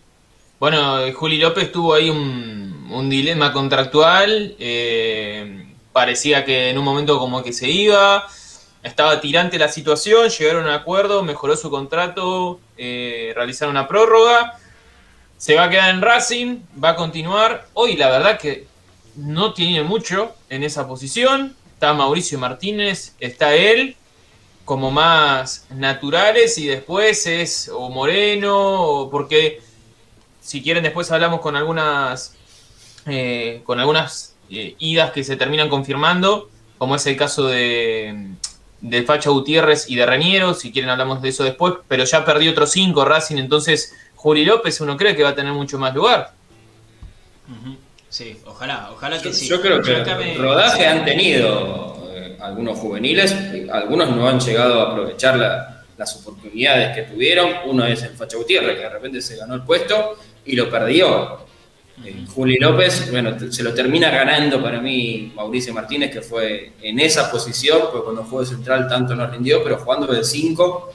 Bueno, 0.58 0.98
eh, 0.98 1.12
Juli 1.12 1.38
López 1.38 1.70
tuvo 1.70 1.94
ahí 1.94 2.10
un, 2.10 2.67
un 2.90 3.08
dilema 3.10 3.52
contractual. 3.52 4.56
eh, 4.58 5.64
parecía 5.92 6.44
que 6.44 6.70
en 6.70 6.78
un 6.78 6.84
momento 6.84 7.18
como 7.18 7.42
que 7.42 7.52
se 7.52 7.68
iba. 7.68 8.26
Estaba 8.82 9.20
tirante 9.20 9.58
la 9.58 9.68
situación, 9.68 10.28
llegaron 10.30 10.64
a 10.64 10.68
un 10.68 10.74
acuerdo, 10.74 11.24
mejoró 11.24 11.56
su 11.56 11.70
contrato, 11.70 12.60
eh, 12.76 13.32
realizaron 13.34 13.72
una 13.72 13.88
prórroga. 13.88 14.56
Se 15.36 15.56
va 15.56 15.64
a 15.64 15.70
quedar 15.70 15.90
en 15.90 16.00
Racing, 16.00 16.60
va 16.82 16.90
a 16.90 16.96
continuar. 16.96 17.66
Hoy 17.74 17.96
la 17.96 18.08
verdad 18.10 18.38
que 18.38 18.66
no 19.16 19.52
tiene 19.52 19.82
mucho 19.82 20.34
en 20.48 20.62
esa 20.62 20.86
posición. 20.86 21.56
Está 21.74 21.92
Mauricio 21.92 22.38
Martínez, 22.38 23.14
está 23.18 23.54
él, 23.54 23.96
como 24.64 24.90
más 24.90 25.66
naturales 25.70 26.58
y 26.58 26.66
después 26.66 27.26
es 27.26 27.68
o 27.72 27.88
Moreno, 27.88 28.82
o 28.82 29.10
porque 29.10 29.60
si 30.40 30.62
quieren 30.62 30.84
después 30.84 31.10
hablamos 31.10 31.40
con 31.40 31.56
algunas 31.56 32.37
eh, 33.10 33.62
con 33.64 33.80
algunas 33.80 34.34
eh, 34.50 34.74
idas 34.78 35.10
que 35.12 35.24
se 35.24 35.36
terminan 35.36 35.68
confirmando, 35.68 36.48
como 36.78 36.94
es 36.96 37.06
el 37.06 37.16
caso 37.16 37.46
de, 37.46 38.28
de 38.80 39.02
Facha 39.02 39.30
Gutiérrez 39.30 39.90
y 39.90 39.96
de 39.96 40.06
Reñero, 40.06 40.54
si 40.54 40.72
quieren 40.72 40.90
hablamos 40.90 41.20
de 41.22 41.30
eso 41.30 41.44
después, 41.44 41.74
pero 41.88 42.04
ya 42.04 42.24
perdió 42.24 42.50
otros 42.52 42.70
cinco 42.70 43.04
Racing, 43.04 43.36
entonces 43.38 43.94
Juli 44.14 44.44
López 44.44 44.80
uno 44.80 44.96
cree 44.96 45.14
que 45.16 45.22
va 45.22 45.30
a 45.30 45.34
tener 45.34 45.52
mucho 45.52 45.78
más 45.78 45.94
lugar. 45.94 46.32
Sí, 48.08 48.38
ojalá, 48.46 48.90
ojalá 48.92 49.18
que 49.20 49.28
Yo, 49.28 49.32
sí. 49.34 49.48
yo 49.48 49.60
creo 49.60 49.82
que 49.82 49.92
me- 50.14 50.34
rodaje 50.38 50.86
han 50.86 51.04
tenido 51.04 52.08
eh, 52.14 52.36
algunos 52.40 52.78
juveniles, 52.78 53.34
algunos 53.70 54.10
no 54.16 54.26
han 54.28 54.40
llegado 54.40 54.80
a 54.80 54.90
aprovechar 54.92 55.36
la- 55.36 55.84
las 55.98 56.16
oportunidades 56.16 56.94
que 56.94 57.02
tuvieron. 57.12 57.50
Uno 57.66 57.84
es 57.84 58.02
el 58.02 58.10
Facha 58.16 58.36
Gutiérrez, 58.36 58.76
que 58.76 58.82
de 58.82 58.88
repente 58.88 59.20
se 59.20 59.36
ganó 59.36 59.54
el 59.54 59.62
puesto 59.62 60.16
y 60.46 60.54
lo 60.56 60.70
perdió. 60.70 61.46
Eh, 62.04 62.24
Juli 62.34 62.58
López, 62.58 63.10
bueno, 63.10 63.36
se 63.50 63.62
lo 63.62 63.74
termina 63.74 64.08
ganando 64.10 64.62
para 64.62 64.80
mí 64.80 65.32
Mauricio 65.34 65.74
Martínez, 65.74 66.10
que 66.12 66.22
fue 66.22 66.72
en 66.80 67.00
esa 67.00 67.30
posición, 67.30 67.80
porque 67.90 68.04
cuando 68.04 68.24
jugó 68.24 68.40
de 68.40 68.46
central 68.46 68.88
tanto 68.88 69.14
no 69.14 69.26
rindió, 69.26 69.62
pero 69.64 69.78
jugando 69.78 70.06
de 70.06 70.22
5 70.24 70.92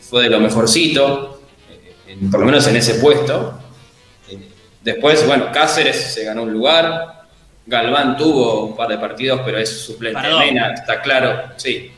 fue 0.00 0.24
de 0.24 0.30
lo 0.30 0.40
mejorcito, 0.40 1.42
eh, 1.70 1.94
en- 2.08 2.30
por 2.30 2.40
lo 2.40 2.46
menos 2.46 2.66
en 2.66 2.76
ese 2.76 2.94
puesto. 2.94 3.58
Eh, 4.28 4.48
Después, 4.82 5.24
bueno, 5.26 5.50
Cáceres 5.52 6.12
se 6.14 6.24
ganó 6.24 6.42
un 6.42 6.52
lugar. 6.52 7.22
Galván 7.66 8.16
tuvo 8.16 8.64
un 8.64 8.76
par 8.76 8.88
de 8.88 8.98
partidos, 8.98 9.40
pero 9.44 9.58
es 9.58 9.70
suplente. 9.84 10.20
Perdón. 10.20 10.40
Mena, 10.46 10.74
está 10.74 11.00
claro, 11.00 11.52
sí. 11.56 11.92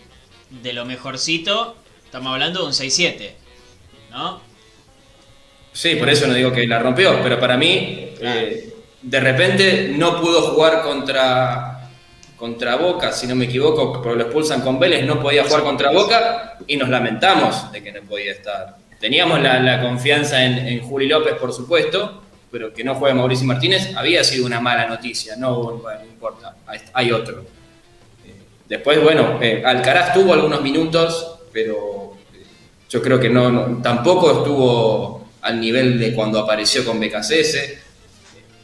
De 0.51 0.73
lo 0.75 0.85
mejorcito, 0.85 1.77
estamos 2.05 2.33
hablando 2.33 2.61
de 2.61 2.67
un 2.67 2.73
6-7. 2.75 3.35
¿No? 4.11 4.41
Sí, 5.75 5.97
por 5.97 6.09
eso 6.09 6.27
no 6.29 6.35
digo 6.35 6.53
que 6.53 6.67
la 6.67 6.79
rompió, 6.79 7.19
pero 7.23 7.39
para 7.39 7.57
mí, 7.57 8.11
eh, 8.21 8.73
de 9.03 9.21
repente 9.21 9.93
no 9.95 10.21
pudo 10.21 10.41
jugar 10.53 10.83
contra, 10.83 11.89
contra 12.37 12.77
Boca, 12.77 13.11
si 13.13 13.27
no 13.27 13.35
me 13.35 13.47
equivoco, 13.47 13.93
porque 14.01 14.17
lo 14.17 14.23
expulsan 14.23 14.61
con 14.63 14.79
Vélez, 14.79 15.05
no 15.05 15.21
podía 15.21 15.45
jugar 15.45 15.63
contra 15.65 15.91
Boca 15.91 16.59
y 16.67 16.77
nos 16.77 16.89
lamentamos 16.89 17.71
de 17.73 17.83
que 17.83 17.91
no 17.93 18.01
podía 18.03 18.33
estar. 18.33 18.77
Teníamos 19.01 19.41
la, 19.43 19.59
la 19.61 19.83
confianza 19.83 20.43
en, 20.45 20.59
en 20.67 20.81
Juli 20.81 21.09
López, 21.09 21.35
por 21.35 21.53
supuesto, 21.53 22.23
pero 22.53 22.73
que 22.73 22.85
no 22.85 22.95
juegue 22.95 23.15
Mauricio 23.15 23.45
Martínez 23.45 23.91
había 23.97 24.23
sido 24.23 24.47
una 24.47 24.61
mala 24.61 24.87
noticia, 24.87 25.35
no, 25.37 25.61
bueno, 25.79 25.99
no 25.99 26.07
importa, 26.07 26.55
hay- 26.95 27.11
otro. 27.11 27.45
Eh, 28.25 28.33
Después, 28.69 29.03
bueno, 29.03 29.41
eh, 29.43 29.61
Alcaraz 29.67 30.15
tuvo 30.15 30.33
algunos 30.35 30.63
minutos, 30.63 31.41
pero 31.53 32.13
yo 32.89 33.03
creo 33.03 33.19
que 33.19 33.29
no, 33.29 33.51
no- 33.51 33.83
tampoco 33.83 34.31
estuvo 34.39 35.24
al 35.45 35.61
nivel 35.61 35.99
de 35.99 36.15
cuando 36.15 36.39
apareció 36.39 36.85
con 36.85 36.99
BKCS. 36.99 37.57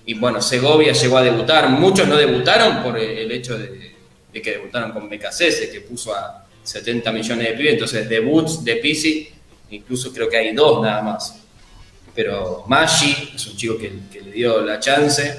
Y 0.07 0.15
bueno, 0.15 0.41
Segovia 0.41 0.93
llegó 0.93 1.19
a 1.19 1.23
debutar. 1.23 1.69
Muchos 1.69 2.09
no 2.09 2.17
debutaron 2.17 2.83
por 2.83 2.99
el 2.99 3.31
hecho 3.31 3.59
de, 3.59 3.95
que 4.33 4.51
debutaron 4.53 4.93
con 4.93 5.09
BKC, 5.09 5.71
que 5.71 5.83
puso 5.87 6.15
a 6.15 6.47
70 6.63 7.13
millones 7.13 7.49
de 7.49 7.55
pibes, 7.55 7.73
entonces 7.75 8.09
debuts 8.09 8.65
de 8.65 8.77
Pisi, 8.77 9.29
incluso 9.71 10.13
creo 10.13 10.29
que 10.29 10.39
hay 10.39 10.55
dos 10.55 10.83
nada 10.83 11.03
más. 11.03 11.37
Pero 12.15 12.65
Maggi 12.67 13.33
es 13.35 13.47
un 13.47 13.57
chico 13.57 13.77
que, 13.77 13.93
le 14.25 14.33
dio 14.33 14.63
la 14.63 14.81
chance. 14.81 15.35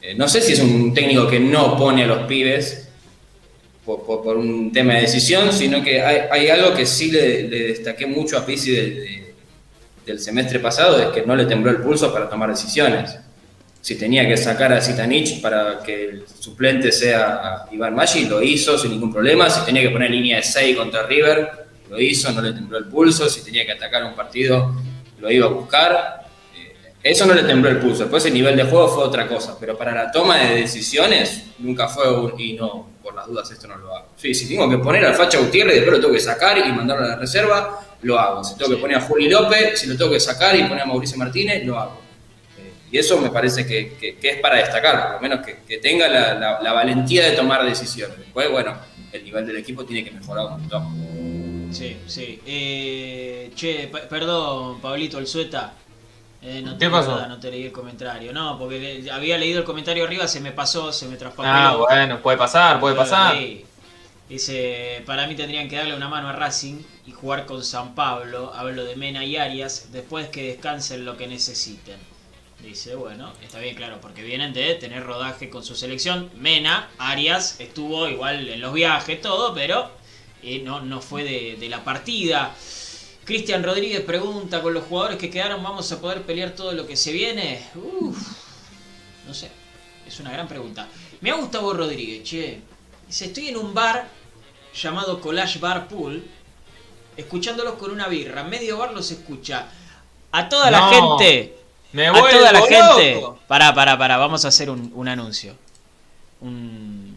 Eh, 0.00 0.14
no 0.14 0.26
sé 0.26 0.40
si 0.40 0.54
es 0.54 0.60
un 0.60 0.94
técnico 0.94 1.28
que 1.28 1.38
no 1.38 1.76
pone 1.76 2.04
a 2.04 2.06
los 2.06 2.26
pibes 2.26 2.88
por, 3.84 4.36
un 4.36 4.72
tema 4.72 4.94
de 4.94 5.02
decisión, 5.02 5.52
sino 5.52 5.84
que 5.84 6.00
hay, 6.00 6.48
algo 6.48 6.74
que 6.74 6.86
sí 6.86 7.10
le, 7.10 7.42
le 7.42 7.68
destaqué 7.68 8.06
mucho 8.06 8.38
a 8.38 8.46
Pisi 8.46 8.70
de- 8.70 9.15
del 10.06 10.20
semestre 10.20 10.60
pasado, 10.60 11.00
es 11.00 11.08
que 11.08 11.26
no 11.26 11.34
le 11.34 11.46
tembló 11.46 11.70
el 11.70 11.78
pulso 11.78 12.12
para 12.12 12.28
tomar 12.30 12.48
decisiones. 12.48 13.16
Si 13.80 13.96
tenía 13.96 14.26
que 14.26 14.36
sacar 14.36 14.72
a 14.72 14.80
Zitanich 14.80 15.40
para 15.40 15.80
que 15.80 16.04
el 16.04 16.24
suplente 16.40 16.90
sea 16.92 17.66
Iván 17.70 17.94
Maggi, 17.94 18.24
lo 18.26 18.42
hizo 18.42 18.78
sin 18.78 18.92
ningún 18.92 19.12
problema. 19.12 19.50
Si 19.50 19.64
tenía 19.64 19.82
que 19.82 19.90
poner 19.90 20.10
línea 20.10 20.36
de 20.38 20.42
6 20.42 20.76
contra 20.76 21.06
River, 21.06 21.66
lo 21.90 22.00
hizo, 22.00 22.32
no 22.32 22.40
le 22.40 22.52
tembló 22.52 22.78
el 22.78 22.86
pulso. 22.86 23.28
Si 23.28 23.44
tenía 23.44 23.64
que 23.66 23.72
atacar 23.72 24.04
un 24.04 24.14
partido, 24.14 24.74
lo 25.20 25.30
iba 25.30 25.46
a 25.46 25.50
buscar. 25.50 26.26
Eh, 26.56 26.92
Eso 27.02 27.26
no 27.26 27.34
le 27.34 27.42
tembló 27.44 27.68
el 27.68 27.78
pulso. 27.78 28.04
Después 28.04 28.24
el 28.26 28.34
nivel 28.34 28.56
de 28.56 28.64
juego 28.64 28.88
fue 28.88 29.04
otra 29.04 29.28
cosa. 29.28 29.56
Pero 29.58 29.76
para 29.78 29.94
la 29.94 30.10
toma 30.10 30.36
de 30.38 30.62
decisiones, 30.62 31.44
nunca 31.58 31.86
fue 31.88 32.12
un, 32.12 32.40
y 32.40 32.54
no, 32.54 32.88
por 33.02 33.14
las 33.14 33.26
dudas 33.28 33.48
esto 33.52 33.68
no 33.68 33.76
lo 33.76 33.94
hago. 33.94 34.08
Sí, 34.16 34.34
si 34.34 34.48
tengo 34.48 34.68
que 34.68 34.78
poner 34.78 35.04
al 35.04 35.14
Facha 35.14 35.38
Gutiérrez 35.38 35.76
después 35.76 35.96
lo 35.96 36.00
tengo 36.00 36.14
que 36.14 36.20
sacar 36.20 36.58
y 36.58 36.72
mandarlo 36.72 37.04
a 37.04 37.08
la 37.10 37.16
reserva, 37.16 37.85
lo 38.02 38.18
hago. 38.18 38.44
Si 38.44 38.56
tengo 38.56 38.70
que 38.70 38.76
poner 38.78 38.98
a 38.98 39.00
Juli 39.00 39.28
López, 39.28 39.80
si 39.80 39.86
lo 39.86 39.96
tengo 39.96 40.10
que 40.12 40.20
sacar 40.20 40.54
y 40.56 40.62
poner 40.64 40.80
a 40.82 40.86
Mauricio 40.86 41.16
Martínez, 41.18 41.64
lo 41.64 41.78
hago. 41.78 42.00
Eh, 42.58 42.72
Y 42.92 42.98
eso 42.98 43.18
me 43.20 43.30
parece 43.30 43.66
que, 43.66 43.96
que- 43.98 44.16
que 44.16 44.28
es 44.30 44.40
para 44.40 44.56
destacar, 44.56 45.02
por 45.04 45.12
lo 45.14 45.20
menos 45.20 45.44
que, 45.44 45.58
que 45.66 45.78
tenga 45.78 46.08
la, 46.08 46.34
la- 46.34 46.60
la 46.62 46.72
valentía 46.72 47.24
de 47.30 47.32
tomar 47.36 47.64
decisiones. 47.64 48.18
Después, 48.18 48.50
bueno, 48.50 48.74
el 49.12 49.24
nivel 49.24 49.46
del 49.46 49.56
equipo 49.56 49.84
tiene 49.84 50.04
que 50.04 50.10
mejorar 50.10 50.46
un 50.46 50.52
montón. 50.52 51.68
Sí, 51.72 51.96
sí. 52.06 52.40
Eh, 52.46 53.50
che, 53.54 53.88
pe- 53.92 54.02
perdón, 54.08 54.80
Pablito, 54.80 55.18
el 55.18 55.26
sueta. 55.26 55.72
Eh, 56.42 56.62
no 56.62 56.72
¿Qué 56.74 56.86
te, 56.86 56.90
pasó? 56.90 57.10
nada, 57.16 57.26
no 57.26 57.40
te 57.40 57.50
leí 57.50 57.64
el 57.64 57.72
comentario. 57.72 58.32
No, 58.32 58.56
porque 58.58 58.78
le- 59.02 59.10
había 59.10 59.36
leído 59.36 59.58
el 59.60 59.64
comentario 59.64 60.04
arriba, 60.04 60.28
se 60.28 60.40
me 60.40 60.52
pasó, 60.52 60.92
se 60.92 61.06
me 61.08 61.16
traspapeló. 61.16 61.54
Ah, 61.54 61.76
bueno, 61.76 62.20
puede 62.22 62.36
pasar, 62.38 62.78
puede 62.78 62.94
pasar. 62.94 63.36
Sí. 63.36 63.64
Dice, 64.28 65.04
para 65.06 65.28
mí 65.28 65.36
tendrían 65.36 65.68
que 65.68 65.76
darle 65.76 65.94
una 65.94 66.08
mano 66.08 66.28
a 66.28 66.32
Racing 66.32 66.82
y 67.06 67.12
jugar 67.12 67.46
con 67.46 67.64
San 67.64 67.94
Pablo. 67.94 68.52
Hablo 68.52 68.84
de 68.84 68.96
Mena 68.96 69.24
y 69.24 69.36
Arias, 69.36 69.90
después 69.92 70.28
que 70.28 70.48
descansen 70.48 71.04
lo 71.04 71.16
que 71.16 71.28
necesiten. 71.28 71.96
Dice, 72.60 72.96
bueno, 72.96 73.32
está 73.44 73.60
bien 73.60 73.76
claro, 73.76 74.00
porque 74.00 74.24
vienen 74.24 74.52
de 74.52 74.74
tener 74.74 75.04
rodaje 75.04 75.48
con 75.48 75.62
su 75.62 75.76
selección. 75.76 76.30
Mena, 76.34 76.90
Arias, 76.98 77.60
estuvo 77.60 78.08
igual 78.08 78.48
en 78.48 78.60
los 78.60 78.74
viajes, 78.74 79.20
todo, 79.20 79.54
pero 79.54 79.92
eh, 80.42 80.60
no, 80.64 80.80
no 80.80 81.00
fue 81.00 81.22
de, 81.22 81.68
la 81.68 81.84
partida. 81.84 82.52
Cristian 83.24 83.62
Rodríguez 83.62 84.00
pregunta, 84.00 84.60
¿con 84.60 84.74
los 84.74 84.84
jugadores 84.84 85.18
que 85.18 85.30
quedaron 85.30 85.62
vamos 85.62 85.90
a 85.92 86.00
poder 86.00 86.22
pelear 86.22 86.50
todo 86.52 86.72
lo 86.72 86.86
que 86.86 86.96
se 86.96 87.12
viene? 87.12 87.64
Uf, 87.76 88.16
no 89.26 89.34
sé, 89.34 89.50
es 90.04 90.18
una 90.18 90.32
gran 90.32 90.48
pregunta. 90.48 90.88
Me 91.20 91.30
ha 91.30 91.34
Gustavo 91.34 91.72
Rodríguez, 91.72 92.24
che. 92.24 92.60
Dice, 93.06 93.26
estoy 93.26 93.48
en 93.48 93.56
un 93.58 93.72
bar 93.72 94.08
llamado 94.76 95.20
Collage 95.20 95.58
Bar 95.58 95.88
Pool, 95.88 96.24
escuchándolos 97.16 97.74
con 97.74 97.90
una 97.90 98.08
birra. 98.08 98.44
Medio 98.44 98.78
bar 98.78 98.92
los 98.92 99.10
escucha. 99.10 99.66
A 100.32 100.48
toda 100.48 100.70
la 100.70 100.88
gente, 100.88 101.56
Me 101.92 102.08
a 102.08 102.12
toda 102.12 102.52
la 102.52 102.62
gente. 102.62 103.22
Pará, 103.46 103.74
pará, 103.74 103.96
pará, 103.96 104.16
vamos 104.16 104.44
a 104.44 104.48
hacer 104.48 104.70
un, 104.70 104.92
un 104.94 105.08
anuncio. 105.08 105.54
Un, 106.40 107.16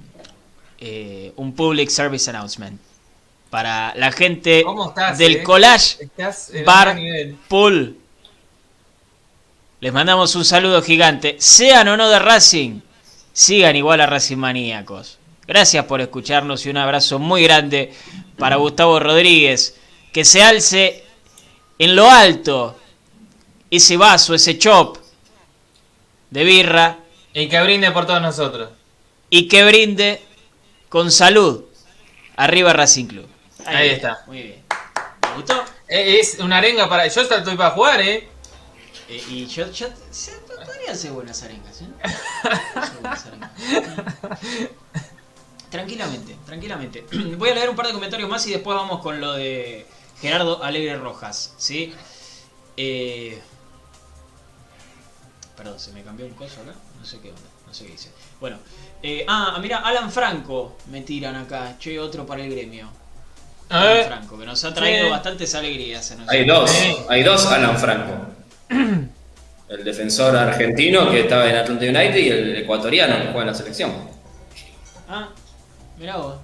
eh, 0.79 1.33
un 1.35 1.53
public 1.53 1.89
service 1.89 2.29
announcement. 2.29 2.79
Para 3.49 3.93
la 3.95 4.11
gente 4.11 4.63
¿Cómo 4.63 4.89
estás, 4.89 5.17
del 5.17 5.37
eh? 5.37 5.43
Collage 5.43 6.03
Estás 6.03 6.51
Bar. 6.65 6.97
Pool. 7.47 7.97
Les 9.81 9.93
mandamos 9.93 10.35
un 10.35 10.45
saludo 10.45 10.81
gigante. 10.81 11.37
Sean 11.39 11.87
o 11.87 11.97
no 11.97 12.09
de 12.09 12.19
Racing, 12.19 12.81
sigan 13.33 13.75
igual 13.75 14.01
a 14.01 14.05
Racing 14.05 14.37
Maníacos. 14.37 15.18
Gracias 15.49 15.85
por 15.85 15.99
escucharnos 15.99 16.63
y 16.67 16.69
un 16.69 16.77
abrazo 16.77 17.17
muy 17.17 17.41
grande 17.41 17.91
para 18.37 18.57
Gustavo 18.57 18.99
Rodríguez. 18.99 19.75
Que 20.13 20.23
se 20.23 20.43
alce 20.43 21.03
en 21.79 21.95
lo 21.95 22.07
alto 22.07 22.77
ese 23.71 23.97
vaso, 23.97 24.35
ese 24.35 24.59
chop 24.59 24.97
de 26.29 26.43
birra 26.43 26.99
Y 27.33 27.49
que 27.49 27.59
brinde 27.63 27.89
por 27.89 28.05
todos 28.05 28.21
nosotros. 28.21 28.69
y 29.31 29.47
que 29.47 29.63
brinde 29.65 30.21
con 30.87 31.11
salud. 31.11 31.63
Arriba 32.35 32.71
Racing 32.71 33.07
Club. 33.07 33.27
Ahí 33.65 33.89
está. 33.89 34.23
Muy 34.27 34.43
bien. 34.43 34.63
¿Me 35.29 35.35
gustó? 35.35 35.63
Eh, 35.87 36.19
Es 36.19 36.37
una 36.37 36.59
arenga 36.59 36.87
para. 36.87 37.07
Yo 37.07 37.21
estoy 37.21 37.57
para 37.57 37.71
jugar, 37.71 37.99
¿eh? 38.01 38.29
Eh, 39.09 39.23
y 39.29 39.47
yo, 39.47 39.71
yo 39.71 39.87
podría 40.63 40.93
ser 40.93 41.11
buenas 41.11 41.41
arengas, 41.41 41.81
¿eh? 41.81 41.87
Buenas 43.01 43.25
arengas. 43.25 43.51
Tranquilamente, 45.69 46.35
tranquilamente. 46.45 47.05
Voy 47.37 47.49
a 47.49 47.55
leer 47.55 47.69
un 47.69 47.75
par 47.75 47.87
de 47.87 47.93
comentarios 47.93 48.29
más 48.29 48.45
y 48.47 48.51
después 48.51 48.75
vamos 48.75 49.01
con 49.01 49.19
lo 49.21 49.33
de 49.33 49.85
Gerardo 50.21 50.63
Alegre 50.63 50.97
Rojas, 50.97 51.53
¿sí? 51.57 51.93
Eh, 52.77 53.39
Perdón, 55.55 55.77
se 55.79 55.91
me 55.91 56.03
cambió 56.03 56.25
un 56.25 56.33
coso 56.33 56.61
acá. 56.61 56.73
No 56.97 57.05
sé 57.05 57.19
qué 57.19 57.29
onda, 57.29 57.41
no 57.67 57.73
sé 57.73 57.85
qué 57.85 57.91
dice. 57.91 58.09
Bueno, 58.39 58.57
eh, 59.03 59.25
ah, 59.27 59.57
mira, 59.61 59.79
Alan 59.79 60.09
Franco 60.11 60.77
me 60.89 61.01
tiran 61.01 61.35
acá. 61.35 61.75
Che, 61.77 61.99
otro 61.99 62.25
para 62.25 62.43
el 62.43 62.49
gremio. 62.49 62.89
Alan 63.69 64.05
Franco, 64.05 64.39
que 64.39 64.45
nos 64.45 64.63
ha 64.63 64.73
traído 64.73 65.05
Sí. 65.05 65.11
bastantes 65.11 65.53
alegrías. 65.55 66.09
nosotros. 66.11 66.29
Hay 66.29 66.45
dos, 66.45 66.71
hay 67.09 67.23
dos 67.23 67.45
Alan 67.47 67.77
Franco. 67.77 68.13
El 69.69 69.83
defensor 69.83 70.35
argentino 70.35 71.11
que 71.11 71.19
estaba 71.19 71.47
en 71.47 71.55
Atlanta 71.57 71.85
United 71.85 72.15
y 72.15 72.29
el 72.29 72.55
ecuatoriano 72.55 73.17
que 73.17 73.25
juega 73.25 73.41
en 73.41 73.47
la 73.47 73.53
selección. 73.53 73.93
Ah, 75.07 75.29
mirá 75.99 76.17
vos, 76.17 76.35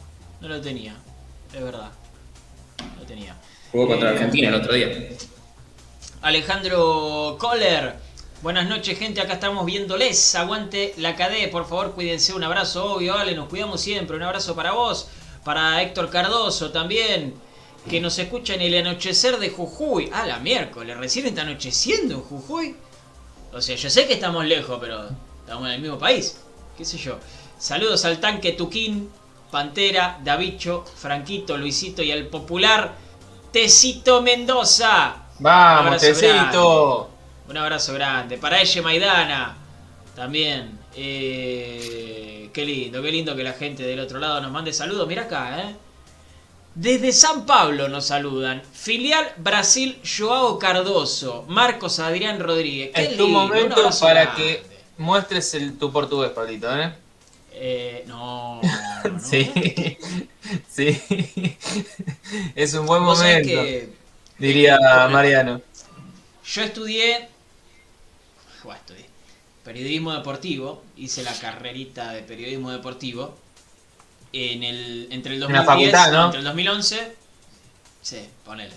no 0.41 0.47
lo 0.47 0.61
tenía, 0.61 0.95
es 1.53 1.61
verdad. 1.63 1.89
No 2.79 2.99
lo 3.01 3.05
tenía. 3.05 3.35
Jugó 3.71 3.87
contra 3.87 4.09
Eh, 4.11 4.13
Argentina 4.13 4.49
el 4.49 4.55
otro 4.55 4.73
día. 4.73 4.89
Alejandro 6.21 7.37
Kohler, 7.39 7.95
buenas 8.41 8.67
noches 8.67 8.97
gente, 8.97 9.21
acá 9.21 9.33
estamos 9.33 9.65
viéndoles. 9.65 10.35
Aguante 10.35 10.93
la 10.97 11.15
KD, 11.15 11.49
por 11.51 11.67
favor 11.67 11.93
cuídense, 11.93 12.33
un 12.33 12.43
abrazo, 12.43 12.93
obvio, 12.95 13.15
Ale, 13.15 13.35
nos 13.35 13.47
cuidamos 13.49 13.81
siempre, 13.81 14.15
un 14.17 14.23
abrazo 14.23 14.55
para 14.55 14.71
vos, 14.71 15.07
para 15.43 15.81
Héctor 15.81 16.09
Cardoso 16.09 16.71
también, 16.71 17.35
que 17.89 18.01
nos 18.01 18.17
escucha 18.17 18.55
en 18.55 18.61
el 18.61 18.75
anochecer 18.75 19.37
de 19.37 19.49
Jujuy. 19.49 20.09
Ah, 20.13 20.25
la 20.25 20.39
miércoles, 20.39 20.97
recién 20.97 21.27
está 21.27 21.41
anocheciendo 21.43 22.15
en 22.15 22.21
Jujuy. 22.21 22.75
O 23.53 23.61
sea, 23.61 23.75
yo 23.75 23.89
sé 23.89 24.07
que 24.07 24.13
estamos 24.15 24.43
lejos, 24.45 24.77
pero 24.81 25.07
estamos 25.41 25.67
en 25.67 25.75
el 25.75 25.81
mismo 25.81 25.97
país. 25.99 26.37
¿Qué 26.77 26.83
sé 26.83 26.97
yo? 26.97 27.17
Saludos 27.57 28.03
al 28.03 28.19
tanque 28.19 28.51
Tuquín, 28.53 29.09
Pantera, 29.55 30.19
Davicho, 30.21 30.83
Franquito, 30.83 31.55
Luisito 31.55 32.03
y 32.03 32.11
al 32.11 32.25
popular 32.25 32.91
Tecito 33.53 34.21
Mendoza. 34.21 35.15
Un 35.39 35.43
Vamos, 35.43 35.85
abrazo 35.85 36.05
Tecito. 36.07 37.09
Un 37.47 37.57
abrazo 37.57 37.93
grande. 37.93 38.37
Para 38.37 38.59
ella 38.59 38.81
Maidana. 38.81 39.55
También. 40.13 40.77
Eh, 40.93 42.49
qué 42.51 42.65
lindo, 42.65 43.01
qué 43.01 43.09
lindo 43.13 43.33
que 43.33 43.43
la 43.43 43.53
gente 43.53 43.83
del 43.83 44.01
otro 44.01 44.19
lado 44.19 44.41
nos 44.41 44.51
mande 44.51 44.73
saludos. 44.73 45.07
Mira 45.07 45.21
acá, 45.21 45.61
¿eh? 45.61 45.75
Desde 46.73 47.13
San 47.13 47.45
Pablo 47.45 47.87
nos 47.87 48.07
saludan. 48.07 48.61
Filial 48.73 49.25
Brasil 49.37 50.01
Joao 50.03 50.59
Cardoso. 50.59 51.45
Marcos 51.47 51.99
Adrián 51.99 52.41
Rodríguez. 52.41 52.91
Qué 52.93 53.03
Es 53.03 53.15
tu 53.15 53.23
lindo, 53.23 53.25
un 53.43 53.47
momento 53.47 53.89
para 54.01 54.25
grande. 54.25 54.43
que 54.43 54.63
muestres 54.97 55.53
el, 55.53 55.77
tu 55.77 55.93
portugués, 55.93 56.31
Pablito, 56.31 56.77
¿eh? 56.77 57.04
Eh, 57.57 58.03
no, 58.07 58.61
no, 59.03 59.03
no. 59.09 59.19
Sí. 59.19 59.51
Sí. 60.67 61.01
Es 62.55 62.73
un 62.73 62.85
buen 62.85 63.01
momento, 63.03 63.65
que 63.65 63.89
diría 64.37 64.77
Mariano. 65.09 65.61
yo 66.43 66.61
estudié. 66.63 67.29
Bueno, 68.63 68.79
estudié. 68.79 69.09
Periodismo 69.63 70.13
deportivo. 70.13 70.83
Hice 70.97 71.23
la 71.23 71.37
carrerita 71.39 72.13
de 72.13 72.23
periodismo 72.23 72.71
deportivo. 72.71 73.37
En 74.33 74.63
el, 74.63 75.07
entre 75.11 75.35
el 75.35 75.43
En 75.43 75.53
la 75.53 75.63
2010 75.63 75.65
facultad, 75.65 76.11
¿no? 76.11 76.25
entre 76.25 76.39
el 76.39 76.45
2011. 76.45 77.15
Sí, 78.01 78.29
ponele. 78.43 78.75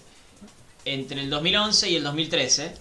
Entre 0.85 1.21
el 1.21 1.31
2011 1.31 1.91
y 1.91 1.97
el 1.97 2.05
2013. 2.05 2.75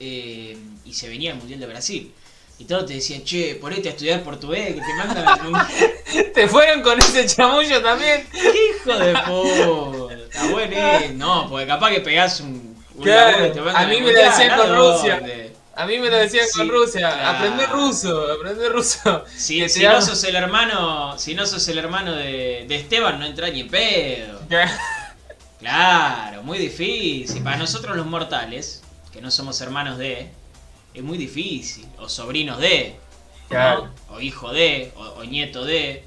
eh, 0.00 0.58
y 0.84 0.94
se 0.94 1.08
venía 1.08 1.32
el 1.32 1.38
Mundial 1.38 1.60
de 1.60 1.66
Brasil. 1.66 2.14
Y 2.60 2.64
todos 2.66 2.84
te 2.84 2.92
decían, 2.92 3.24
che, 3.24 3.54
ponete 3.54 3.88
a 3.88 3.92
estudiar 3.92 4.22
portugués, 4.22 4.74
que 4.74 4.82
te 4.82 4.94
mandan 4.94 5.42
Mundial. 5.44 5.66
¿Te 6.34 6.46
fueron 6.46 6.82
con 6.82 6.98
ese 6.98 7.24
chamullo 7.24 7.80
también? 7.80 8.28
Hijo 8.34 8.98
de 8.98 9.12
puta, 9.14 10.14
está 10.24 10.46
bueno. 10.50 10.76
eh. 10.76 11.12
No, 11.14 11.48
porque 11.48 11.66
capaz 11.66 11.90
que 11.90 12.00
pegás 12.00 12.38
un. 12.40 12.76
un 12.96 13.02
Claro, 13.02 13.50
te 13.50 13.60
a 13.60 13.86
mí 13.86 14.02
me 14.02 14.12
lo 14.12 14.22
decían 14.22 14.50
¿a 14.50 14.56
con? 14.58 14.76
Rusia. 14.76 15.22
A 15.74 15.86
mí 15.86 15.98
me 15.98 16.10
lo 16.10 16.16
decían 16.18 16.46
Sí, 16.46 16.58
con 16.58 16.68
Rusia. 16.68 17.08
claro. 17.08 17.38
Aprende 17.38 17.66
ruso, 17.68 18.30
aprende 18.30 18.68
ruso. 18.68 19.24
Si, 19.34 19.60
Que 19.60 19.68
si 19.70 19.82
no 19.84 20.02
sos 20.02 20.22
el 20.24 20.36
hermano, 20.36 21.18
si 21.18 21.34
no 21.34 21.46
sos 21.46 21.66
el 21.68 21.78
hermano 21.78 22.12
de, 22.14 22.66
de 22.68 22.76
Esteban, 22.76 23.18
no 23.18 23.24
entra 23.24 23.48
ni 23.48 23.64
pedo. 23.64 24.38
Claro, 25.58 26.42
muy 26.42 26.58
difícil. 26.58 27.42
Para 27.42 27.56
nosotros 27.58 27.96
los 27.96 28.06
mortales, 28.06 28.82
que 29.12 29.20
no 29.20 29.30
somos 29.30 29.60
hermanos 29.60 29.98
de, 29.98 30.30
es 30.94 31.02
muy 31.02 31.18
difícil. 31.18 31.86
O 31.98 32.08
sobrinos 32.08 32.58
de, 32.58 32.96
¿no? 33.42 33.48
Claro. 33.48 33.90
o 34.10 34.20
hijo 34.20 34.52
de, 34.52 34.92
o, 34.96 35.02
o 35.02 35.24
nieto 35.24 35.64
de. 35.64 36.04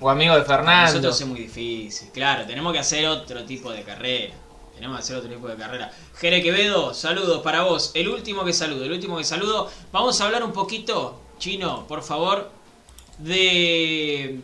O 0.00 0.08
amigo 0.08 0.34
de 0.34 0.44
Fernando. 0.44 0.92
nosotros 0.92 1.20
es 1.20 1.26
muy 1.26 1.40
difícil. 1.40 2.08
Claro, 2.12 2.46
tenemos 2.46 2.72
que 2.72 2.78
hacer 2.78 3.06
otro 3.06 3.44
tipo 3.44 3.70
de 3.70 3.82
carrera. 3.82 4.34
Tenemos 4.74 4.96
que 4.96 5.02
hacer 5.02 5.16
otro 5.16 5.28
tipo 5.28 5.46
de 5.46 5.56
carrera. 5.56 5.92
Jere 6.18 6.42
Quevedo, 6.42 6.94
saludos 6.94 7.42
para 7.42 7.64
vos. 7.64 7.90
El 7.92 8.08
último 8.08 8.44
que 8.44 8.54
saludo, 8.54 8.84
el 8.84 8.92
último 8.92 9.18
que 9.18 9.24
saludo. 9.24 9.70
Vamos 9.92 10.18
a 10.20 10.24
hablar 10.24 10.42
un 10.42 10.52
poquito, 10.52 11.20
Chino, 11.38 11.86
por 11.86 12.02
favor, 12.02 12.50
de 13.18 14.40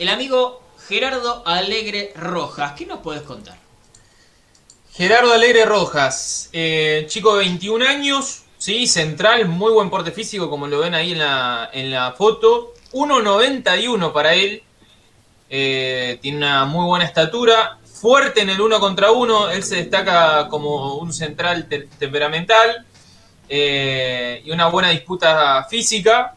el 0.00 0.08
amigo 0.08 0.60
Gerardo 0.88 1.44
Alegre 1.46 2.12
Rojas. 2.16 2.72
¿Qué 2.72 2.84
nos 2.84 2.98
puedes 2.98 3.22
contar? 3.22 3.63
Gerardo 4.96 5.32
Alegre 5.32 5.64
Rojas, 5.64 6.48
eh, 6.52 7.04
chico 7.08 7.34
de 7.36 7.40
21 7.46 7.84
años, 7.84 8.44
sí, 8.58 8.86
central, 8.86 9.48
muy 9.48 9.72
buen 9.72 9.90
porte 9.90 10.12
físico, 10.12 10.48
como 10.48 10.68
lo 10.68 10.78
ven 10.80 10.94
ahí 10.94 11.12
en 11.12 11.18
la, 11.18 11.68
en 11.72 11.90
la 11.90 12.12
foto. 12.12 12.74
1.91 12.92 14.12
para 14.12 14.34
él, 14.34 14.62
eh, 15.50 16.18
tiene 16.22 16.38
una 16.38 16.64
muy 16.64 16.86
buena 16.86 17.04
estatura, 17.04 17.78
fuerte 17.84 18.42
en 18.42 18.50
el 18.50 18.60
uno 18.60 18.78
contra 18.78 19.10
uno, 19.10 19.50
él 19.50 19.64
se 19.64 19.76
destaca 19.76 20.48
como 20.48 20.94
un 20.98 21.12
central 21.12 21.68
te- 21.68 21.88
temperamental 21.98 22.86
eh, 23.48 24.42
y 24.44 24.50
una 24.52 24.68
buena 24.68 24.90
disputa 24.90 25.64
física. 25.68 26.36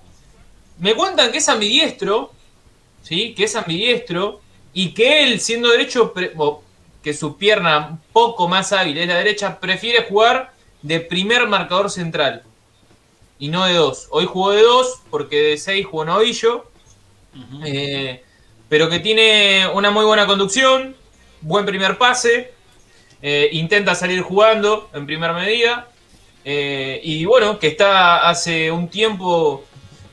Me 0.80 0.96
cuentan 0.96 1.32
que 1.32 1.38
es 1.38 1.48
ambidiestro, 1.50 2.34
¿sí? 3.04 3.36
que 3.36 3.44
es 3.44 3.56
ambidiestro 3.56 4.42
y 4.74 4.96
que 4.96 5.24
él, 5.24 5.40
siendo 5.40 5.70
derecho, 5.70 6.12
que 7.08 7.14
su 7.14 7.38
pierna 7.38 7.88
un 7.92 8.02
poco 8.12 8.50
más 8.50 8.74
hábil 8.74 8.98
es 8.98 9.08
la 9.08 9.16
derecha, 9.16 9.62
prefiere 9.62 10.04
jugar 10.10 10.52
de 10.82 11.00
primer 11.00 11.48
marcador 11.48 11.90
central 11.90 12.44
y 13.40 13.48
no 13.48 13.64
de 13.64 13.76
dos. 13.76 14.10
Hoy 14.12 14.26
jugó 14.26 14.52
de 14.52 14.62
dos 14.62 15.04
porque 15.10 15.38
de 15.38 15.58
seis 15.58 15.86
jugó 15.86 16.04
Novillo, 16.04 16.70
eh, 17.64 18.26
pero 18.68 18.90
que 18.90 19.00
tiene 19.00 19.70
una 19.74 19.90
muy 19.90 20.04
buena 20.04 20.28
conducción, 20.28 20.98
buen 21.40 21.66
primer 21.66 21.98
pase, 21.98 22.52
eh, 23.22 23.48
intenta 23.54 23.96
salir 23.96 24.22
jugando 24.22 24.90
en 24.94 25.06
primera 25.06 25.32
medida. 25.32 25.88
eh, 26.44 27.00
y 27.06 27.24
bueno, 27.24 27.58
que 27.58 27.68
está 27.68 28.28
hace 28.28 28.70
un 28.70 28.90
tiempo 28.90 29.64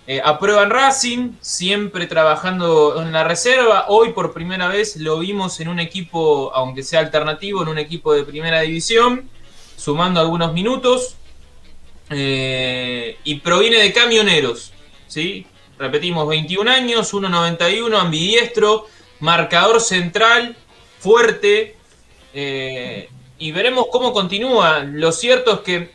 eh, 0.06 0.20
a 0.24 0.38
prueba 0.38 0.62
en 0.64 0.70
Racing, 0.70 1.32
siempre 1.40 2.06
trabajando 2.06 3.00
en 3.02 3.12
la 3.12 3.24
reserva. 3.24 3.86
Hoy 3.88 4.12
por 4.12 4.32
primera 4.34 4.68
vez 4.68 4.96
lo 4.96 5.18
vimos 5.18 5.60
en 5.60 5.68
un 5.68 5.80
equipo, 5.80 6.52
aunque 6.54 6.82
sea 6.82 7.00
alternativo, 7.00 7.62
en 7.62 7.68
un 7.68 7.78
equipo 7.78 8.12
de 8.14 8.24
primera 8.24 8.60
división, 8.60 9.30
sumando 9.76 10.20
algunos 10.20 10.52
minutos. 10.52 11.16
eh, 12.10 13.18
y 13.24 13.36
proviene 13.40 13.78
de 13.78 13.92
camioneros, 13.92 14.72
¿sí? 15.06 15.46
Repetimos, 15.78 16.28
21 16.28 16.70
años, 16.70 17.12
1.91, 17.14 17.98
ambidiestro, 17.98 18.86
marcador 19.20 19.80
central, 19.80 20.56
fuerte. 20.98 21.76
eh, 22.34 23.08
y 23.38 23.52
veremos 23.52 23.86
cómo 23.90 24.12
continúa. 24.12 24.80
Lo 24.84 25.12
cierto 25.12 25.54
es 25.54 25.60
que 25.60 25.90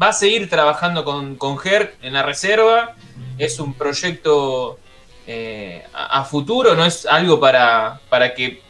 va 0.00 0.08
a 0.08 0.12
seguir 0.12 0.48
trabajando 0.48 1.04
con, 1.04 1.36
con 1.36 1.58
Ger 1.58 1.94
en 2.02 2.12
la 2.12 2.22
reserva. 2.22 2.96
Es 3.38 3.58
un 3.58 3.74
proyecto 3.74 4.78
eh, 5.26 5.84
a, 5.92 6.24
futuro, 6.24 6.74
no 6.74 6.84
es 6.84 7.06
algo 7.06 7.40
para, 7.40 8.00
para 8.08 8.34
que 8.34 8.60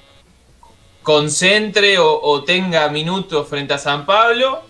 concentre 1.02 1.96
o, 1.98 2.44
tenga 2.44 2.88
minutos 2.88 3.48
frente 3.48 3.74
a 3.74 3.78
San 3.78 4.06
Pablo. 4.06 4.62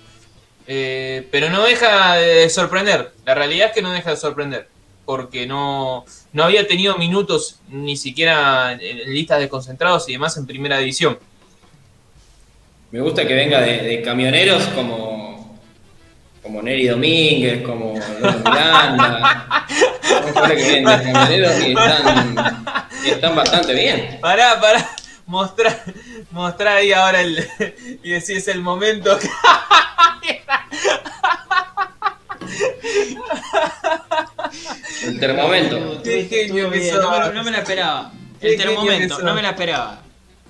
eh, 0.67 1.27
pero 1.31 1.51
no 1.51 1.63
deja 1.65 2.15
de 2.15 2.49
sorprender. 2.49 3.13
La 3.25 3.35
realidad 3.35 3.69
es 3.69 3.75
que 3.75 3.83
no 3.83 3.93
deja 3.93 4.11
de 4.11 4.17
sorprender. 4.17 4.69
Porque 5.05 5.47
no, 5.47 6.05
no 6.33 6.45
había 6.45 6.69
tenido 6.69 6.97
minutos 6.97 7.59
ni 7.69 7.97
siquiera 7.97 8.73
en, 8.73 9.13
listas 9.13 9.41
de 9.41 9.49
concentrados 9.49 10.09
y 10.09 10.13
demás 10.13 10.37
en 10.37 10.47
primera 10.47 10.79
división. 10.79 11.19
Me 12.93 13.01
gusta 13.01 13.27
que 13.27 13.35
venga 13.35 13.61
de 13.61 14.03
camioneros 14.03 14.65
como, 14.75 15.40
como 16.51 16.63
Neri 16.63 16.89
Domínguez, 16.89 17.63
como 17.63 17.95
Lolo 18.19 18.39
Miranda. 18.39 19.47
Que 20.49 20.55
vienen 20.57 20.85
de 20.85 21.13
camioneros 21.13 21.61
y 21.61 21.71
están, 21.71 22.55
y 23.05 23.09
están 23.11 23.37
bastante 23.37 23.73
bien. 23.73 24.19
Pará, 24.21 24.61
pará. 24.61 24.85
Mostrá, 25.27 25.85
mostrá 26.33 26.75
ahí 26.77 26.93
ahora 26.93 27.21
el. 27.21 27.47
Y 28.03 28.11
decís 28.11 28.31
es 28.31 28.49
el 28.49 28.63
momento. 28.63 29.17
que- 29.17 29.29
El 35.05 35.21
termomento. 35.21 36.03
Qué 36.03 36.25
genio 36.29 36.71
que 36.71 36.93
no, 36.93 37.11
me, 37.29 37.33
no 37.33 37.45
me 37.45 37.51
la 37.53 37.59
esperaba. 37.59 38.13
El 38.41 38.57
termomento, 38.57 39.19
no 39.21 39.35
me 39.35 39.43
la 39.43 39.51
esperaba. 39.51 40.01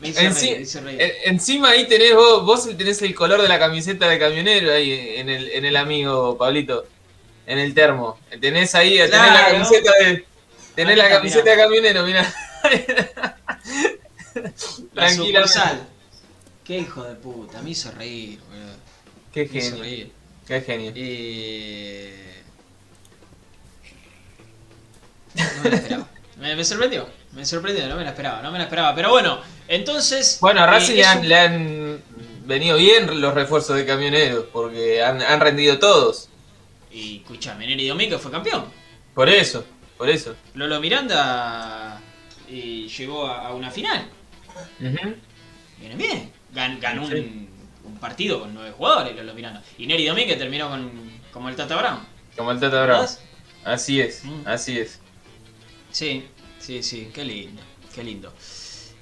Me 0.01 0.09
hizo 0.09 0.20
Enci- 0.20 0.40
reír, 0.40 0.57
me 0.57 0.62
hizo 0.62 0.80
reír. 0.80 1.03
en- 1.03 1.12
encima 1.34 1.70
ahí 1.70 1.86
tenés 1.86 2.14
vos, 2.14 2.44
vos 2.44 2.76
tenés 2.76 3.03
el 3.03 3.14
color 3.14 3.42
de 3.42 3.48
la 3.48 3.59
camiseta 3.59 4.09
de 4.09 4.18
camionero 4.18 4.72
ahí 4.72 5.14
en 5.16 5.28
el, 5.28 5.51
en 5.51 5.64
el 5.64 5.76
amigo 5.76 6.36
Pablito. 6.38 6.86
En 7.46 7.59
el 7.59 7.74
termo. 7.74 8.18
Tenés 8.40 8.74
ahí, 8.74 8.96
tenés 8.96 9.11
la 9.11 9.46
camiseta 9.51 9.90
de. 10.01 10.24
Tenés 10.74 10.96
la 10.96 11.09
camiseta 11.09 11.42
mirá. 11.42 11.57
de 11.57 11.62
camionero, 11.62 12.07
mirá. 12.07 12.34
La 14.94 15.07
Tranquila. 15.07 15.40
sucursal. 15.46 15.88
Qué 16.64 16.78
hijo 16.78 17.03
de 17.03 17.14
puta, 17.16 17.61
me 17.62 17.70
hizo 17.70 17.90
reír, 17.90 18.38
boludo. 18.48 18.76
Qué 19.32 19.48
Me 19.53 19.59
hizo 19.59 19.70
genio. 19.70 19.82
reír. 19.82 20.12
Qué 20.46 20.61
genio. 20.61 20.92
Eh... 20.94 22.42
No 25.34 25.62
me 25.64 25.70
la 25.70 25.76
esperaba. 25.76 26.09
Me, 26.38 26.57
me 26.57 26.64
sorprendió. 26.64 27.09
Me 27.33 27.45
sorprendió, 27.45 27.87
no 27.89 27.97
me 27.97 28.03
la 28.05 28.11
esperaba, 28.11 28.43
no 28.43 28.51
me 28.51 28.59
la 28.59 28.64
esperaba. 28.64 28.95
Pero 28.95 29.11
bueno, 29.11 29.41
entonces. 29.68 30.39
Bueno, 30.41 30.61
a 30.61 30.64
eh, 30.64 30.66
Racing 30.66 30.95
le, 30.97 31.05
han, 31.05 31.18
un- 31.20 31.28
le 31.28 31.37
han 31.39 32.03
venido 32.45 32.76
bien 32.76 33.20
los 33.20 33.35
refuerzos 33.35 33.76
de 33.76 33.87
camioneros, 33.87 34.47
porque 34.53 35.03
han, 35.03 35.22
han 35.22 35.41
rendido 35.41 35.78
todos. 35.78 36.28
Y 36.91 37.18
escuchame, 37.18 37.66
Neri 37.68 37.87
Domingo 37.87 38.18
fue 38.18 38.33
campeón. 38.33 38.64
Por 39.14 39.28
eso, 39.28 39.64
por 39.97 40.09
eso. 40.11 40.35
Lolo 40.55 40.81
Miranda 40.81 42.01
eh, 42.49 42.89
llegó 42.99 43.26
a, 43.26 43.47
a 43.49 43.55
una 43.55 43.70
final. 43.70 44.07
Ujú. 44.81 45.14
Viene 45.78 45.95
bien. 45.97 46.33
Gan- 46.53 46.81
ganó 46.81 47.07
Sí. 47.07 47.14
un, 47.14 47.49
un 47.85 47.99
partido 47.99 48.41
con 48.41 48.53
nueve 48.53 48.72
jugadores, 48.76 49.14
Lolo 49.14 49.35
Miranda. 49.35 49.62
Y 49.78 49.87
Neri 49.87 50.05
Domínguez 50.07 50.37
terminó 50.37 50.68
con, 50.68 50.91
como 51.33 51.49
el 51.49 51.55
Tata 51.55 51.76
Brown. 51.76 52.01
Como 52.37 52.51
el 52.51 52.59
Tata. 52.59 52.81
¿Verdad? 52.81 53.11
Así 53.64 54.01
es, 54.01 54.24
Mm. 54.24 54.43
así 54.47 54.78
es. 54.81 54.99
Sí, 55.93 56.26
sí, 56.71 56.83
sí, 56.85 57.11
qué 57.12 57.25
lindo, 57.25 57.61
qué 57.93 58.05
lindo. 58.05 58.33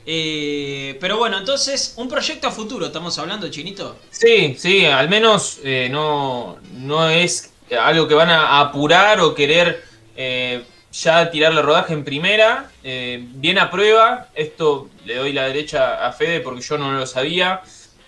Eh, 0.06 0.96
pero 1.00 1.18
bueno, 1.18 1.36
entonces, 1.36 1.92
un 1.98 2.08
proyecto 2.08 2.48
a 2.48 2.50
futuro, 2.50 2.86
estamos 2.86 3.18
hablando, 3.18 3.50
Chinito. 3.50 3.98
Sí, 4.10 4.56
sí, 4.58 4.86
al 4.86 5.10
menos 5.10 5.60
eh, 5.62 5.88
no, 5.90 6.56
no 6.72 7.10
es 7.10 7.52
algo 7.78 8.08
que 8.08 8.14
van 8.14 8.30
a 8.30 8.60
apurar 8.60 9.20
o 9.20 9.34
querer 9.34 9.84
eh, 10.16 10.62
ya 10.90 11.30
tirarle 11.30 11.60
rodaje 11.60 11.92
en 11.92 12.04
primera. 12.04 12.70
Eh, 12.82 13.22
bien 13.22 13.58
a 13.58 13.70
prueba, 13.70 14.28
esto 14.34 14.88
le 15.04 15.16
doy 15.16 15.34
la 15.34 15.44
derecha 15.44 16.06
a 16.06 16.12
Fede 16.12 16.40
porque 16.40 16.62
yo 16.62 16.78
no 16.78 16.90
lo 16.92 17.06
sabía. 17.06 17.60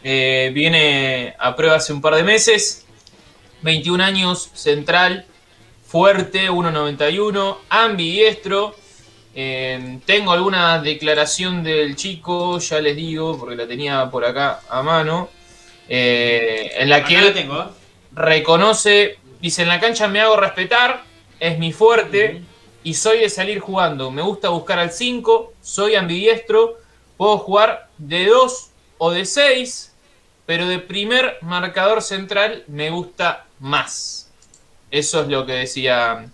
Eh, 0.03 0.51
viene 0.55 1.35
a 1.39 1.55
prueba 1.55 1.77
hace 1.77 1.93
un 1.93 2.01
par 2.01 2.15
de 2.15 2.23
meses. 2.23 2.87
21 3.61 4.03
años, 4.03 4.49
central, 4.55 5.27
fuerte, 5.85 6.51
1.91, 6.51 7.59
ambidiestro. 7.69 8.80
Eh, 9.43 10.01
tengo 10.05 10.32
alguna 10.32 10.82
declaración 10.82 11.64
del 11.64 11.97
chico, 11.97 12.59
ya 12.59 12.78
les 12.78 12.95
digo, 12.95 13.38
porque 13.38 13.57
la 13.57 13.66
tenía 13.66 14.11
por 14.11 14.22
acá 14.22 14.61
a 14.68 14.82
mano, 14.82 15.30
eh, 15.88 16.72
en 16.76 16.91
la 16.91 17.03
que 17.03 17.16
Acá 17.16 17.28
él 17.28 17.32
tengo, 17.32 17.70
reconoce, 18.12 19.18
dice, 19.41 19.62
en 19.62 19.68
la 19.68 19.80
cancha 19.80 20.09
me 20.09 20.20
hago 20.20 20.36
respetar, 20.36 21.05
es 21.38 21.59
mi 21.59 21.72
fuerte 21.72 22.43
y 22.84 22.93
soy 22.93 23.20
de 23.20 23.30
salir 23.30 23.61
jugando. 23.61 24.11
Me 24.11 24.20
gusta 24.20 24.51
buscar 24.51 24.78
al 24.78 24.93
5, 24.93 25.55
soy 25.62 25.95
ambidiestro, 25.95 26.76
puedo 27.16 27.38
jugar 27.38 27.88
de 27.97 28.26
2 28.26 28.70
o 28.99 29.11
de 29.11 29.24
6, 29.24 29.95
pero 30.45 30.68
de 30.68 30.80
primer 30.80 31.38
marcador 31.41 32.03
central 32.03 32.64
me 32.66 32.91
gusta 32.91 33.47
más. 33.59 34.30
Eso 34.91 35.22
es 35.22 35.28
lo 35.28 35.47
que 35.47 35.53
decía 35.53 36.28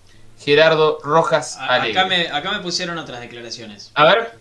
Gerardo 0.47 1.01
Rojas 1.03 1.57
Alegre. 1.59 1.99
Acá 1.99 2.09
me, 2.09 2.29
acá 2.29 2.53
me 2.53 2.61
pusieron 2.61 2.97
otras 2.99 3.21
declaraciones. 3.21 3.91
A 3.95 4.05
ver, 4.05 4.39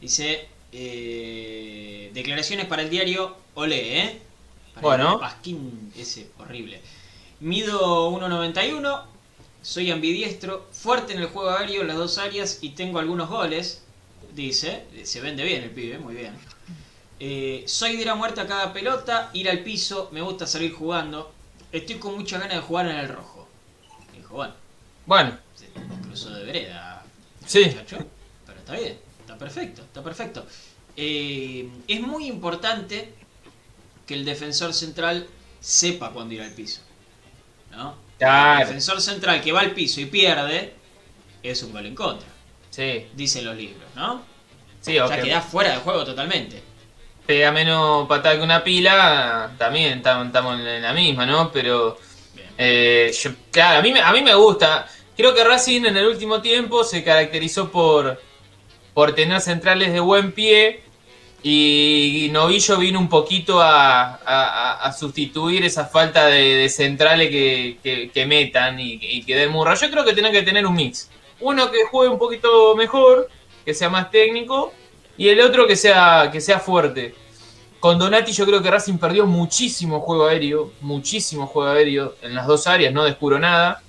Dice, 0.00 0.48
eh, 0.72 2.10
declaraciones 2.12 2.66
para 2.66 2.82
el 2.82 2.90
diario 2.90 3.36
Olé, 3.54 4.00
¿eh? 4.00 4.20
Para 4.74 4.82
Bueno. 4.82 5.12
el 5.14 5.20
Pasquín 5.20 5.92
ese 5.96 6.28
horrible. 6.38 6.82
Mido 7.38 8.10
1.91, 8.10 9.04
soy 9.62 9.92
ambidiestro, 9.92 10.66
fuerte 10.72 11.12
en 11.12 11.20
el 11.20 11.26
juego 11.28 11.50
aéreo 11.50 11.82
en 11.82 11.86
las 11.86 11.96
dos 11.96 12.18
áreas 12.18 12.58
y 12.62 12.70
tengo 12.70 12.98
algunos 12.98 13.28
goles, 13.30 13.84
dice. 14.34 14.82
Se 15.04 15.20
vende 15.20 15.44
bien 15.44 15.62
el 15.62 15.70
pibe, 15.70 15.98
muy 15.98 16.16
bien. 16.16 16.34
Eh, 17.20 17.62
soy 17.68 17.94
de 17.94 18.02
ir 18.02 18.10
a 18.10 18.16
muerte 18.16 18.40
a 18.40 18.48
cada 18.48 18.72
pelota, 18.72 19.30
ir 19.34 19.48
al 19.48 19.60
piso, 19.60 20.08
me 20.10 20.20
gusta 20.20 20.48
salir 20.48 20.72
jugando. 20.74 21.32
Estoy 21.70 21.96
con 22.00 22.16
muchas 22.16 22.40
ganas 22.40 22.56
de 22.56 22.62
jugar 22.62 22.88
en 22.88 22.96
el 22.96 23.08
rojo. 23.08 23.46
Dijo, 24.16 24.34
bueno, 24.34 24.54
Bueno, 25.06 25.38
incluso 26.00 26.30
de 26.30 26.44
vereda, 26.44 27.02
sí. 27.46 27.64
muchacho. 27.66 27.98
Pero 28.46 28.58
está 28.58 28.72
bien, 28.74 28.98
está 29.20 29.38
perfecto, 29.38 29.82
está 29.82 30.02
perfecto. 30.02 30.46
Eh, 30.96 31.68
es 31.88 32.00
muy 32.00 32.26
importante 32.26 33.14
que 34.06 34.14
el 34.14 34.24
defensor 34.24 34.74
central 34.74 35.26
sepa 35.60 36.10
cuándo 36.10 36.34
ir 36.34 36.42
al 36.42 36.52
piso. 36.52 36.80
¿No? 37.70 37.96
El 38.18 38.58
defensor 38.58 39.00
central 39.00 39.40
que 39.40 39.50
va 39.52 39.60
al 39.60 39.72
piso 39.72 40.00
y 40.00 40.06
pierde 40.06 40.74
es 41.42 41.62
un 41.62 41.72
gol 41.72 41.86
en 41.86 41.94
contra, 41.94 42.28
sí. 42.70 43.08
dicen 43.14 43.44
los 43.44 43.56
libros, 43.56 43.88
¿no? 43.96 44.22
Sí, 44.80 44.98
O 44.98 45.06
ok. 45.06 45.12
sea, 45.12 45.22
quedás 45.22 45.44
fuera 45.44 45.70
de 45.72 45.78
juego 45.78 46.04
totalmente. 46.04 46.62
Pega 47.26 47.50
menos 47.52 48.06
patada 48.08 48.36
que 48.36 48.42
una 48.42 48.62
pila, 48.62 49.52
también 49.58 49.98
estamos, 49.98 50.60
en 50.60 50.82
la 50.82 50.92
misma, 50.92 51.24
¿no? 51.26 51.50
Pero. 51.52 51.98
Eh, 52.58 53.12
claro, 53.50 53.80
a 53.80 53.82
mí, 53.82 53.92
me- 53.92 54.00
a 54.00 54.12
me 54.22 54.34
gusta. 54.34 54.86
Creo 55.16 55.34
que 55.34 55.44
Racing 55.44 55.84
en 55.84 55.96
el 55.96 56.06
último 56.06 56.40
tiempo 56.40 56.84
se 56.84 57.04
caracterizó 57.04 57.70
por, 57.70 58.20
por 58.94 59.14
tener 59.14 59.40
centrales 59.40 59.92
de 59.92 60.00
buen 60.00 60.32
pie 60.32 60.80
y 61.42 62.28
Novillo 62.32 62.76
vino 62.78 62.98
un 63.00 63.08
poquito 63.08 63.60
a, 63.60 64.14
a- 64.14 64.86
sustituir 64.92 65.64
esa 65.64 65.86
falta 65.86 66.26
de, 66.26 66.68
centrales 66.68 67.28
que, 67.30 67.78
metan 68.26 68.78
y, 68.80 68.98
y 69.00 69.24
que 69.24 69.34
den 69.34 69.50
murra. 69.50 69.74
Yo 69.74 69.90
creo 69.90 70.04
que 70.04 70.12
tienen 70.14 70.32
que 70.32 70.42
tener 70.42 70.66
un 70.66 70.74
mix. 70.74 71.10
Uno 71.40 71.70
que 71.70 71.84
juegue 71.90 72.12
un 72.12 72.18
poquito 72.18 72.76
mejor, 72.76 73.28
que 73.64 73.74
sea 73.74 73.88
más 73.88 74.10
técnico, 74.10 74.72
y 75.16 75.28
el 75.28 75.40
otro 75.40 75.66
que 75.66 75.76
sea, 75.76 76.30
que 76.32 76.40
sea 76.40 76.60
fuerte. 76.60 77.14
Con 77.82 77.98
Donati 77.98 78.30
yo 78.30 78.46
creo 78.46 78.62
que 78.62 78.70
Racing 78.70 78.96
perdió 78.96 79.26
muchísimo 79.26 79.98
juego 79.98 80.28
aéreo, 80.28 80.72
muchísimo 80.82 81.48
juego 81.48 81.68
aéreo 81.68 82.14
en 82.22 82.32
las 82.32 82.46
dos 82.46 82.68
áreas, 82.68 82.94
no 82.94 83.02
descubro 83.02 83.40
nada. 83.40 83.82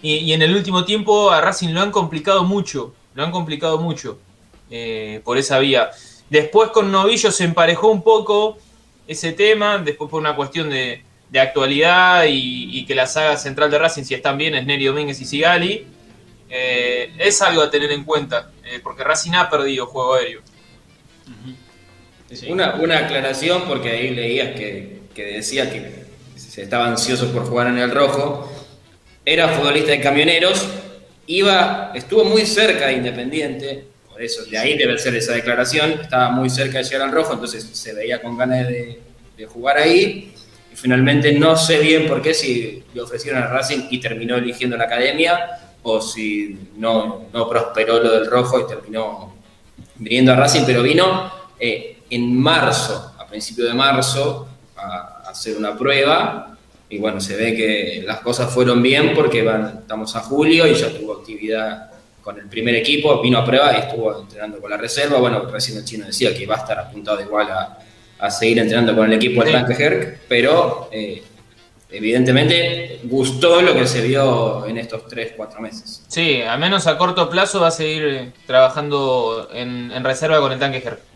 Y, 0.00 0.32
en 0.32 0.40
el 0.40 0.56
último 0.56 0.82
tiempo 0.86 1.30
a 1.30 1.42
Racing 1.42 1.74
lo 1.74 1.82
han 1.82 1.90
complicado 1.90 2.44
mucho, 2.44 2.94
lo 3.14 3.24
han 3.24 3.30
complicado 3.30 3.76
mucho 3.76 4.18
eh, 4.70 5.20
por 5.22 5.36
esa 5.36 5.58
vía. 5.58 5.90
Después 6.30 6.70
con 6.70 6.90
Novillo 6.90 7.30
se 7.30 7.44
emparejó 7.44 7.88
un 7.88 8.02
poco 8.02 8.56
ese 9.06 9.32
tema, 9.32 9.76
después 9.76 10.10
por 10.10 10.22
una 10.22 10.34
cuestión 10.34 10.70
de, 10.70 11.04
actualidad 11.38 12.24
y, 12.24 12.78
y 12.78 12.86
que 12.86 12.94
la 12.94 13.06
saga 13.06 13.36
central 13.36 13.70
de 13.70 13.80
Racing, 13.80 14.04
si 14.04 14.14
están 14.14 14.38
bien, 14.38 14.54
es 14.54 14.64
Neri 14.64 14.86
Domínguez 14.86 15.20
y 15.20 15.26
Sigali. 15.26 15.86
Eh, 16.48 17.12
es 17.18 17.42
algo 17.42 17.60
a 17.60 17.70
tener 17.70 17.92
en 17.92 18.04
cuenta, 18.04 18.50
eh, 18.64 18.80
porque 18.82 19.04
Racing 19.04 19.32
ha 19.32 19.50
perdido 19.50 19.84
juego 19.84 20.14
aéreo. 20.14 20.40
Una, 22.48 22.74
una 22.74 22.98
aclaración, 22.98 23.62
porque 23.66 23.90
ahí 23.90 24.10
leías 24.10 24.56
que, 24.56 25.00
que 25.14 25.24
decía 25.24 25.70
que 25.70 26.02
se 26.36 26.62
estaba 26.62 26.86
ansioso 26.86 27.32
por 27.32 27.46
jugar 27.46 27.68
en 27.68 27.78
el 27.78 27.90
rojo. 27.90 28.50
Era 29.24 29.48
futbolista 29.48 29.92
de 29.92 30.00
camioneros, 30.00 30.66
iba, 31.26 31.92
estuvo 31.94 32.24
muy 32.24 32.44
cerca 32.44 32.86
de 32.88 32.94
Independiente, 32.94 33.84
por 34.10 34.22
eso 34.22 34.44
de 34.44 34.58
ahí 34.58 34.76
debe 34.76 34.98
ser 34.98 35.14
esa 35.14 35.32
declaración. 35.32 35.92
Estaba 36.02 36.30
muy 36.30 36.50
cerca 36.50 36.78
de 36.78 36.84
llegar 36.84 37.02
al 37.02 37.12
rojo, 37.12 37.32
entonces 37.32 37.64
se 37.64 37.94
veía 37.94 38.20
con 38.20 38.36
ganas 38.36 38.66
de, 38.68 39.00
de 39.36 39.46
jugar 39.46 39.78
ahí. 39.78 40.34
Y 40.72 40.76
finalmente 40.76 41.32
no 41.32 41.56
sé 41.56 41.78
bien 41.78 42.06
por 42.08 42.22
qué 42.22 42.34
si 42.34 42.82
le 42.94 43.00
ofrecieron 43.00 43.42
a 43.42 43.46
Racing 43.46 43.88
y 43.90 44.00
terminó 44.00 44.36
eligiendo 44.36 44.76
la 44.76 44.84
academia, 44.84 45.58
o 45.82 46.00
si 46.00 46.58
no, 46.76 47.26
no 47.32 47.48
prosperó 47.48 48.00
lo 48.00 48.12
del 48.12 48.26
rojo 48.26 48.60
y 48.60 48.66
terminó 48.66 49.34
viniendo 49.96 50.32
a 50.32 50.36
Racing, 50.36 50.62
pero 50.66 50.82
vino 50.82 51.32
eh, 51.58 51.98
en 52.14 52.38
marzo, 52.38 53.14
a 53.18 53.26
principio 53.26 53.64
de 53.64 53.74
marzo, 53.74 54.48
a, 54.76 55.22
a 55.26 55.30
hacer 55.30 55.56
una 55.56 55.76
prueba. 55.76 56.56
Y 56.88 56.98
bueno, 56.98 57.20
se 57.20 57.36
ve 57.36 57.54
que 57.54 58.04
las 58.06 58.20
cosas 58.20 58.52
fueron 58.52 58.82
bien 58.82 59.12
porque 59.14 59.42
van, 59.42 59.78
estamos 59.80 60.14
a 60.14 60.20
julio 60.20 60.66
y 60.66 60.74
ya 60.74 60.90
tuvo 60.90 61.14
actividad 61.14 61.90
con 62.22 62.38
el 62.38 62.48
primer 62.48 62.74
equipo, 62.76 63.20
vino 63.20 63.38
a 63.38 63.44
prueba 63.44 63.72
y 63.72 63.80
estuvo 63.80 64.20
entrenando 64.20 64.60
con 64.60 64.70
la 64.70 64.76
reserva. 64.76 65.18
Bueno, 65.18 65.40
recién 65.46 65.78
el 65.78 65.84
chino 65.84 66.06
decía 66.06 66.34
que 66.34 66.46
va 66.46 66.56
a 66.56 66.58
estar 66.58 66.78
apuntado 66.78 67.20
igual 67.20 67.50
a, 67.50 67.78
a 68.18 68.30
seguir 68.30 68.58
entrenando 68.60 68.94
con 68.94 69.06
el 69.06 69.14
equipo 69.14 69.42
del. 69.42 69.52
Tanque 69.52 69.82
Herc, 69.82 70.20
pero 70.28 70.88
eh, 70.92 71.22
evidentemente 71.90 73.00
gustó 73.04 73.60
lo 73.60 73.74
que 73.74 73.86
se 73.86 74.00
vio 74.00 74.64
en 74.66 74.78
estos 74.78 75.04
3-4 75.06 75.58
meses. 75.58 76.04
Sí, 76.08 76.40
al 76.40 76.60
menos 76.60 76.86
a 76.86 76.96
corto 76.96 77.28
plazo 77.28 77.60
va 77.60 77.68
a 77.68 77.72
seguir 77.72 78.32
trabajando 78.46 79.48
en, 79.52 79.90
en 79.90 80.04
reserva 80.04 80.40
con 80.40 80.52
el 80.52 80.58
tanque 80.58 80.80
Ger. 80.80 81.11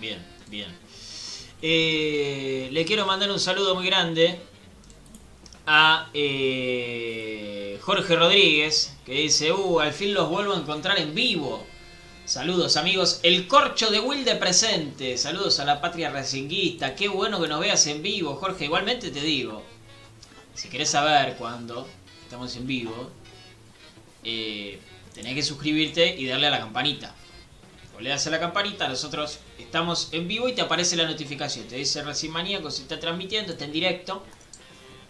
Bien, 0.00 0.18
bien. 0.48 0.74
Eh, 1.60 2.70
le 2.72 2.84
quiero 2.86 3.04
mandar 3.04 3.30
un 3.30 3.38
saludo 3.38 3.74
muy 3.74 3.84
grande 3.84 4.40
a 5.66 6.08
eh, 6.14 7.78
Jorge 7.82 8.16
Rodríguez, 8.16 8.96
que 9.04 9.12
dice, 9.12 9.52
uh, 9.52 9.80
al 9.80 9.92
fin 9.92 10.14
los 10.14 10.30
vuelvo 10.30 10.54
a 10.54 10.56
encontrar 10.56 10.98
en 10.98 11.14
vivo. 11.14 11.66
Saludos 12.24 12.78
amigos, 12.78 13.20
el 13.24 13.46
corcho 13.46 13.90
de 13.90 14.00
Wilde 14.00 14.36
presente, 14.36 15.18
saludos 15.18 15.60
a 15.60 15.66
la 15.66 15.82
patria 15.82 16.10
racinguista, 16.10 16.94
qué 16.94 17.08
bueno 17.08 17.40
que 17.40 17.48
nos 17.48 17.60
veas 17.60 17.86
en 17.88 18.02
vivo, 18.02 18.36
Jorge, 18.36 18.66
igualmente 18.66 19.10
te 19.10 19.20
digo, 19.20 19.62
si 20.54 20.68
querés 20.68 20.90
saber 20.90 21.36
cuándo 21.36 21.86
estamos 22.22 22.54
en 22.56 22.66
vivo, 22.66 23.10
eh, 24.24 24.78
tenés 25.12 25.34
que 25.34 25.42
suscribirte 25.42 26.16
y 26.16 26.26
darle 26.26 26.46
a 26.46 26.50
la 26.50 26.60
campanita. 26.60 27.14
Le 28.00 28.10
das 28.10 28.26
a 28.26 28.30
la 28.30 28.40
campanita, 28.40 28.88
nosotros 28.88 29.40
estamos 29.58 30.08
en 30.12 30.26
vivo 30.26 30.48
y 30.48 30.54
te 30.54 30.62
aparece 30.62 30.96
la 30.96 31.06
notificación. 31.06 31.66
Te 31.68 31.76
dice 31.76 32.02
Racing 32.02 32.30
Maníaco, 32.30 32.70
se 32.70 32.82
está 32.82 32.98
transmitiendo, 32.98 33.52
está 33.52 33.66
en 33.66 33.72
directo 33.72 34.24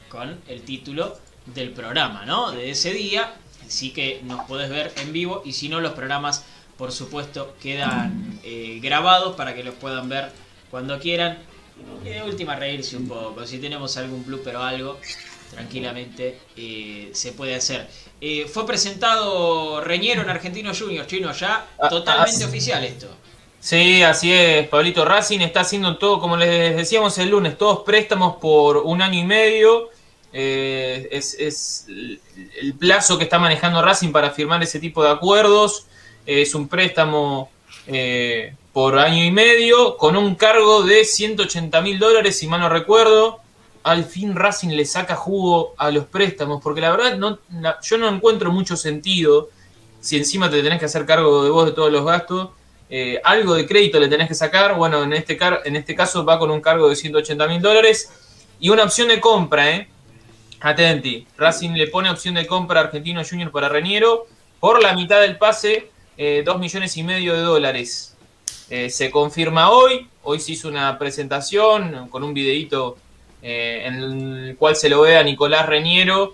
con 0.09 0.41
el 0.49 0.62
título 0.62 1.16
del 1.47 1.70
programa, 1.70 2.24
¿no? 2.26 2.51
De 2.51 2.70
ese 2.70 2.93
día. 2.93 3.34
Así 3.64 3.93
que 3.93 4.20
nos 4.24 4.45
podés 4.47 4.68
ver 4.68 4.93
en 4.97 5.12
vivo 5.12 5.43
y 5.45 5.53
si 5.53 5.68
no, 5.68 5.80
los 5.80 5.93
programas, 5.93 6.45
por 6.76 6.91
supuesto, 6.91 7.55
quedan 7.62 8.41
eh, 8.43 8.80
grabados 8.82 9.36
para 9.36 9.55
que 9.55 9.62
los 9.62 9.74
puedan 9.74 10.09
ver 10.09 10.32
cuando 10.70 10.99
quieran. 10.99 11.38
Y 12.05 12.09
de 12.09 12.22
última, 12.24 12.57
reírse 12.57 12.97
un 12.97 13.07
poco. 13.07 13.47
Si 13.47 13.59
tenemos 13.59 13.97
algún 13.97 14.26
blooper 14.26 14.57
o 14.57 14.62
algo, 14.62 15.01
tranquilamente 15.51 16.38
eh, 16.57 17.11
se 17.12 17.32
puede 17.32 17.55
hacer. 17.55 17.88
Eh, 18.20 18.46
fue 18.53 18.66
presentado 18.66 19.80
Reñero 19.80 20.22
en 20.22 20.30
Argentino 20.30 20.72
Juniors, 20.74 21.07
chino, 21.07 21.32
ya 21.32 21.66
Ah, 21.78 21.88
totalmente 21.88 22.44
ah, 22.44 22.46
oficial 22.46 22.84
esto. 22.84 23.09
Sí, 23.61 24.03
así 24.03 24.32
es, 24.32 24.68
Pablito 24.68 25.05
Racing 25.05 25.40
está 25.40 25.61
haciendo 25.61 25.98
todo, 25.98 26.18
como 26.18 26.36
les 26.36 26.76
decíamos 26.76 27.18
el 27.18 27.28
lunes, 27.28 27.59
todos 27.59 27.80
préstamos 27.80 28.36
por 28.36 28.78
un 28.78 29.03
año 29.03 29.18
y 29.18 29.24
medio. 29.24 29.90
Eh, 30.32 31.09
es, 31.11 31.34
es 31.34 31.86
el 31.88 32.74
plazo 32.78 33.18
que 33.18 33.24
está 33.24 33.38
manejando 33.38 33.82
Racing 33.82 34.12
para 34.12 34.30
firmar 34.30 34.62
ese 34.62 34.80
tipo 34.80 35.03
de 35.03 35.11
acuerdos. 35.11 35.86
Es 36.24 36.55
un 36.55 36.68
préstamo 36.68 37.51
eh, 37.86 38.55
por 38.72 38.98
año 38.98 39.24
y 39.24 39.30
medio 39.30 39.96
con 39.96 40.16
un 40.16 40.34
cargo 40.36 40.82
de 40.82 41.05
180 41.05 41.80
mil 41.80 41.98
dólares, 41.98 42.38
si 42.38 42.46
mal 42.46 42.61
no 42.61 42.68
recuerdo. 42.68 43.40
Al 43.83 44.05
fin 44.05 44.37
Racing 44.37 44.70
le 44.70 44.85
saca 44.85 45.16
jugo 45.16 45.74
a 45.78 45.91
los 45.91 46.05
préstamos, 46.07 46.62
porque 46.62 46.81
la 46.83 46.91
verdad 46.91 47.16
no, 47.16 47.39
yo 47.83 47.99
no 47.99 48.09
encuentro 48.09 48.53
mucho 48.53 48.76
sentido 48.76 49.49
si 50.01 50.16
encima 50.18 50.51
te 50.51 50.62
tenés 50.62 50.78
que 50.78 50.85
hacer 50.85 51.07
cargo 51.07 51.45
de 51.45 51.51
vos 51.51 51.66
de 51.66 51.72
todos 51.72 51.91
los 51.93 52.05
gastos. 52.05 52.51
eh, 52.93 53.20
algo 53.24 53.55
de 53.55 53.66
crédito 53.66 54.01
le 54.01 54.09
tenés 54.09 54.26
que 54.28 54.35
sacar. 54.35 54.74
Bueno, 54.76 55.03
en 55.05 55.12
este, 55.12 55.37
car- 55.37 55.62
en 55.64 55.76
este 55.76 55.95
caso 55.95 56.24
va 56.24 56.39
con 56.41 56.51
un 56.51 56.61
cargo 56.61 56.89
de 56.89 56.97
180 56.97 57.47
mil 57.47 57.62
dólares 57.62 58.11
y 58.59 58.68
una 58.68 58.83
opción 58.85 59.07
de 59.09 59.20
compra, 59.20 59.70
¿eh? 59.70 59.89
Atenti. 60.61 61.26
Racing 61.39 61.70
le 61.70 61.87
pone 61.87 62.11
opción 62.11 62.35
de 62.35 62.47
compra 62.47 62.81
a 62.81 62.85
Argentino 62.85 63.22
Junior 63.24 63.51
para 63.51 63.68
Reñero 63.68 64.26
por 64.59 64.83
la 64.83 64.93
mitad 64.95 65.20
del 65.20 65.39
pase, 65.39 65.91
eh, 66.18 66.43
2 66.45 66.59
millones 66.59 66.97
y 66.97 67.03
medio 67.03 67.33
de 67.33 67.41
dólares. 67.41 68.16
Eh, 68.68 68.91
se 68.91 69.11
confirma 69.11 69.70
hoy. 69.70 70.09
Hoy 70.22 70.39
se 70.41 70.53
hizo 70.53 70.68
una 70.68 70.99
presentación 70.99 72.09
con 72.11 72.22
un 72.24 72.35
videíto 72.35 72.99
eh, 73.43 73.82
en 73.86 73.95
el 73.95 74.57
cual 74.59 74.76
se 74.76 74.88
lo 74.88 75.01
ve 75.03 75.16
a 75.16 75.22
Nicolás 75.22 75.66
Reñero 75.66 76.32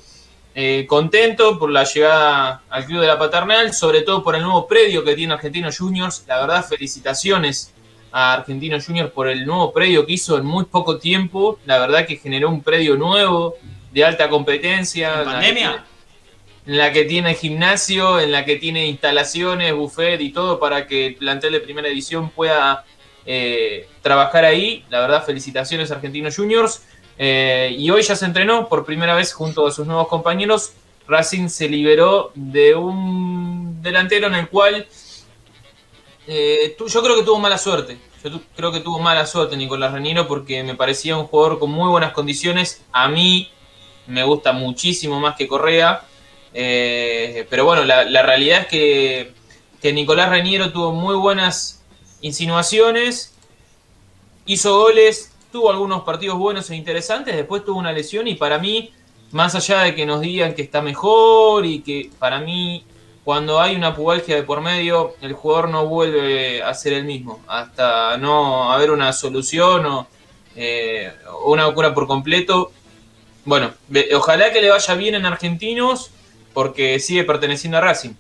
eh, 0.55 0.87
contento 0.89 1.59
por 1.59 1.71
la 1.71 1.85
llegada 1.85 2.63
al 2.71 2.85
club 2.87 3.03
de 3.03 3.07
la 3.07 3.19
paternal, 3.19 3.75
sobre 3.75 4.01
todo 4.03 4.23
por 4.25 4.35
el 4.37 4.43
nuevo 4.43 4.67
predio 4.67 5.05
que 5.05 5.15
tiene 5.15 5.35
Argentinos 5.35 5.77
Juniors. 5.79 6.25
La 6.27 6.41
verdad, 6.41 6.65
felicitaciones 6.65 7.73
a 8.11 8.33
Argentinos 8.33 8.87
Juniors 8.87 9.11
por 9.11 9.29
el 9.29 9.45
nuevo 9.45 9.73
predio 9.73 10.07
que 10.07 10.15
hizo 10.15 10.39
en 10.39 10.47
muy 10.47 10.65
poco 10.65 10.97
tiempo. 10.99 11.59
La 11.67 11.79
verdad 11.79 12.07
que 12.07 12.17
generó 12.17 12.49
un 12.49 12.63
predio 12.63 12.97
nuevo, 12.97 13.57
de 13.93 14.05
alta 14.05 14.29
competencia. 14.31 15.13
¿En 15.13 15.19
la 15.19 15.25
pandemia? 15.33 15.73
que- 16.65 16.71
En 16.73 16.79
la 16.79 16.93
que 16.93 17.05
tiene 17.05 17.35
gimnasio, 17.35 18.19
en 18.19 18.33
la 18.33 18.45
que 18.45 18.57
tiene 18.57 18.87
instalaciones, 18.87 19.73
buffet 19.75 20.21
y 20.21 20.33
todo 20.33 20.59
para 20.59 20.87
que 20.87 21.07
el 21.09 21.15
plantel 21.17 21.53
de 21.53 21.61
primera 21.61 21.87
edición 21.89 22.31
pueda 22.31 22.85
eh, 23.29 23.89
trabajar 24.03 24.45
ahí. 24.45 24.85
La 24.89 25.01
verdad, 25.01 25.25
felicitaciones 25.25 25.91
a 25.91 25.95
Argentinos 25.97 26.37
Juniors. 26.37 26.83
Eh, 27.19 27.75
y 27.79 27.91
hoy 27.91 28.03
ya 28.03 28.15
se 28.15 28.27
entrenó 28.27 28.69
por 28.69 28.85
primera 28.85 29.15
vez 29.15 29.33
junto 29.33 29.67
a 29.67 29.71
sus 29.71 29.87
nuevos 29.87 30.09
compañeros. 30.09 30.73
Racing 31.09 31.49
se 31.49 31.69
liberó 31.69 32.33
de 32.35 32.75
un 32.75 33.81
delantero 33.83 34.27
en 34.27 34.35
el 34.35 34.49
cual 34.49 34.87
eh, 36.27 36.77
yo 36.79 37.03
creo 37.03 37.17
que 37.17 37.23
tuvo 37.23 37.39
mala 37.39 37.59
suerte. 37.59 37.99
Yo 38.25 38.41
creo 38.57 38.73
que 38.73 38.81
tuvo 38.81 38.99
mala 38.99 39.25
suerte 39.25 39.57
Nicolás 39.57 39.93
Reniero 39.93 40.27
porque 40.27 40.63
me 40.65 40.75
parecía 40.75 41.17
un 41.17 41.27
jugador 41.27 41.59
con 41.59 41.71
muy 41.71 41.89
buenas 41.89 42.13
condiciones. 42.13 42.83
A 42.93 43.09
mí 43.09 43.51
me 44.07 44.25
gusta 44.25 44.53
muchísimo 44.53 45.21
más 45.21 45.37
que 45.37 45.47
Correa. 45.47 46.03
Eh, 46.53 47.47
pero 47.51 47.65
bueno, 47.65 47.85
la, 47.85 48.23
realidad 48.23 48.63
es 48.63 48.67
que, 48.67 49.33
que 49.81 49.93
Nicolás 49.93 50.31
Reniero 50.31 50.73
tuvo 50.73 50.93
muy 50.93 51.15
buenas 51.15 51.85
insinuaciones, 52.23 53.35
hizo 54.47 54.79
goles, 54.79 55.36
tuvo 55.51 55.71
algunos 55.71 56.03
partidos 56.03 56.39
buenos 56.39 56.71
e 56.71 56.77
interesantes, 56.77 57.35
después 57.35 57.65
tuvo 57.65 57.79
una 57.79 57.93
lesión 57.93 58.29
y 58.29 58.35
para 58.35 58.59
mí, 58.59 58.93
más 59.33 59.55
allá 59.55 59.83
de 59.83 59.95
que 59.95 60.07
nos 60.07 60.21
digan 60.21 60.55
que 60.55 60.63
está 60.63 60.83
mejor 60.83 61.65
y 61.67 61.81
que 61.81 62.11
para 62.19 62.41
mí 62.41 62.85
cuando 63.27 63.61
hay 63.61 63.75
una 63.75 63.93
pubalgia 63.93 64.37
de 64.37 64.45
por 64.45 64.61
medio, 64.61 65.17
el 65.21 65.33
jugador 65.33 65.69
no 65.69 65.87
vuelve 65.87 66.63
a 66.63 66.73
ser 66.75 66.93
el 66.93 67.05
mismo, 67.05 67.43
hasta 67.49 68.17
no 68.19 68.73
haber 68.73 68.93
una 68.93 69.13
solución 69.13 69.85
o 69.85 70.07
eh, 70.55 71.13
una 71.45 71.69
cura 71.75 71.93
por 71.93 72.07
completo. 72.07 72.71
Bueno, 73.45 73.73
ojalá 74.15 74.53
que 74.53 74.63
le 74.63 74.71
vaya 74.71 74.95
bien 74.95 75.17
en 75.17 75.27
Argentinos 75.27 76.13
porque 76.55 77.01
sigue 77.01 77.25
perteneciendo 77.25 77.79
a 77.79 77.81
Racing. 77.81 78.15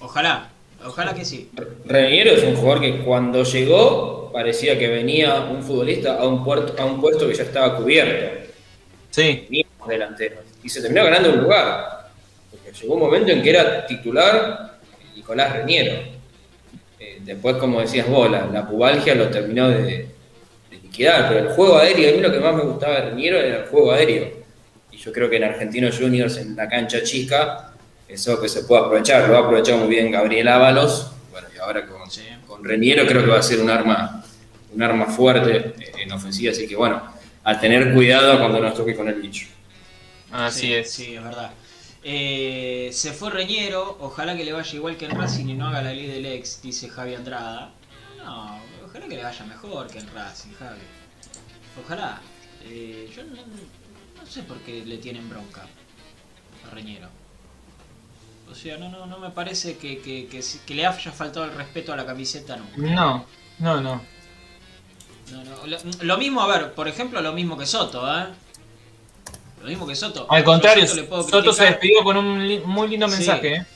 Ojalá, 0.00 0.50
Ojalá 0.86 1.14
que 1.14 1.24
sí. 1.24 1.50
Reñero 1.84 2.30
es 2.32 2.44
un 2.44 2.54
jugador 2.54 2.80
que 2.80 2.98
cuando 3.00 3.42
llegó 3.42 4.30
parecía 4.32 4.78
que 4.78 4.88
venía 4.88 5.40
un 5.40 5.62
futbolista 5.62 6.16
a 6.16 6.26
un, 6.26 6.44
puerto, 6.44 6.80
a 6.80 6.84
un 6.84 7.00
puesto 7.00 7.26
que 7.26 7.34
ya 7.34 7.42
estaba 7.42 7.76
cubierto. 7.76 8.46
Sí. 9.10 9.48
delantero. 9.88 10.36
Y 10.62 10.68
se 10.68 10.82
terminó 10.82 11.04
ganando 11.04 11.32
un 11.32 11.42
lugar. 11.42 12.10
Porque 12.50 12.70
llegó 12.72 12.94
un 12.94 13.00
momento 13.00 13.32
en 13.32 13.42
que 13.42 13.50
era 13.50 13.86
titular 13.86 14.78
Nicolás 15.14 15.54
Reñero. 15.54 16.02
Eh, 17.00 17.18
después, 17.24 17.56
como 17.56 17.80
decías 17.80 18.08
vos, 18.08 18.30
la, 18.30 18.68
pubalgia 18.68 19.14
lo 19.14 19.28
terminó 19.28 19.68
de, 19.68 20.06
liquidar. 20.70 21.28
Pero 21.28 21.48
el 21.48 21.54
juego 21.54 21.78
aéreo, 21.78 22.10
a 22.10 22.16
mí 22.16 22.20
lo 22.20 22.32
que 22.32 22.40
más 22.40 22.54
me 22.54 22.62
gustaba 22.62 23.00
de 23.00 23.10
Reñero 23.10 23.38
era 23.38 23.62
el 23.62 23.66
juego 23.66 23.92
aéreo. 23.92 24.32
Y 24.92 24.98
yo 24.98 25.12
creo 25.12 25.30
que 25.30 25.36
en 25.36 25.44
Argentinos 25.44 25.98
Juniors, 25.98 26.36
en 26.36 26.54
la 26.54 26.68
cancha 26.68 27.02
chica, 27.02 27.72
eso 28.08 28.40
que 28.40 28.48
se 28.48 28.62
puede 28.62 28.82
aprovechar, 28.82 29.28
lo 29.28 29.36
ha 29.36 29.40
aprovechado 29.40 29.78
muy 29.78 29.88
bien 29.88 30.10
Gabriel 30.10 30.48
Ábalos, 30.48 31.12
bueno, 31.30 31.48
y 31.54 31.58
ahora 31.58 31.86
con, 31.86 32.00
con 32.46 32.64
Reniero 32.64 33.06
creo 33.06 33.24
que 33.24 33.30
va 33.30 33.38
a 33.38 33.42
ser 33.42 33.60
un 33.60 33.70
arma, 33.70 34.24
un 34.74 34.82
arma 34.82 35.06
fuerte 35.06 35.74
en 35.98 36.12
ofensiva, 36.12 36.52
así 36.52 36.66
que 36.68 36.76
bueno, 36.76 37.02
a 37.44 37.60
tener 37.60 37.92
cuidado 37.94 38.38
cuando 38.38 38.60
nos 38.60 38.74
toque 38.74 38.94
con 38.94 39.08
el 39.08 39.20
bicho. 39.20 39.46
Así 40.32 40.74
es. 40.74 40.90
Sí, 40.90 41.14
es 41.14 41.22
verdad. 41.22 41.52
Eh, 42.02 42.90
se 42.92 43.12
fue 43.12 43.30
Reñero, 43.30 43.96
ojalá 44.00 44.36
que 44.36 44.44
le 44.44 44.52
vaya 44.52 44.74
igual 44.74 44.96
que 44.96 45.06
en 45.06 45.12
Racing 45.12 45.46
y 45.46 45.54
no 45.54 45.68
haga 45.68 45.82
la 45.82 45.92
ley 45.92 46.06
del 46.06 46.26
ex, 46.26 46.62
dice 46.62 46.88
Javi 46.88 47.14
Andrada. 47.14 47.72
No, 48.18 48.60
ojalá 48.84 49.06
que 49.08 49.16
le 49.16 49.22
vaya 49.24 49.44
mejor 49.44 49.88
que 49.88 49.98
en 49.98 50.12
Racing, 50.14 50.52
Javi. 50.58 50.80
Ojalá. 51.84 52.20
Eh, 52.64 53.10
yo 53.14 53.22
no, 53.24 53.34
no, 53.34 54.26
sé 54.26 54.42
por 54.42 54.58
qué 54.58 54.84
le 54.84 54.98
tienen 54.98 55.28
bronca 55.28 55.66
a 56.64 56.74
Reñero. 56.74 57.08
O 58.50 58.54
sea, 58.54 58.78
no, 58.78 58.88
no, 58.88 59.06
no 59.06 59.18
me 59.18 59.30
parece 59.30 59.76
que, 59.76 59.98
que, 59.98 60.28
que, 60.28 60.74
le 60.74 60.86
haya 60.86 61.12
faltado 61.12 61.46
el 61.46 61.52
respeto 61.52 61.92
a 61.92 61.96
la 61.96 62.06
camiseta 62.06 62.56
nunca. 62.56 62.76
No, 62.76 63.26
no, 63.58 63.80
no. 63.80 64.02
no, 65.32 65.44
no. 65.44 65.76
Lo, 66.02 66.18
mismo, 66.18 66.40
a 66.40 66.46
ver, 66.46 66.72
por 66.72 66.88
ejemplo, 66.88 67.20
lo 67.20 67.32
mismo 67.32 67.58
que 67.58 67.66
Soto, 67.66 68.06
¿eh? 68.06 68.26
Lo 69.62 69.68
mismo 69.68 69.86
que 69.86 69.96
Soto. 69.96 70.26
Al 70.30 70.44
contrario, 70.44 70.86
Soto, 70.86 71.52
se 71.52 71.64
despidió 71.64 72.04
con 72.04 72.16
un 72.16 72.62
muy 72.64 72.88
lindo 72.88 73.08
mensaje, 73.08 73.54
¿eh? 73.54 73.66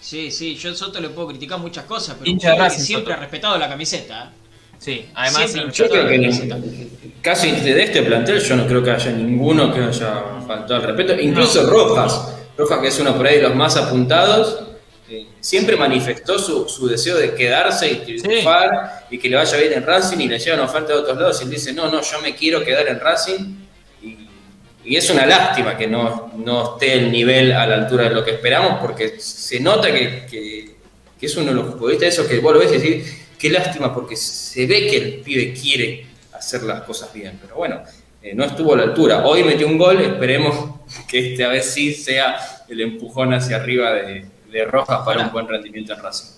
Sí, 0.00 0.30
sí, 0.30 0.54
yo 0.54 0.70
a 0.70 0.74
Soto 0.74 1.00
le 1.00 1.10
puedo 1.10 1.28
criticar 1.28 1.58
muchas 1.58 1.84
cosas, 1.84 2.16
pero 2.18 2.70
siempre 2.70 3.12
ha 3.12 3.16
respetado 3.16 3.58
la 3.58 3.68
camiseta. 3.68 4.24
¿eh? 4.24 4.40
Sí, 4.78 5.06
además 5.14 5.52
yo 5.74 5.88
creo 5.90 6.08
que 6.08 6.88
casi 7.20 7.50
de 7.50 7.82
este 7.82 8.02
plantel 8.02 8.40
yo 8.40 8.56
no 8.56 8.66
creo 8.66 8.82
que 8.82 8.92
haya 8.92 9.10
ninguno 9.12 9.74
que 9.74 9.80
haya 9.80 10.40
faltado 10.46 10.76
el 10.76 10.86
respeto, 10.86 11.20
incluso 11.20 11.68
Rojas 11.68 12.39
Roja, 12.60 12.80
que 12.82 12.88
es 12.88 12.98
uno 12.98 13.16
por 13.16 13.26
ahí 13.26 13.36
de 13.36 13.42
los 13.42 13.54
más 13.54 13.76
apuntados, 13.76 14.60
eh, 15.08 15.26
siempre 15.40 15.76
manifestó 15.76 16.38
su, 16.38 16.86
deseo 16.86 17.16
de 17.16 17.34
quedarse 17.34 17.90
y 17.90 17.96
triunfar 17.96 19.06
y 19.10 19.18
que 19.18 19.30
le 19.30 19.36
vaya 19.36 19.56
bien 19.56 19.72
en 19.72 19.86
Racing 19.86 20.18
y 20.18 20.28
le 20.28 20.38
llevan 20.38 20.60
oferta 20.60 20.92
de 20.92 20.98
otros 20.98 21.18
lados 21.18 21.40
y 21.40 21.44
él 21.44 21.50
dice, 21.50 21.72
no, 21.72 21.90
no, 21.90 22.02
yo 22.02 22.20
me 22.20 22.34
quiero 22.34 22.62
quedar 22.62 22.86
en 22.88 23.00
Racing. 23.00 23.56
Y, 24.02 24.96
es 24.96 25.08
una 25.08 25.24
lástima 25.24 25.76
que 25.76 25.86
no, 25.86 26.32
no, 26.36 26.74
esté 26.74 26.94
el 26.94 27.10
nivel 27.10 27.52
a 27.52 27.66
la 27.66 27.76
altura 27.76 28.04
de 28.08 28.14
lo 28.14 28.24
que 28.24 28.32
esperamos 28.32 28.78
porque 28.80 29.20
se 29.20 29.60
nota 29.60 29.92
que, 29.92 30.76
es 31.20 31.36
uno 31.36 31.46
de 31.46 31.54
los 31.54 31.66
futbolistas, 31.72 32.08
eso 32.08 32.26
que 32.26 32.38
vos 32.40 32.54
lo 32.54 32.60
ves 32.60 32.72
y 32.72 32.78
decís, 32.78 33.16
qué 33.38 33.50
lástima 33.50 33.94
porque 33.94 34.16
se 34.16 34.66
ve 34.66 34.86
que 34.86 34.96
el 34.96 35.14
pibe 35.20 35.54
quiere 35.54 36.06
hacer 36.32 36.62
las 36.62 36.82
cosas 36.82 37.12
bien. 37.12 37.38
Pero 37.40 37.56
bueno, 37.56 37.82
eh, 38.22 38.34
no 38.34 38.44
estuvo 38.44 38.74
a 38.74 38.76
la 38.76 38.82
altura. 38.84 39.24
Hoy 39.24 39.42
metió 39.44 39.66
un 39.66 39.78
gol, 39.78 40.00
esperemos 40.00 40.74
que 41.08 41.32
este 41.32 41.44
a 41.44 41.48
vez 41.48 41.72
sí 41.72 41.94
sea 41.94 42.38
el 42.68 42.80
empujón 42.80 43.32
hacia 43.32 43.56
arriba 43.56 43.92
de, 43.92 44.28
Rojas 44.66 45.02
para 45.04 45.26
un 45.26 45.32
buen 45.32 45.46
rendimiento 45.46 45.94
en 45.94 46.02
Racing. 46.02 46.32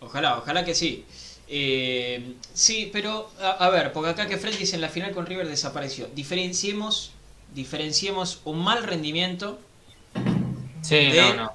Ojalá, 0.00 0.36
ojalá 0.38 0.64
que 0.64 0.74
sí. 0.74 1.04
Eh, 1.48 2.34
sí, 2.52 2.90
pero 2.92 3.30
a, 3.40 3.70
ver, 3.70 3.90
porque 3.92 4.10
acá 4.10 4.26
que 4.26 4.36
Fred 4.36 4.54
dice 4.58 4.74
en 4.74 4.82
la 4.82 4.90
final 4.90 5.12
con 5.12 5.24
River 5.24 5.48
desapareció. 5.48 6.08
Diferenciemos, 6.14 7.12
diferenciemos 7.54 8.42
un 8.44 8.62
mal 8.62 8.84
rendimiento 8.84 9.58
de 10.90 11.46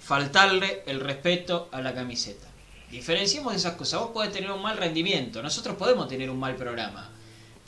faltarle 0.00 0.82
el 0.86 1.00
respeto 1.00 1.70
a 1.72 1.80
la 1.80 1.94
camiseta. 1.94 2.46
Diferenciemos 2.90 3.54
esas 3.54 3.74
cosas. 3.74 4.00
Vos 4.00 4.10
podés 4.10 4.32
tener 4.32 4.50
un 4.50 4.60
mal 4.60 4.76
rendimiento, 4.76 5.42
nosotros 5.42 5.76
podemos 5.76 6.08
tener 6.08 6.28
un 6.30 6.38
mal 6.38 6.56
programa. 6.56 7.10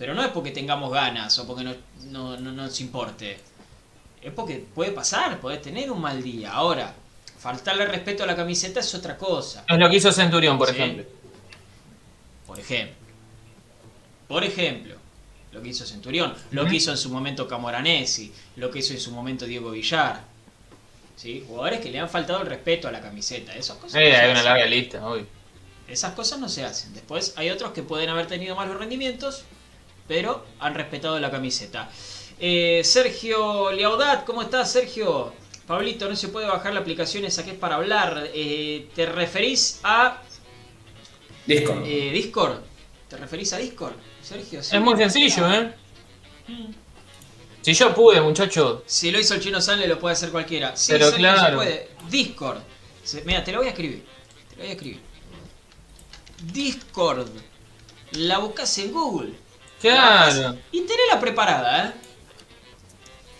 Pero 0.01 0.14
no 0.14 0.22
es 0.22 0.30
porque 0.30 0.51
tengamos 0.51 0.90
ganas 0.90 1.38
o 1.40 1.46
porque 1.46 1.62
no, 2.07 2.34
nos 2.38 2.80
importe. 2.80 3.36
Es 4.22 4.32
porque 4.32 4.64
puede 4.74 4.92
pasar, 4.92 5.38
puedes 5.38 5.61
tener 5.61 5.90
un 5.90 6.01
mal 6.01 6.22
día. 6.22 6.55
Ahora, 6.55 6.94
faltarle 7.38 7.84
respeto 7.84 8.24
a 8.24 8.26
la 8.26 8.34
camiseta 8.34 8.80
es 8.80 8.94
otra 8.94 9.18
cosa. 9.18 9.62
Es 9.68 9.78
lo 9.78 9.90
que 9.90 9.96
hizo 9.96 10.11
Centurión, 10.11 10.57
por 10.57 10.70
ejemplo. 10.70 11.05
Por 12.46 12.59
ejemplo. 12.59 12.96
Por 14.26 14.42
ejemplo, 14.42 14.94
lo 15.53 15.61
que 15.61 15.68
hizo 15.68 15.84
Centurión, 15.84 16.34
lo 16.53 16.64
que 16.64 16.76
hizo 16.76 16.92
en 16.92 16.96
su 16.96 17.11
momento 17.11 17.46
Camoranesi, 17.46 18.32
lo 18.57 18.70
que 18.70 18.78
hizo 18.78 18.94
en 18.94 19.01
su 19.01 19.11
momento 19.11 19.44
Diego 19.44 19.70
Villar. 19.70 20.22
¿Sí? 21.16 21.44
Jugadores 21.46 21.80
que 21.80 21.90
le 21.90 22.01
han 22.01 22.09
faltado 22.09 22.40
el 22.40 22.46
respeto 22.46 22.88
a 22.88 22.90
la 22.90 23.03
camiseta. 23.03 23.55
Esas 23.55 23.76
cosas. 23.76 24.01
Eh, 24.01 24.16
hay 24.16 24.30
una 24.30 24.42
larga 24.42 24.64
lista, 24.64 25.07
hoy. 25.07 25.26
Esas 25.86 26.14
cosas 26.14 26.38
no 26.38 26.48
se 26.48 26.64
hacen. 26.64 26.94
Después 26.94 27.34
hay 27.36 27.51
otros 27.51 27.72
que 27.72 27.82
pueden 27.82 28.09
haber 28.09 28.26
tenido 28.28 28.57
malos 28.57 28.78
rendimientos 28.78 29.44
pero 30.11 30.44
han 30.58 30.74
respetado 30.74 31.20
la 31.20 31.30
camiseta. 31.30 31.88
Eh, 32.40 32.80
Sergio 32.82 33.70
Liaudat, 33.70 34.24
¿cómo 34.24 34.42
estás, 34.42 34.72
Sergio? 34.72 35.32
Pablito, 35.68 36.08
no 36.08 36.16
se 36.16 36.26
puede 36.26 36.48
bajar 36.48 36.74
la 36.74 36.80
aplicación 36.80 37.24
esa 37.24 37.44
que 37.44 37.52
es 37.52 37.56
para 37.56 37.76
hablar. 37.76 38.28
Eh, 38.34 38.88
¿Te 38.92 39.06
referís 39.06 39.78
a. 39.84 40.20
Discord. 41.46 41.84
Eh, 41.86 42.11
Discord. 42.12 42.58
¿Te 43.08 43.18
referís 43.18 43.52
a 43.52 43.58
Discord, 43.58 43.92
Sergio? 44.20 44.58
Es 44.58 44.80
muy 44.80 44.96
sencillo, 44.96 45.48
¿eh? 45.48 45.74
Mm. 46.48 46.72
Si 47.61 47.72
yo 47.72 47.94
pude, 47.94 48.20
muchacho. 48.20 48.82
Si 48.86 49.12
lo 49.12 49.20
hizo 49.20 49.34
el 49.34 49.40
chino 49.40 49.61
Sale, 49.61 49.86
lo 49.86 50.00
puede 50.00 50.14
hacer 50.14 50.30
cualquiera. 50.30 50.76
Sí, 50.76 50.90
Pero 50.90 51.12
claro. 51.12 51.50
se 51.50 51.54
puede. 51.54 51.88
Discord. 52.11 52.58
Mira, 53.24 53.44
te 53.44 53.52
lo 53.52 53.58
voy 53.58 53.68
a 53.68 53.70
escribir. 53.70 54.04
Te 54.48 54.56
lo 54.56 54.62
voy 54.62 54.70
a 54.70 54.72
escribir. 54.72 55.00
Discord. 56.52 57.28
La 58.11 58.38
buscas 58.38 58.76
en 58.78 58.90
Google. 58.90 59.49
Claro. 59.81 60.59
Y 60.72 60.83
tenela 60.83 61.18
preparada, 61.20 61.89
¿eh? 61.89 61.93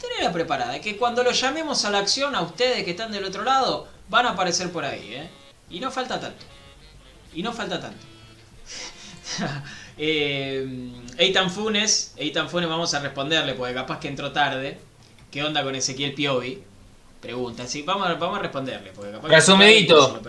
Tenela 0.01 0.33
preparada, 0.33 0.81
que 0.81 0.97
cuando 0.97 1.23
lo 1.23 1.33
llamemos 1.33 1.85
a 1.85 1.91
la 1.91 1.99
acción 1.99 2.35
a 2.35 2.41
ustedes 2.41 2.85
que 2.85 2.93
están 2.93 3.13
del 3.13 3.25
otro 3.25 3.45
lado, 3.45 3.89
van 4.09 4.27
a 4.27 4.31
aparecer 4.31 4.73
por 4.73 4.85
ahí, 4.85 5.15
¿eh? 5.15 5.31
Y 5.69 5.81
no 5.81 5.91
falta 5.91 6.19
tanto. 6.19 6.45
Y 7.35 7.43
no 7.43 7.53
falta 7.53 7.81
tanto. 7.81 8.07
eh, 9.99 10.67
Eitan 11.19 11.51
Funes, 11.51 12.15
Eitan 12.17 12.49
Funes 12.49 12.69
vamos 12.69 12.93
a 12.95 13.01
responderle, 13.01 13.55
porque 13.55 13.75
capaz 13.75 14.01
que 14.01 14.09
entró 14.09 14.33
tarde. 14.33 14.79
¿Qué 15.31 15.45
onda 15.45 15.63
con 15.63 15.75
Ezequiel 15.75 16.15
Piovi? 16.15 16.65
Pregunta, 17.21 17.67
sí, 17.67 17.83
vamos 17.83 18.09
a, 18.09 18.15
vamos 18.15 18.39
a 18.39 18.43
responderle. 18.43 18.93
Porque 18.95 19.13
capaz 19.13 19.29
Resumidito. 19.29 20.21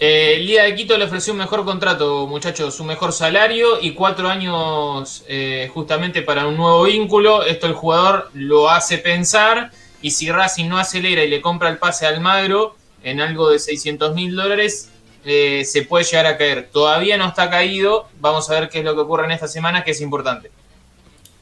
Eh, 0.00 0.34
el 0.36 0.46
Liga 0.46 0.64
de 0.64 0.74
Quito 0.74 0.98
le 0.98 1.04
ofreció 1.04 1.32
un 1.32 1.38
mejor 1.38 1.64
contrato, 1.64 2.26
muchachos, 2.26 2.80
un 2.80 2.88
mejor 2.88 3.12
salario 3.12 3.80
y 3.80 3.92
cuatro 3.92 4.28
años 4.28 5.22
eh, 5.28 5.70
justamente 5.72 6.22
para 6.22 6.48
un 6.48 6.56
nuevo 6.56 6.82
vínculo. 6.84 7.44
Esto 7.44 7.68
el 7.68 7.74
jugador 7.74 8.30
lo 8.34 8.68
hace 8.68 8.98
pensar 8.98 9.70
y 10.02 10.10
si 10.10 10.30
Racing 10.32 10.68
no 10.68 10.78
acelera 10.78 11.22
y 11.22 11.28
le 11.28 11.40
compra 11.40 11.68
el 11.68 11.78
pase 11.78 12.06
al 12.06 12.20
Magro 12.20 12.74
en 13.04 13.20
algo 13.20 13.50
de 13.50 13.60
600 13.60 14.12
mil 14.16 14.34
dólares, 14.34 14.90
eh, 15.24 15.64
se 15.64 15.82
puede 15.82 16.04
llegar 16.04 16.26
a 16.26 16.36
caer. 16.36 16.68
Todavía 16.72 17.16
no 17.16 17.28
está 17.28 17.48
caído, 17.48 18.08
vamos 18.18 18.50
a 18.50 18.58
ver 18.58 18.68
qué 18.68 18.80
es 18.80 18.84
lo 18.84 18.94
que 18.96 19.02
ocurre 19.02 19.26
en 19.26 19.32
esta 19.32 19.46
semana, 19.46 19.84
que 19.84 19.92
es 19.92 20.00
importante. 20.00 20.50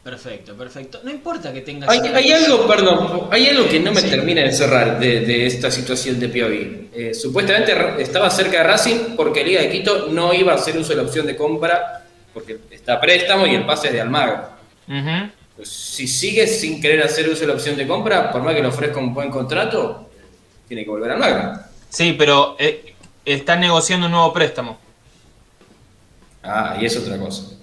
Perfecto, 0.09 0.55
perfecto. 0.55 1.01
No 1.05 1.11
importa 1.11 1.53
que 1.53 1.61
tengas. 1.61 1.91
Hay, 1.91 1.99
hay 1.99 2.33
algo, 2.33 2.67
perdón, 2.67 3.29
hay 3.31 3.49
algo 3.49 3.69
que 3.69 3.79
no 3.79 3.93
me 3.93 4.01
termina 4.01 4.41
de 4.41 4.53
cerrar 4.53 4.99
de, 4.99 5.21
de 5.21 5.47
esta 5.47 5.71
situación 5.71 6.19
de 6.19 6.31
Piovi. 6.31 6.89
Eh, 6.95 7.13
supuestamente 7.13 7.75
estaba 7.99 8.31
cerca 8.31 8.57
de 8.57 8.65
Racing 8.65 9.17
porque 9.17 9.45
Liga 9.45 9.61
de 9.61 9.69
Quito 9.69 10.07
no 10.07 10.33
iba 10.33 10.53
a 10.53 10.55
hacer 10.55 10.79
uso 10.79 10.91
de 10.91 10.97
la 10.97 11.03
opción 11.03 11.27
de 11.27 11.37
compra 11.37 12.07
porque 12.33 12.57
está 12.71 12.95
a 12.95 13.01
préstamo 13.03 13.47
y 13.47 13.57
el 13.57 13.67
pase 13.67 13.89
es 13.89 13.93
de 13.93 14.01
Almagro. 14.01 14.49
Pues, 15.55 15.69
si 15.69 16.09
sigue 16.09 16.47
sin 16.47 16.81
querer 16.81 17.03
hacer 17.03 17.29
uso 17.29 17.43
de 17.43 17.49
la 17.49 17.53
opción 17.53 17.77
de 17.77 17.87
compra, 17.87 18.33
por 18.33 18.43
más 18.43 18.55
que 18.55 18.63
le 18.63 18.69
ofrezca 18.69 18.99
un 18.99 19.13
buen 19.13 19.29
contrato, 19.29 20.09
tiene 20.67 20.85
que 20.85 20.91
volver 20.91 21.11
a 21.11 21.15
Almagro. 21.15 21.61
Sí, 21.91 22.15
pero 22.19 22.57
eh, 22.59 22.95
están 23.27 23.61
negociando 23.61 24.07
un 24.07 24.13
nuevo 24.13 24.33
préstamo. 24.33 24.79
Ah, 26.43 26.79
y 26.81 26.87
es 26.87 26.97
otra 26.97 27.19
cosa. 27.19 27.58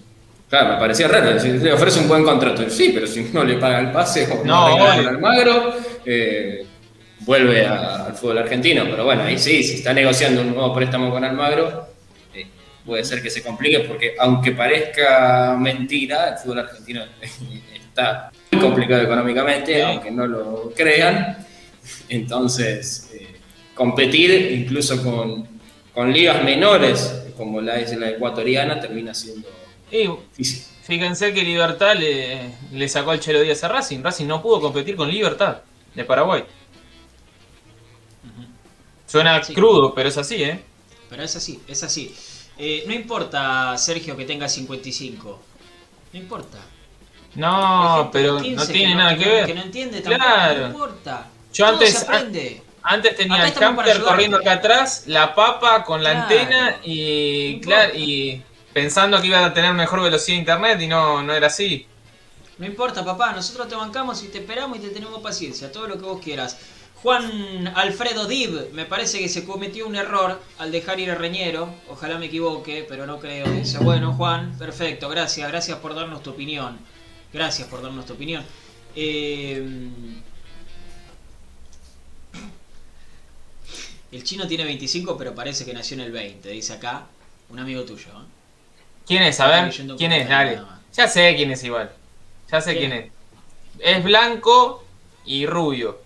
Claro, 0.55 0.73
me 0.75 0.79
parecía 0.79 1.09
raro. 1.09 1.37
Si 1.37 1.49
le 1.49 1.73
ofrece 1.73 1.99
un 1.99 2.07
buen 2.07 2.23
contrato, 2.23 2.69
sí, 2.69 2.91
pero 2.93 3.05
si 3.05 3.23
no 3.33 3.43
le 3.43 3.55
paga 3.57 3.81
el 3.81 3.91
pase 3.91 4.25
o 4.31 4.45
No, 4.45 4.77
no, 4.77 4.93
el 4.93 5.05
Almagro, 5.09 5.75
eh, 6.05 6.65
vuelve 7.19 7.65
a- 7.65 8.05
al 8.05 8.13
fútbol 8.13 8.37
argentino. 8.37 8.85
Pero 8.89 9.03
bueno, 9.03 9.23
ahí 9.23 9.37
sí, 9.37 9.61
si 9.63 9.75
está 9.75 9.91
negociando 9.93 10.39
un 10.41 10.51
nuevo 10.53 10.73
préstamo 10.73 11.09
con 11.09 11.25
Almagro, 11.25 11.87
eh, 12.33 12.45
puede 12.85 13.03
ser 13.03 13.21
que 13.21 13.29
se 13.29 13.43
complique 13.43 13.79
porque 13.81 14.15
aunque 14.17 14.53
parezca 14.53 15.57
mentira, 15.59 16.29
el 16.29 16.37
fútbol 16.37 16.59
argentino 16.59 17.03
está 17.75 18.31
muy 18.51 18.61
complicado 18.61 19.01
económicamente, 19.03 19.83
aunque 19.83 20.09
no 20.09 20.25
lo 20.25 20.71
crean. 20.73 21.45
Entonces, 22.07 23.11
eh, 23.13 23.27
competir 23.73 24.51
incluso 24.53 25.03
con, 25.03 25.45
con 25.93 26.13
ligas 26.13 26.41
menores 26.45 27.23
como 27.35 27.59
la 27.59 27.77
es 27.77 27.93
la 27.97 28.11
ecuatoriana 28.11 28.79
termina 28.79 29.13
siendo 29.13 29.49
Y 30.03 30.07
difícil. 30.37 30.63
fíjense 30.83 31.33
que 31.33 31.43
Libertad 31.43 31.95
le, 31.95 32.51
le 32.71 32.89
sacó 32.89 33.11
al 33.11 33.19
Chelo 33.19 33.41
Díaz 33.41 33.63
a 33.63 33.67
Racing. 33.69 34.01
Racing 34.03 34.25
no 34.27 34.41
pudo 34.41 34.59
competir 34.61 34.95
con 34.95 35.09
Libertad 35.09 35.57
de 35.93 36.03
Paraguay. 36.03 36.43
Suena 39.07 39.43
Sí. 39.43 39.53
crudo, 39.53 39.93
pero 39.93 40.09
es 40.09 40.17
así, 40.17 40.43
¿eh? 40.43 40.59
Pero 41.09 41.23
es 41.23 41.35
así, 41.35 41.61
es 41.67 41.83
así. 41.83 42.13
Eh, 42.57 42.83
no 42.87 42.93
importa, 42.93 43.77
Sergio, 43.77 44.17
que 44.17 44.25
tenga 44.25 44.49
55. 44.49 45.41
No 46.13 46.19
importa. 46.19 46.57
No, 47.35 48.09
pero 48.11 48.35
de 48.37 48.43
15 48.43 48.65
no 48.65 48.71
tiene 48.71 48.93
no- 48.95 48.99
nada 49.01 49.17
que 49.17 49.25
ver. 49.29 49.45
Que 49.45 49.53
no 49.53 49.61
entiende 49.61 50.01
tampoco. 50.01 50.23
Claro. 50.25 50.59
No 50.61 50.67
importa. 50.67 51.27
Yo 51.53 51.65
Todo 51.65 51.73
antes- 51.75 51.93
se 51.99 52.05
aprende. 52.05 52.61
Antes 52.87 53.15
tenía 53.17 53.35
Acá 53.37 53.47
el 53.47 53.53
camper 53.55 54.01
corriendo 54.03 54.37
acá 54.37 54.53
atrás, 54.53 55.03
la 55.07 55.33
papa 55.33 55.83
con 55.83 56.03
la 56.03 56.11
Claro. 56.11 56.23
antena 56.23 56.77
y, 56.83 57.55
No 57.55 57.61
claro, 57.61 57.95
y 57.95 58.43
pensando 58.75 59.21
que 59.21 59.27
iba 59.27 59.45
a 59.45 59.53
tener 59.53 59.73
mejor 59.73 60.01
velocidad 60.01 60.35
de 60.35 60.39
internet 60.39 60.81
y 60.81 60.87
no, 60.87 61.23
no 61.23 61.33
era 61.33 61.47
así. 61.47 61.87
No 62.57 62.65
importa, 62.65 63.05
papá, 63.05 63.31
nosotros 63.31 63.69
te 63.69 63.75
bancamos 63.75 64.21
y 64.21 64.27
te 64.27 64.39
esperamos 64.39 64.77
y 64.77 64.81
te 64.81 64.89
tenemos 64.89 65.21
paciencia, 65.21 65.71
todo 65.71 65.87
lo 65.87 65.97
que 65.97 66.03
vos 66.03 66.21
quieras. 66.21 66.57
Juan 66.95 67.71
Alfredo 67.73 68.25
Dib, 68.25 68.73
me 68.73 68.83
parece 68.83 69.19
que 69.19 69.29
se 69.29 69.45
cometió 69.45 69.87
un 69.87 69.95
error 69.95 70.41
al 70.57 70.73
dejar 70.73 70.99
ir 70.99 71.09
a 71.09 71.15
Reñero, 71.15 71.73
ojalá 71.89 72.17
me 72.17 72.25
equivoque, 72.25 72.85
pero 72.89 73.05
no 73.05 73.17
creo. 73.17 73.49
Dice, 73.49 73.77
bueno, 73.77 74.11
Juan, 74.11 74.57
perfecto, 74.57 75.07
gracias, 75.07 75.47
gracias 75.47 75.77
por 75.77 75.95
darnos 75.95 76.21
tu 76.21 76.31
opinión. 76.31 76.77
Gracias 77.31 77.69
por 77.69 77.81
darnos 77.81 78.05
tu 78.05 78.11
opinión. 78.11 78.43
Eh, 78.93 79.65
el 84.11 84.23
chino 84.25 84.45
tiene 84.47 84.65
25, 84.65 85.17
pero 85.17 85.33
parece 85.33 85.63
que 85.63 85.73
nació 85.73 85.95
en 85.95 86.01
el 86.01 86.11
20, 86.11 86.49
dice 86.49 86.73
acá 86.73 87.05
un 87.49 87.59
amigo 87.59 87.83
tuyo. 87.85 88.09
¿eh? 88.09 88.44
¿Quién 89.05 89.23
es? 89.23 89.39
A 89.39 89.47
ver, 89.47 89.73
¿quién 89.97 90.11
es? 90.13 90.27
Dale. 90.27 90.61
Ya 90.93 91.07
sé 91.07 91.33
quién 91.35 91.51
es 91.51 91.63
igual. 91.63 91.91
Ya 92.51 92.61
sé 92.61 92.75
¿Quién? 92.77 92.89
quién 92.91 93.03
es. 93.03 93.11
Es 93.97 94.03
blanco 94.03 94.83
y 95.25 95.45
rubio. 95.45 95.99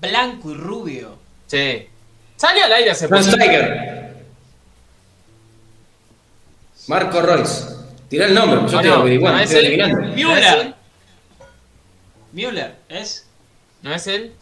Blanco 0.00 0.50
y 0.50 0.54
rubio. 0.54 1.18
Sí. 1.46 1.86
Salió 2.36 2.64
al 2.64 2.72
aire 2.72 2.90
hace 2.90 3.08
poco. 3.08 3.22
Marco 6.88 7.20
Royce. 7.20 7.64
Tirá 8.08 8.26
el 8.26 8.34
nombre, 8.34 8.56
yo 8.56 8.62
No, 8.62 8.66
estoy 8.66 8.88
no, 8.90 8.94
averiguando, 8.96 9.38
no 9.38 9.44
es 9.44 9.50
estoy 9.50 9.66
él. 9.66 9.82
adivinando. 9.82 10.14
Müller. 10.14 10.26
¿No 10.26 10.36
es 10.36 10.52
él? 10.66 10.74
Müller 12.32 12.74
es 12.88 13.26
¿No 13.82 13.94
es 13.94 14.06
él? 14.06 14.32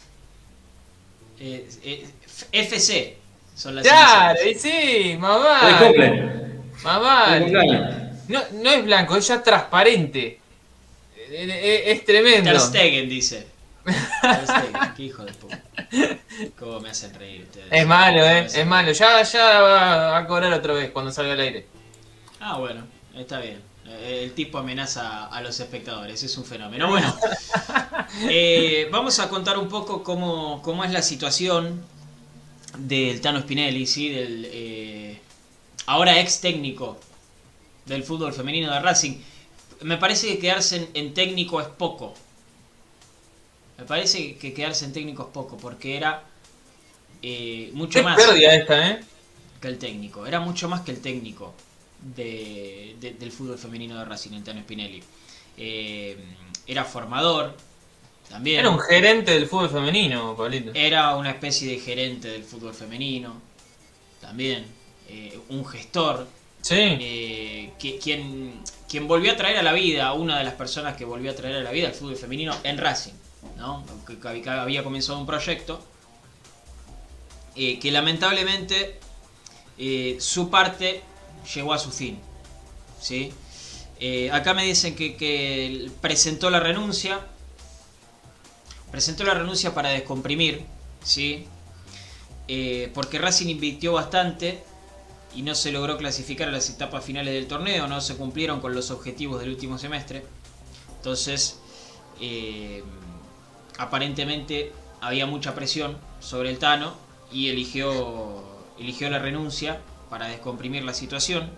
eh, 1.39 1.69
eh, 1.83 2.07
FC. 2.51 3.17
Son 3.55 3.75
las 3.75 3.85
Claro, 3.87 4.39
y 4.45 4.53
sí, 4.55 5.17
cumple. 5.19 6.44
Más 6.85 7.01
vale. 7.01 7.51
No, 8.27 8.41
no 8.53 8.69
es 8.69 8.85
blanco, 8.85 9.17
es 9.17 9.27
ya 9.27 9.41
transparente. 9.41 10.39
Eh, 11.17 11.47
eh, 11.49 11.91
Es 11.91 12.05
tremendo. 12.05 12.51
Ter 12.51 12.59
Stegen 12.59 13.09
dice. 13.09 13.47
Ter 13.85 14.43
Stegen, 14.47 14.93
qué 14.95 15.03
hijo 15.03 15.25
de 15.25 15.33
puta. 15.33 15.61
Cómo 16.57 16.79
me 16.79 16.89
hacen 16.89 17.13
reír 17.15 17.41
ustedes. 17.41 17.67
Es 17.71 17.87
malo, 17.87 18.23
eh. 18.23 18.45
Es 18.45 18.65
malo. 18.65 18.91
Ya, 18.91 19.21
ya 19.23 19.61
va 19.61 20.17
a 20.17 20.27
cobrar 20.27 20.53
otra 20.53 20.73
vez 20.73 20.91
cuando 20.91 21.11
salga 21.11 21.33
al 21.33 21.39
aire. 21.39 21.65
Ah, 22.39 22.57
bueno, 22.57 22.85
está 23.15 23.39
bien. 23.39 23.59
Eh, 23.87 24.21
El 24.23 24.33
tipo 24.33 24.57
amenaza 24.57 25.25
a 25.25 25.41
los 25.41 25.59
espectadores, 25.59 26.21
es 26.23 26.37
un 26.37 26.45
fenómeno. 26.45 26.89
Bueno, 26.89 27.15
eh, 28.29 28.87
vamos 28.91 29.19
a 29.19 29.29
contar 29.29 29.57
un 29.57 29.69
poco 29.69 30.03
cómo, 30.03 30.61
cómo 30.61 30.83
es 30.83 30.91
la 30.91 31.01
situación 31.01 31.83
del 32.77 33.21
Tano 33.21 33.39
Spinelli, 33.41 33.85
¿sí? 33.85 34.09
del 34.09 34.47
eh, 34.51 35.04
ahora 35.87 36.19
ex 36.19 36.41
técnico 36.41 36.97
del 37.85 38.03
fútbol 38.03 38.33
femenino 38.33 38.71
de 38.73 38.79
Racing. 38.79 39.17
Me 39.81 39.97
parece 39.97 40.27
que 40.27 40.39
quedarse 40.39 40.77
en, 40.77 40.89
en 40.93 41.13
técnico 41.13 41.61
es 41.61 41.67
poco. 41.67 42.13
Me 43.77 43.85
parece 43.85 44.35
que 44.37 44.53
quedarse 44.53 44.85
en 44.85 44.93
técnico 44.93 45.23
es 45.23 45.29
poco, 45.29 45.57
porque 45.57 45.97
era 45.97 46.23
eh, 47.21 47.71
mucho 47.73 47.99
Qué 47.99 48.03
más 48.03 48.17
pérdida 48.17 48.55
esta, 48.55 48.91
eh. 48.91 48.99
que 49.61 49.67
el 49.67 49.77
técnico. 49.77 50.25
Era 50.25 50.39
mucho 50.39 50.69
más 50.69 50.81
que 50.81 50.91
el 50.91 51.01
técnico 51.01 51.53
de, 52.15 52.95
de- 52.99 53.13
del 53.13 53.31
fútbol 53.31 53.57
femenino 53.57 53.97
de 53.99 54.05
Racing, 54.05 54.41
Tano 54.43 54.61
Spinelli. 54.61 55.03
Eh, 55.57 56.17
era 56.67 56.85
formador 56.85 57.55
también. 58.29 58.59
Era 58.61 58.69
un 58.69 58.79
gerente 58.79 59.31
del 59.31 59.47
fútbol 59.47 59.69
femenino, 59.69 60.35
Pablito. 60.37 60.71
Era 60.73 61.15
una 61.15 61.31
especie 61.31 61.69
de 61.69 61.79
gerente 61.79 62.29
del 62.29 62.43
fútbol 62.43 62.73
femenino. 62.73 63.41
También. 64.21 64.65
Eh, 65.07 65.39
un 65.49 65.65
gestor. 65.65 66.27
Sí. 66.61 66.75
eh, 66.79 67.73
que- 67.77 67.99
quien, 67.99 68.59
quien 68.89 69.07
volvió 69.07 69.31
a 69.33 69.35
traer 69.37 69.57
a 69.57 69.61
la 69.63 69.71
vida, 69.71 70.11
una 70.13 70.39
de 70.39 70.43
las 70.43 70.55
personas 70.55 70.97
que 70.97 71.05
volvió 71.05 71.29
a 71.31 71.35
traer 71.35 71.57
a 71.57 71.61
la 71.63 71.69
vida 71.71 71.87
el 71.89 71.93
fútbol 71.93 72.15
femenino 72.15 72.55
en 72.63 72.77
Racing. 72.79 73.13
¿no? 73.57 73.85
Que, 74.07 74.17
que 74.41 74.49
había- 74.49 74.83
comenzado 74.83 75.19
un 75.19 75.27
proyecto 75.27 75.79
eh, 77.55 77.77
que 77.79 77.91
lamentablemente 77.91 78.99
eh, 79.77 80.17
su 80.19 80.49
parte 80.49 81.01
llegó 81.53 81.71
a 81.73 81.77
su 81.77 81.91
fin. 81.91 82.17
¿sí? 82.99 83.31
Eh, 83.99 84.31
acá 84.31 84.55
me 84.55 84.63
dicen 84.65 84.95
que, 84.95 85.15
que 85.15 85.89
presentó 86.01 86.49
la 86.49 86.59
renuncia. 86.59 87.19
Presentó 88.91 89.23
la 89.23 89.35
renuncia 89.35 89.73
para 89.75 89.89
descomprimir. 89.89 90.65
¿sí? 91.03 91.45
Porque 92.95 93.19
Racing 93.19 93.47
invirtió 93.49 93.93
bastante 93.93 94.63
y 95.35 95.41
no 95.41 95.53
se 95.53 95.71
logró 95.71 95.97
clasificar 95.97 96.47
a 96.47 96.51
las 96.51 96.69
etapas 96.69 97.03
finales 97.03 97.33
del 97.33 97.47
torneo, 97.47 97.87
no 97.87 97.99
se 98.01 98.15
cumplieron 98.15 98.61
con 98.61 98.73
los 98.73 98.89
objetivos 98.91 99.41
del 99.41 99.49
último 99.49 99.77
semestre. 99.77 100.25
Entonces, 100.97 101.59
eh, 102.21 102.83
aparentemente 103.77 104.71
había 105.01 105.25
mucha 105.25 105.53
presión 105.53 105.97
sobre 106.19 106.49
el 106.49 106.57
Tano 106.57 106.93
y 107.31 107.49
eligió, 107.49 108.43
eligió 108.79 109.09
la 109.09 109.19
renuncia 109.19 109.81
para 110.09 110.27
descomprimir 110.27 110.83
la 110.83 110.93
situación. 110.93 111.51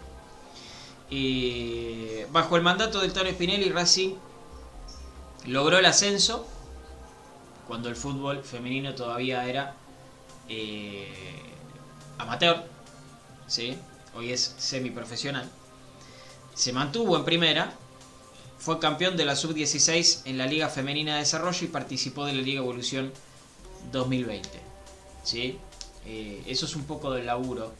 Eh, 1.11 2.28
bajo 2.32 2.57
el 2.57 2.63
mandato 2.63 2.99
del 2.99 3.13
Tano 3.13 3.30
Spinelli, 3.30 3.69
Racing 3.69 4.15
logró 5.45 5.78
el 5.78 5.86
ascenso 5.86 6.45
cuando 7.67 7.89
el 7.89 7.95
fútbol 7.95 8.43
femenino 8.43 8.95
todavía 8.95 9.45
era 9.45 9.75
eh, 10.49 11.13
amateur, 12.17 12.63
¿sí? 13.47 13.77
hoy 14.15 14.31
es 14.31 14.55
semiprofesional. 14.57 15.49
Se 16.53 16.73
mantuvo 16.73 17.17
en 17.17 17.25
primera, 17.25 17.71
fue 18.57 18.79
campeón 18.79 19.15
de 19.15 19.25
la 19.25 19.35
sub-16 19.35 20.21
en 20.25 20.37
la 20.37 20.47
Liga 20.47 20.69
Femenina 20.69 21.13
de 21.13 21.19
Desarrollo 21.19 21.59
y 21.63 21.67
participó 21.67 22.25
de 22.25 22.33
la 22.33 22.41
Liga 22.41 22.59
Evolución 22.59 23.11
2020. 23.91 24.49
¿sí? 25.23 25.57
Eh, 26.05 26.41
eso 26.47 26.65
es 26.65 26.75
un 26.75 26.85
poco 26.85 27.11
del 27.11 27.25
laburo. 27.25 27.73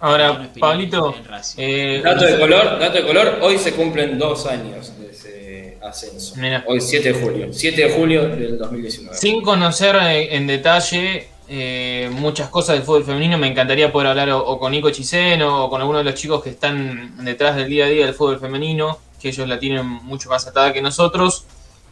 Ahora, 0.00 0.50
Pablito, 0.58 1.14
eh, 1.56 2.02
Dato 2.04 2.24
de 2.24 2.38
color, 2.38 2.78
dato 2.78 2.98
de 2.98 3.06
color, 3.06 3.38
hoy 3.40 3.56
se 3.58 3.72
cumplen 3.72 4.18
dos 4.18 4.44
años 4.44 4.92
de 4.98 5.10
ese 5.10 5.78
ascenso. 5.80 6.34
Mirá. 6.36 6.64
Hoy 6.66 6.80
7 6.80 7.12
de 7.12 7.20
julio, 7.20 7.52
7 7.52 7.88
de 7.88 7.90
julio 7.90 8.28
del 8.28 8.58
2019. 8.58 9.16
sin 9.16 9.40
conocer 9.40 9.96
eh, 9.96 10.34
en 10.36 10.46
detalle 10.46 11.28
eh, 11.46 12.10
muchas 12.12 12.48
cosas 12.48 12.76
del 12.76 12.84
fútbol 12.84 13.04
femenino, 13.04 13.36
me 13.36 13.46
encantaría 13.46 13.92
poder 13.92 14.08
hablar 14.08 14.30
o, 14.30 14.58
con 14.58 14.72
Nico 14.72 14.90
Chiseno 14.90 15.64
o 15.64 15.70
con 15.70 15.80
alguno 15.80 15.98
de 15.98 16.04
los 16.04 16.14
chicos 16.14 16.42
que 16.42 16.50
están 16.50 17.24
detrás 17.24 17.56
del 17.56 17.68
día 17.68 17.84
a 17.84 17.88
día 17.88 18.06
del 18.06 18.14
fútbol 18.14 18.40
femenino, 18.40 18.98
que 19.20 19.28
ellos 19.28 19.46
la 19.46 19.58
tienen 19.58 19.86
mucho 19.86 20.30
más 20.30 20.46
atada 20.46 20.72
que 20.72 20.80
nosotros. 20.80 21.44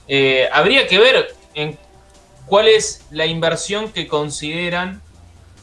Eh, 0.08 0.48
habría 0.52 0.86
que 0.86 0.98
ver 0.98 1.34
en 1.54 1.78
cuál 2.46 2.68
es 2.68 3.04
la 3.10 3.26
inversión 3.26 3.92
que 3.92 4.08
consideran 4.08 5.02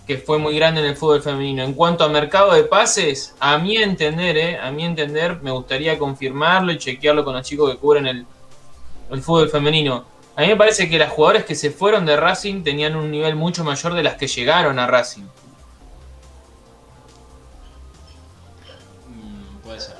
que 0.05 0.17
fue 0.17 0.39
muy 0.39 0.55
grande 0.55 0.81
en 0.81 0.87
el 0.87 0.95
fútbol 0.95 1.21
femenino. 1.21 1.63
En 1.63 1.73
cuanto 1.73 2.03
a 2.03 2.09
mercado 2.09 2.53
de 2.53 2.63
pases, 2.63 3.35
a 3.39 3.59
mi 3.59 3.77
entender, 3.77 4.37
eh, 4.37 4.57
a 4.57 4.69
entender, 4.69 5.39
me 5.41 5.51
gustaría 5.51 5.99
confirmarlo 5.99 6.71
y 6.71 6.79
chequearlo 6.79 7.23
con 7.23 7.35
los 7.35 7.45
chicos 7.45 7.71
que 7.71 7.77
cubren 7.77 8.07
el 8.07 8.25
fútbol 9.21 9.49
femenino. 9.49 10.18
A 10.39 10.43
mí 10.43 10.47
me 10.47 10.55
parece 10.55 10.89
que 10.89 10.97
las 10.97 11.11
jugadoras 11.11 11.43
que 11.43 11.53
se 11.53 11.69
fueron 11.69 12.05
de 12.05 12.15
Racing 12.15 12.63
tenían 12.63 12.95
un 12.95 13.11
nivel 13.11 13.35
mucho 13.35 13.65
mayor 13.65 13.93
de 13.93 14.03
las 14.03 14.15
que 14.15 14.25
llegaron 14.25 14.79
a 14.79 14.87
Racing. 14.87 15.23
Mm, 19.05 19.57
puede 19.61 19.81
ser. 19.81 19.95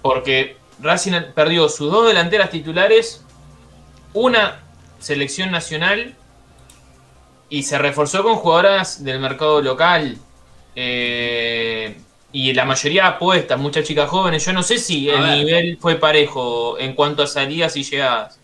Porque 0.00 0.56
Racing 0.78 1.14
perdió 1.34 1.68
sus 1.68 1.90
dos 1.90 2.06
delanteras 2.06 2.50
titulares, 2.50 3.24
una 4.12 4.60
selección 5.00 5.50
nacional 5.50 6.14
y 7.48 7.64
se 7.64 7.76
reforzó 7.76 8.22
con 8.22 8.36
jugadoras 8.36 9.02
del 9.02 9.18
mercado 9.18 9.60
local. 9.60 10.18
Eh, 10.76 11.98
y 12.30 12.52
la 12.52 12.64
mayoría 12.64 13.08
apuestas, 13.08 13.58
muchas 13.58 13.84
chicas 13.84 14.08
jóvenes. 14.08 14.44
Yo 14.44 14.52
no 14.52 14.62
sé 14.62 14.78
si 14.78 15.10
A 15.10 15.16
el 15.16 15.22
ver. 15.22 15.38
nivel 15.38 15.78
fue 15.80 15.96
parejo 15.96 16.78
en 16.78 16.94
cuanto 16.94 17.24
a 17.24 17.26
salidas 17.26 17.76
y 17.76 17.82
llegadas. 17.82 18.38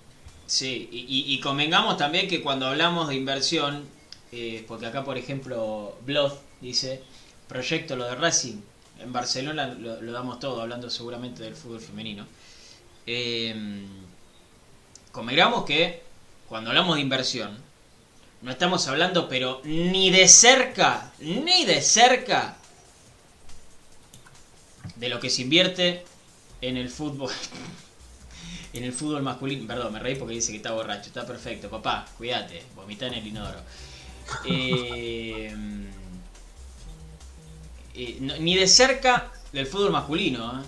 Sí, 0.50 0.88
y, 0.90 1.32
y- 1.32 1.40
convengamos 1.40 1.96
también 1.96 2.26
que 2.28 2.42
cuando 2.42 2.66
hablamos 2.66 3.08
de 3.08 3.14
inversión, 3.14 3.84
eh, 4.32 4.64
porque 4.66 4.86
acá 4.86 5.04
por 5.04 5.16
ejemplo 5.16 5.96
Blood 6.04 6.32
dice, 6.60 7.02
proyecto 7.46 7.94
lo 7.94 8.04
de 8.06 8.16
Racing, 8.16 8.56
en 8.98 9.12
Barcelona 9.12 9.68
lo, 9.68 10.02
lo 10.02 10.10
damos 10.12 10.40
todo, 10.40 10.60
hablando 10.60 10.90
seguramente 10.90 11.44
del 11.44 11.54
fútbol 11.54 11.80
femenino. 11.80 12.26
Eh, 13.06 13.54
convengamos 15.12 15.64
que 15.64 16.02
cuando 16.48 16.70
hablamos 16.70 16.96
de 16.96 17.02
inversión, 17.02 17.56
no 18.42 18.50
estamos 18.50 18.88
hablando 18.88 19.28
pero 19.28 19.60
ni 19.64 20.10
de 20.10 20.26
cerca, 20.28 21.12
ni 21.20 21.64
de 21.64 21.80
cerca, 21.82 22.56
de 24.96 25.08
lo 25.08 25.20
que 25.20 25.30
se 25.30 25.42
invierte 25.42 26.04
en 26.60 26.76
el 26.76 26.90
fútbol. 26.90 27.32
En 28.72 28.84
el 28.84 28.92
fútbol 28.92 29.22
masculino, 29.22 29.66
perdón, 29.66 29.92
me 29.92 29.98
reí 29.98 30.14
porque 30.16 30.34
dice 30.34 30.52
que 30.52 30.58
está 30.58 30.72
borracho. 30.72 31.08
Está 31.08 31.26
perfecto, 31.26 31.68
papá, 31.70 32.06
cuídate, 32.16 32.62
vomita 32.76 33.06
en 33.06 33.14
el 33.14 33.26
inodoro. 33.26 33.60
Eh, 34.44 35.52
eh, 37.94 38.18
no- 38.20 38.36
ni 38.38 38.56
de 38.56 38.66
cerca 38.68 39.30
del 39.52 39.66
fútbol 39.66 39.90
masculino, 39.92 40.60
¿eh? 40.60 40.64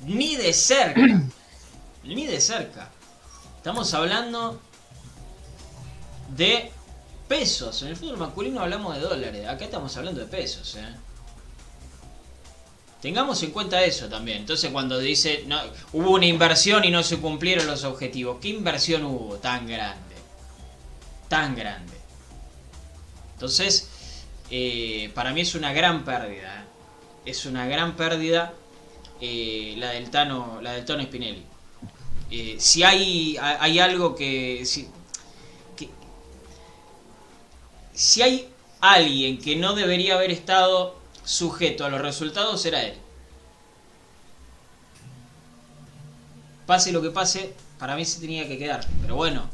Ni 0.00 0.36
de 0.36 0.52
cerca. 0.52 1.00
ni 2.04 2.26
de 2.26 2.40
cerca. 2.40 2.90
Estamos 3.58 3.92
hablando 3.94 4.60
de 6.36 6.72
pesos. 7.28 7.82
En 7.82 7.88
el 7.88 7.96
fútbol 7.96 8.18
masculino 8.18 8.60
hablamos 8.60 8.94
de 8.94 9.00
dólares. 9.02 9.46
Acá 9.48 9.64
estamos 9.64 9.96
hablando 9.96 10.20
de 10.20 10.26
pesos, 10.26 10.76
¿eh? 10.76 10.96
Tengamos 13.00 13.42
en 13.42 13.50
cuenta 13.50 13.82
eso 13.82 14.08
también. 14.08 14.38
Entonces 14.38 14.70
cuando 14.70 14.98
dice, 14.98 15.44
hubo 15.92 16.10
una 16.10 16.26
inversión 16.26 16.84
y 16.84 16.90
no 16.90 17.02
se 17.02 17.18
cumplieron 17.18 17.66
los 17.66 17.84
objetivos. 17.84 18.38
¿Qué 18.40 18.48
inversión 18.48 19.04
hubo 19.04 19.36
tan 19.36 19.66
grande? 19.66 20.16
Tan 21.28 21.54
grande. 21.56 21.94
Entonces, 23.34 23.88
eh, 24.50 25.10
para 25.14 25.32
mí 25.32 25.40
es 25.40 25.54
una 25.54 25.72
gran 25.72 26.04
pérdida. 26.04 26.60
¿eh? 26.62 27.30
Es 27.30 27.46
una 27.46 27.66
gran 27.66 27.96
pérdida 27.96 28.52
eh, 29.20 29.74
la 29.78 29.90
del 29.90 30.10
Tano, 30.10 30.60
la 30.60 30.72
del 30.72 30.84
Tano 30.84 31.02
Spinelli. 31.02 31.44
Si 32.58 32.82
hay, 32.82 33.36
hay 33.40 33.78
algo 33.80 34.14
que- 34.14 34.64
si 37.92 38.22
hay 38.22 38.48
alguien 38.80 39.38
que 39.38 39.56
no 39.56 39.74
debería 39.74 40.14
haber 40.14 40.30
estado 40.30 40.99
sujeto 41.24 41.84
a 41.84 41.88
los 41.90 42.00
resultados, 42.00 42.64
era 42.66 42.82
él. 42.84 42.94
Pase 46.66 46.92
lo 46.92 47.02
que 47.02 47.10
pase, 47.10 47.52
para 47.78 47.96
mí 47.96 48.04
se 48.04 48.20
tenía 48.20 48.46
que 48.46 48.58
quedar. 48.58 48.86
Pero 49.02 49.16
bueno, 49.16 49.48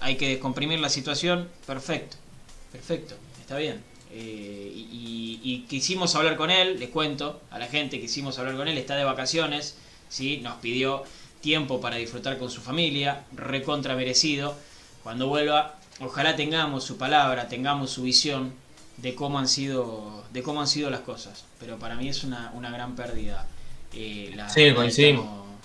hay 0.00 0.16
que 0.16 0.28
descomprimir 0.28 0.78
la 0.80 0.88
situación. 0.88 1.48
Perfecto, 1.66 2.16
perfecto, 2.72 3.14
está 3.40 3.56
bien. 3.56 3.82
Eh, 4.12 4.72
y, 4.74 5.40
y- 5.42 5.66
quisimos 5.68 6.14
hablar 6.14 6.36
con 6.36 6.50
él, 6.50 6.78
les 6.78 6.88
cuento 6.90 7.40
a 7.50 7.58
la 7.58 7.66
gente, 7.66 8.00
quisimos 8.00 8.38
hablar 8.38 8.56
con 8.56 8.68
él, 8.68 8.78
está 8.78 8.94
de 8.96 9.04
vacaciones, 9.04 9.76
¿sí? 10.08 10.38
nos 10.38 10.54
pidió 10.58 11.02
tiempo 11.40 11.80
para 11.80 11.96
disfrutar 11.96 12.38
con 12.38 12.50
su 12.50 12.60
familia, 12.60 13.24
recontra 13.32 13.94
merecido. 13.96 14.56
Cuando 15.02 15.26
vuelva, 15.28 15.74
ojalá 16.00 16.36
tengamos 16.36 16.84
su 16.84 16.96
palabra, 16.96 17.48
tengamos 17.48 17.90
su 17.90 18.02
visión 18.02 18.54
de 18.98 19.14
cómo 19.14 19.38
han 19.38 19.48
sido, 19.48 20.24
de 20.32 20.42
cómo 20.42 20.60
han 20.60 20.68
sido 20.68 20.90
las 20.90 21.00
cosas. 21.00 21.44
Pero 21.60 21.78
para 21.78 21.94
mí 21.96 22.08
es 22.08 22.24
una, 22.24 22.50
una 22.54 22.70
gran 22.70 22.94
pérdida 22.96 23.46
eh, 23.92 24.32
la, 24.34 24.48
Sí, 24.48 24.70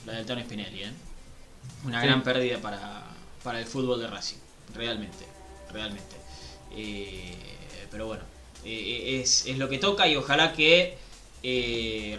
la 0.05 0.13
del 0.13 0.27
la 0.27 0.43
Spinelli, 0.43 0.83
¿eh? 0.83 0.91
Una 1.85 2.01
Sí. 2.01 2.07
gran 2.07 2.23
pérdida 2.23 2.59
para, 2.59 3.03
para 3.43 3.59
el 3.59 3.65
fútbol 3.65 3.99
de 3.99 4.07
Racing, 4.07 4.37
realmente, 4.73 5.25
realmente. 5.71 6.15
Eh, 6.71 7.35
pero 7.89 8.07
bueno, 8.07 8.23
eh, 8.63 9.19
es, 9.21 9.45
es 9.45 9.57
lo 9.57 9.67
que 9.69 9.77
toca 9.77 10.07
y 10.07 10.15
ojalá 10.15 10.53
que 10.53 10.97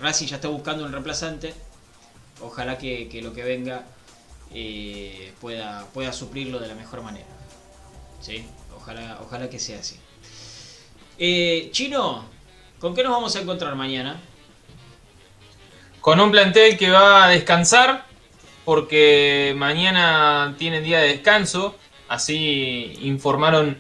Racing 0.01 0.27
ya 0.27 0.37
esté 0.37 0.49
buscando 0.49 0.85
un 0.85 0.93
reemplazante. 0.93 1.55
Ojalá 2.41 2.77
que, 2.79 3.09
que 3.09 3.23
lo 3.23 3.33
que 3.33 3.45
venga 3.45 3.85
pueda, 5.41 5.87
pueda 5.93 6.13
suplirlo 6.13 6.59
de 6.59 6.69
la 6.69 6.75
mejor 6.75 7.03
manera. 7.03 7.27
¿Sí? 8.21 8.45
Ojalá, 8.77 9.19
ojalá 9.23 9.49
que 9.49 9.59
sea 9.59 9.79
así. 9.81 9.97
Eh, 11.24 11.69
Chino, 11.70 12.24
¿con 12.81 12.97
qué 12.97 13.05
nos 13.05 13.12
vamos 13.12 13.36
a 13.36 13.40
encontrar 13.40 13.77
mañana? 13.77 14.20
Con 16.01 16.19
un 16.19 16.32
plantel 16.32 16.77
que 16.77 16.90
va 16.90 17.27
a 17.27 17.28
descansar 17.28 18.07
porque 18.65 19.55
mañana 19.57 20.57
tienen 20.59 20.82
día 20.82 20.99
de 20.99 21.11
descanso. 21.11 21.77
Así 22.09 22.99
informaron 23.03 23.78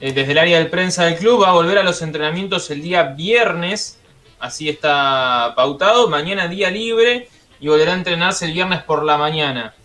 eh, 0.00 0.12
desde 0.12 0.32
el 0.32 0.38
área 0.38 0.58
de 0.58 0.64
prensa 0.64 1.04
del 1.04 1.14
club. 1.14 1.44
Va 1.44 1.50
a 1.50 1.52
volver 1.52 1.78
a 1.78 1.84
los 1.84 2.02
entrenamientos 2.02 2.68
el 2.72 2.82
día 2.82 3.04
viernes. 3.04 4.00
Así 4.40 4.68
está 4.68 5.52
pautado. 5.54 6.08
Mañana 6.08 6.48
día 6.48 6.72
libre 6.72 7.28
y 7.60 7.68
volverá 7.68 7.92
a 7.92 7.98
entrenarse 7.98 8.46
el 8.46 8.52
viernes 8.52 8.82
por 8.82 9.04
la 9.04 9.16
mañana. 9.16 9.76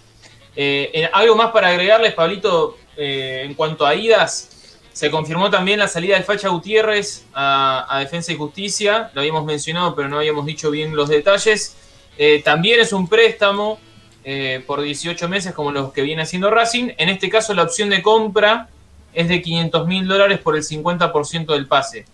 Eh, 0.55 0.89
eh, 0.91 1.09
algo 1.13 1.35
más 1.35 1.51
para 1.51 1.67
agregarles, 1.67 2.15
Pablito, 2.15 2.77
eh, 2.97 3.43
en 3.45 3.53
cuanto 3.53 3.85
a 3.85 3.93
idas. 3.93 4.54
Se 4.95 5.11
confirmó 5.11 5.49
también 5.49 5.77
la 5.77 5.89
salida 5.89 6.15
de 6.15 6.23
Facha 6.23 6.47
Gutiérrez 6.47 7.25
a, 7.33 7.97
Defensa 7.99 8.31
y 8.31 8.37
Justicia. 8.37 9.11
Lo 9.13 9.19
habíamos 9.19 9.43
mencionado, 9.43 9.93
pero 9.93 10.07
no 10.07 10.19
habíamos 10.19 10.45
dicho 10.45 10.71
bien 10.71 10.95
los 10.95 11.09
detalles. 11.09 11.75
Eh, 12.17 12.41
también 12.45 12.79
es 12.79 12.93
un 12.93 13.09
préstamo 13.09 13.77
eh, 14.23 14.63
por 14.65 14.81
18 14.81 15.27
meses, 15.27 15.53
como 15.53 15.73
los 15.73 15.91
que 15.91 16.01
viene 16.01 16.21
haciendo 16.21 16.49
Racing. 16.49 16.91
En 16.97 17.09
este 17.09 17.29
caso, 17.29 17.53
la 17.53 17.63
opción 17.63 17.89
de 17.89 18.01
compra 18.01 18.69
es 19.13 19.27
de 19.27 19.41
500 19.41 19.85
mil 19.85 20.07
dólares 20.07 20.39
por 20.39 20.55
el 20.55 20.63
50% 20.63 21.47
del 21.47 21.67
pase. 21.67 22.05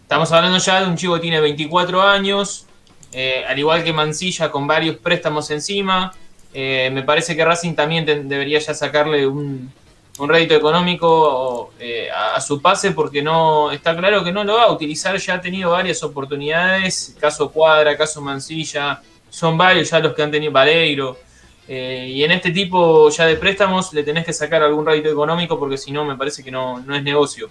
Estamos 0.00 0.32
hablando 0.32 0.56
ya 0.56 0.80
de 0.80 0.86
un 0.86 0.96
chico 0.96 1.12
que 1.16 1.20
tiene 1.20 1.38
24 1.38 2.00
años, 2.00 2.64
eh, 3.12 3.44
al 3.46 3.58
igual 3.58 3.84
que 3.84 3.92
Mancilla, 3.92 4.50
con 4.50 4.66
varios 4.66 4.96
préstamos 4.96 5.50
encima. 5.50 6.14
Me 6.54 7.02
parece 7.02 7.36
que 7.36 7.44
Racing 7.44 7.74
también 7.74 8.06
debería 8.06 8.58
ya 8.58 8.72
sacarle 8.72 9.26
un, 9.26 9.70
un 10.18 10.28
rédito 10.28 10.54
económico 10.54 11.72
eh, 11.78 12.08
a, 12.10 12.40
su 12.40 12.60
pase 12.60 12.92
porque 12.92 13.22
no 13.22 13.70
está 13.70 13.96
claro 13.96 14.22
que 14.22 14.32
no 14.32 14.44
lo 14.44 14.54
va 14.56 14.64
a 14.64 14.72
utilizar. 14.72 15.16
Ya 15.16 15.34
ha 15.34 15.40
tenido 15.40 15.70
varias 15.70 16.02
oportunidades, 16.02 17.16
caso 17.18 17.50
Cuadra, 17.50 17.96
caso 17.96 18.20
Mancilla, 18.20 19.00
son 19.30 19.56
varios 19.56 19.90
ya 19.90 19.98
los 20.00 20.14
que 20.14 20.22
han 20.22 20.30
tenido 20.30 20.52
Valeiro. 20.52 21.18
Eh, 21.66 22.08
y 22.08 22.24
en 22.24 22.32
este 22.32 22.50
tipo 22.50 23.08
ya 23.08 23.26
de 23.26 23.36
préstamos 23.36 23.92
le 23.92 24.02
tenés 24.02 24.26
que 24.26 24.32
sacar 24.32 24.62
algún 24.62 24.84
rédito 24.84 25.08
económico 25.08 25.58
porque 25.58 25.78
si 25.78 25.92
no 25.92 26.04
me 26.04 26.16
parece 26.16 26.42
que 26.42 26.50
no, 26.50 26.80
no 26.80 26.94
es 26.94 27.02
negocio. 27.02 27.50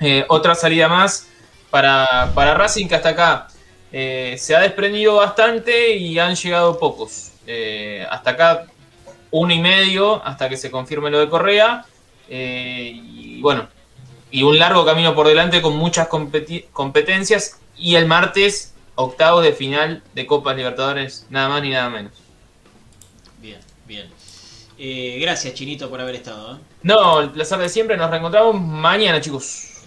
Eh, 0.00 0.24
otra 0.28 0.54
salida 0.54 0.88
más 0.88 1.28
para, 1.70 2.32
para 2.34 2.54
Racing 2.54 2.88
que 2.88 2.96
hasta 2.96 3.10
acá 3.10 3.48
eh, 3.92 4.34
se 4.38 4.56
ha 4.56 4.60
desprendido 4.60 5.16
bastante 5.16 5.94
y 5.94 6.18
han 6.18 6.34
llegado 6.34 6.78
pocos. 6.78 7.30
Hasta 8.10 8.30
acá 8.30 8.66
uno 9.36 9.52
y 9.52 9.58
medio 9.58 10.24
hasta 10.24 10.48
que 10.48 10.56
se 10.56 10.70
confirme 10.70 11.10
lo 11.10 11.18
de 11.18 11.28
Correa. 11.28 11.84
Eh, 12.28 12.92
y 12.94 13.40
bueno, 13.40 13.68
y 14.30 14.44
un 14.44 14.56
largo 14.60 14.86
camino 14.86 15.12
por 15.12 15.26
delante 15.26 15.60
con 15.60 15.76
muchas 15.76 16.06
competencias. 16.72 17.58
Y 17.76 17.96
el 17.96 18.06
martes, 18.06 18.74
octavos 18.94 19.42
de 19.42 19.52
final 19.52 20.04
de 20.14 20.26
Copas 20.26 20.56
Libertadores, 20.56 21.26
nada 21.30 21.48
más 21.48 21.62
ni 21.62 21.70
nada 21.70 21.90
menos. 21.90 22.12
Bien, 23.40 23.58
bien. 23.88 24.08
Eh, 24.78 25.18
gracias, 25.20 25.52
Chinito, 25.54 25.90
por 25.90 26.00
haber 26.00 26.14
estado. 26.14 26.54
¿eh? 26.54 26.58
No, 26.84 27.20
el 27.20 27.30
placer 27.30 27.58
de 27.58 27.68
siempre. 27.68 27.96
Nos 27.96 28.10
reencontramos 28.10 28.60
mañana, 28.60 29.20
chicos. 29.20 29.82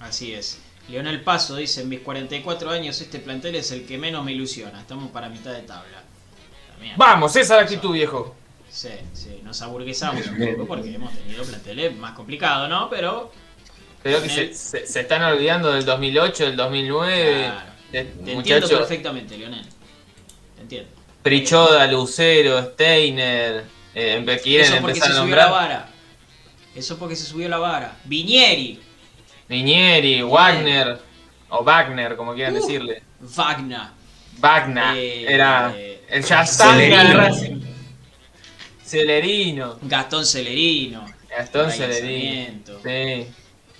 Así 0.00 0.32
es. 0.32 0.62
Leonel 0.88 1.20
Paso 1.20 1.56
dice, 1.56 1.82
en 1.82 1.90
mis 1.90 2.00
44 2.00 2.70
años 2.70 2.98
este 3.02 3.18
plantel 3.18 3.56
es 3.56 3.70
el 3.70 3.84
que 3.84 3.98
menos 3.98 4.24
me 4.24 4.32
ilusiona. 4.32 4.80
Estamos 4.80 5.10
para 5.10 5.28
mitad 5.28 5.52
de 5.52 5.60
tabla. 5.60 6.04
Vamos, 6.96 7.36
esa 7.36 7.40
es 7.40 7.58
la 7.58 7.64
actitud, 7.64 7.92
viejo. 7.92 8.34
Sí, 8.70 8.90
sí, 9.14 9.40
nos 9.44 9.60
aburguesamos 9.62 10.26
un 10.26 10.38
poco 10.52 10.66
porque 10.66 10.94
hemos 10.94 11.12
tenido 11.14 11.42
planteles 11.44 11.96
más 11.96 12.12
complicados, 12.12 12.68
¿no? 12.68 12.88
Pero 12.90 13.32
Creo 14.02 14.22
que 14.22 14.28
se, 14.28 14.54
se- 14.54 14.86
se 14.86 15.00
están 15.00 15.22
olvidando 15.22 15.72
del 15.72 15.84
2008, 15.84 16.44
del 16.46 16.56
2009. 16.56 17.44
Claro. 17.44 17.70
de- 17.92 18.04
te 18.04 18.32
entiendo 18.32 18.68
perfectamente, 18.68 19.36
Leonel. 19.36 19.64
Te 20.56 20.62
entiendo. 20.62 20.90
Prichoda, 21.22 21.86
Lucero, 21.86 22.62
Steiner. 22.72 23.64
Eh, 23.94 24.38
quieren 24.42 24.66
Eso 24.72 24.76
porque 24.80 24.98
empezar 24.98 25.08
se 25.12 25.18
a 25.18 25.20
subió 25.22 25.36
la 25.36 25.42
nombrar. 25.46 25.50
vara. 25.50 25.88
Eso 26.74 26.98
porque 26.98 27.16
se 27.16 27.24
subió 27.24 27.48
la 27.48 27.58
vara. 27.58 27.96
Viñeri. 28.04 28.80
Niñeri, 29.48 30.22
Wagner. 30.22 30.98
O 31.48 31.64
Wagner, 31.64 32.14
como 32.16 32.34
quieran 32.34 32.52
Uh. 32.54 32.60
decirle. 32.60 33.02
Wagner. 33.20 33.80
Wagner. 34.38 34.96
Eh, 34.96 35.26
era 35.34 35.72
eh, 35.74 36.04
el 36.08 36.22
Yastanga 36.22 37.02
de. 37.04 37.14
Racing. 37.14 37.60
Celerino. 38.88 39.78
Gastón 39.82 40.24
Celerino. 40.26 41.06
Gastón 41.30 41.70
Celerino. 41.70 42.62
Sí. 42.82 42.88
Eh, 42.88 43.28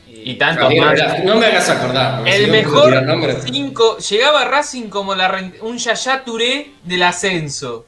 Y 0.06 0.34
tantos 0.36 0.72
más. 0.74 1.24
no 1.24 1.36
me 1.36 1.46
hagas 1.46 1.68
acordar. 1.68 2.24
si 2.24 2.30
El 2.30 2.50
mejor. 2.50 3.42
5. 3.46 3.98
Llegaba 3.98 4.42
a 4.42 4.44
Racing 4.46 4.88
como 4.88 5.14
la, 5.14 5.50
un 5.62 5.76
Yaya 5.78 6.24
Touré 6.24 6.72
del 6.84 7.02
ascenso. 7.02 7.84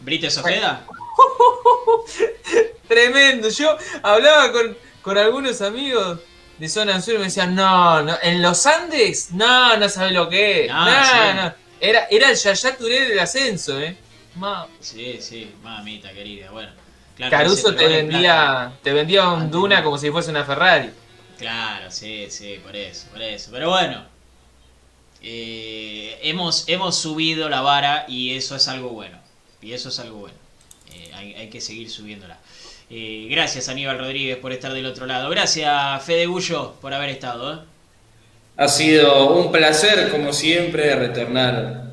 Brites 0.00 0.36
Ojeda. 0.38 0.84
Tremendo. 2.88 3.48
Yo 3.48 3.76
hablaba 4.02 4.52
con, 4.52 4.76
con 5.02 5.18
algunos 5.18 5.60
amigos 5.62 6.20
de 6.58 6.68
zona 6.68 7.00
sur 7.00 7.14
y 7.14 7.18
me 7.18 7.24
decían, 7.24 7.54
no, 7.54 8.02
no, 8.02 8.16
en 8.22 8.40
los 8.42 8.66
Andes, 8.66 9.32
no, 9.32 9.76
no 9.76 9.88
sabes 9.88 10.12
lo 10.12 10.28
que 10.28 10.64
es. 10.66 10.70
No, 10.70 10.84
No, 10.84 11.04
sí. 11.04 11.10
no. 11.36 11.54
Era, 11.80 12.06
era 12.10 12.30
el 12.30 12.36
Yaya 12.36 12.76
Touré 12.76 13.08
del 13.08 13.18
ascenso, 13.18 13.80
eh. 13.80 13.96
Ma- 14.34 14.66
Sí, 14.80 15.18
sí, 15.20 15.52
mamita 15.62 16.12
querida. 16.12 16.50
Bueno, 16.50 16.70
claro. 17.16 17.30
Caruso 17.30 17.74
te 17.74 17.86
vendía, 17.86 18.72
te 18.82 18.92
vendía 18.92 19.28
un 19.28 19.42
Antes 19.42 19.50
Duna 19.50 19.82
como 19.82 19.98
si 19.98 20.10
fuese 20.10 20.30
una 20.30 20.44
Ferrari. 20.44 20.90
Claro, 21.38 21.90
sí, 21.90 22.26
sí, 22.30 22.60
por 22.62 22.74
eso, 22.76 23.08
por 23.10 23.22
eso. 23.22 23.50
Pero 23.52 23.70
bueno, 23.70 24.04
eh, 25.22 26.18
hemos, 26.22 26.68
hemos 26.68 26.96
subido 26.98 27.48
la 27.48 27.60
vara 27.60 28.04
y 28.08 28.34
eso 28.34 28.56
es 28.56 28.68
algo 28.68 28.90
bueno. 28.90 29.18
Y 29.62 29.72
eso 29.72 29.88
es 29.88 29.98
algo 29.98 30.18
bueno. 30.18 30.36
Eh, 30.92 31.10
hay, 31.14 31.34
hay 31.34 31.48
que 31.50 31.60
seguir 31.60 31.90
subiéndola. 31.90 32.38
Eh, 32.90 33.26
gracias 33.30 33.68
Aníbal 33.68 33.98
Rodríguez 33.98 34.36
por 34.36 34.52
estar 34.52 34.72
del 34.72 34.86
otro 34.86 35.06
lado. 35.06 35.30
Gracias 35.30 36.04
Fede 36.04 36.26
Gullo 36.26 36.74
por 36.80 36.92
haber 36.92 37.08
estado. 37.10 37.54
¿eh? 37.54 37.58
Ha 38.56 38.68
sido 38.68 39.34
un 39.34 39.50
placer, 39.50 40.10
como 40.10 40.32
siempre, 40.32 40.94
retornar 40.94 41.83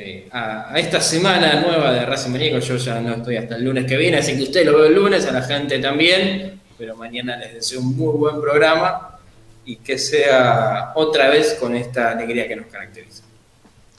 eh, 0.00 0.28
a, 0.30 0.72
esta 0.76 1.00
semana 1.00 1.60
nueva 1.60 1.92
de 1.92 2.06
Racing 2.06 2.30
Maníaco. 2.30 2.60
Yo 2.60 2.76
ya 2.76 3.00
no 3.00 3.14
estoy 3.14 3.36
hasta 3.36 3.56
el 3.56 3.64
lunes 3.64 3.84
que 3.84 3.96
viene, 3.96 4.18
así 4.18 4.36
que 4.36 4.44
usted 4.44 4.64
lo 4.64 4.78
ve 4.78 4.88
el 4.88 4.94
lunes, 4.94 5.26
a 5.26 5.32
la 5.32 5.42
gente 5.42 5.80
también. 5.80 6.60
Pero 6.78 6.94
mañana 6.94 7.36
les 7.36 7.54
deseo 7.54 7.80
un 7.80 7.96
muy 7.96 8.16
buen 8.16 8.40
programa 8.40 9.18
y 9.64 9.74
que 9.76 9.98
sea 9.98 10.92
otra 10.94 11.28
vez 11.30 11.56
con 11.58 11.74
esta 11.74 12.12
alegría 12.12 12.46
que 12.46 12.54
nos 12.54 12.66
caracteriza. 12.66 13.24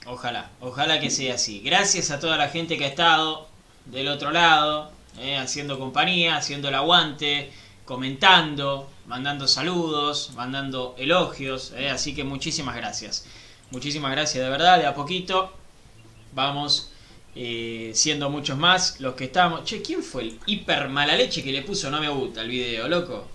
Ojalá, 0.05 0.49
ojalá 0.61 1.01
que 1.01 1.09
sea 1.09 1.35
así. 1.35 1.59
Gracias 1.65 2.11
a 2.11 2.19
toda 2.21 2.37
la 2.37 2.47
gente 2.47 2.77
que 2.77 2.85
ha 2.85 2.87
estado 2.87 3.49
del 3.85 4.07
otro 4.07 4.31
lado, 4.31 4.91
eh, 5.19 5.35
haciendo 5.35 5.77
compañía, 5.77 6.37
haciendo 6.37 6.69
el 6.69 6.75
aguante, 6.75 7.51
comentando, 7.83 8.89
mandando 9.05 9.49
saludos, 9.49 10.31
mandando 10.33 10.95
elogios. 10.97 11.73
eh, 11.75 11.89
así 11.89 12.15
que 12.15 12.23
muchísimas 12.23 12.77
gracias. 12.77 13.25
Muchísimas 13.71 14.11
gracias 14.11 14.41
de 14.45 14.49
verdad, 14.49 14.79
de 14.79 14.85
a 14.85 14.95
poquito. 14.95 15.58
Vamos 16.33 16.91
eh, 17.35 17.91
siendo 17.93 18.29
muchos 18.29 18.57
más 18.57 18.99
los 18.99 19.15
que 19.15 19.25
estamos. 19.25 19.63
Che, 19.63 19.81
¿quién 19.81 20.03
fue 20.03 20.23
el 20.23 20.39
hiper 20.45 20.89
mala 20.89 21.15
leche 21.15 21.43
que 21.43 21.51
le 21.51 21.61
puso 21.61 21.89
no 21.89 21.99
me 21.99 22.09
gusta 22.09 22.41
al 22.41 22.47
video, 22.47 22.87
loco? 22.87 23.27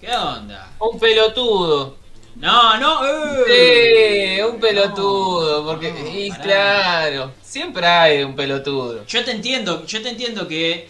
¿Qué 0.00 0.14
onda? 0.14 0.72
Un 0.78 0.98
pelotudo. 0.98 1.96
No, 2.36 2.78
no, 2.78 3.00
eh. 3.48 4.36
Sí, 4.36 4.42
un 4.42 4.60
pelotudo. 4.60 5.64
Porque, 5.66 5.92
no, 5.92 6.18
y 6.18 6.30
claro, 6.30 7.32
siempre 7.42 7.86
hay 7.86 8.22
un 8.22 8.36
pelotudo. 8.36 9.04
Yo 9.06 9.24
te 9.24 9.32
entiendo, 9.32 9.84
yo 9.86 10.00
te 10.00 10.10
entiendo 10.10 10.46
que 10.46 10.88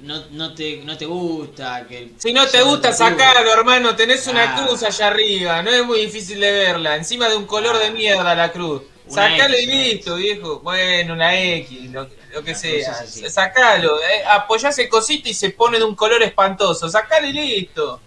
no, 0.00 0.24
no, 0.32 0.52
te, 0.52 0.82
no 0.84 0.98
te 0.98 1.06
gusta, 1.06 1.86
que... 1.86 2.12
Si 2.18 2.32
no 2.32 2.46
te 2.46 2.62
gusta, 2.62 2.92
sacalo, 2.92 3.52
hermano. 3.52 3.94
Tenés 3.94 4.26
una 4.26 4.56
cruz 4.56 4.82
allá 4.82 5.06
arriba. 5.06 5.62
No 5.62 5.70
es 5.70 5.84
muy 5.86 6.00
difícil 6.00 6.40
de 6.40 6.50
verla. 6.50 6.96
Encima 6.96 7.28
de 7.28 7.36
un 7.36 7.46
color 7.46 7.78
de 7.78 7.90
mierda 7.90 8.34
la 8.34 8.50
cruz. 8.50 8.82
Sacalo 9.08 9.54
y 9.54 9.64
X, 9.64 9.68
listo, 9.68 10.14
viejo. 10.16 10.60
Bueno, 10.60 11.14
una 11.14 11.38
X, 11.38 11.90
lo, 11.90 12.08
lo 12.32 12.42
que 12.42 12.52
La 12.52 12.56
sea. 12.56 13.06
Sacalo. 13.30 13.98
Eh, 14.00 14.24
apoyá 14.28 14.70
ese 14.70 14.88
cosito 14.88 15.28
y 15.28 15.34
se 15.34 15.50
pone 15.50 15.78
de 15.78 15.84
un 15.84 15.94
color 15.94 16.22
espantoso. 16.22 16.88
Sacalo 16.88 17.26
y 17.26 17.32
listo. 17.32 18.00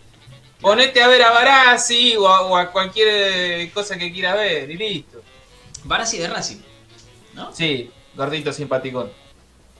Ponete 0.59 1.01
a 1.03 1.07
ver 1.07 1.21
a 1.21 1.31
Barassi 1.31 2.15
o 2.17 2.27
a, 2.27 2.41
o 2.41 2.57
a 2.57 2.71
cualquier 2.71 3.07
eh, 3.09 3.71
cosa 3.71 3.97
que 3.97 4.11
quieras 4.11 4.35
ver 4.35 4.69
y 4.71 4.75
listo. 4.75 5.21
Barassi 5.83 6.17
de 6.17 6.27
Racing, 6.27 6.57
¿no? 7.33 7.53
Sí, 7.53 7.91
gordito 8.15 8.51
simpaticón. 8.51 9.11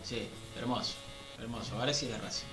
Sí, 0.04 0.28
hermoso, 0.58 0.94
hermoso, 1.40 1.76
Barassi 1.78 2.06
de 2.06 2.18
Racing. 2.20 2.46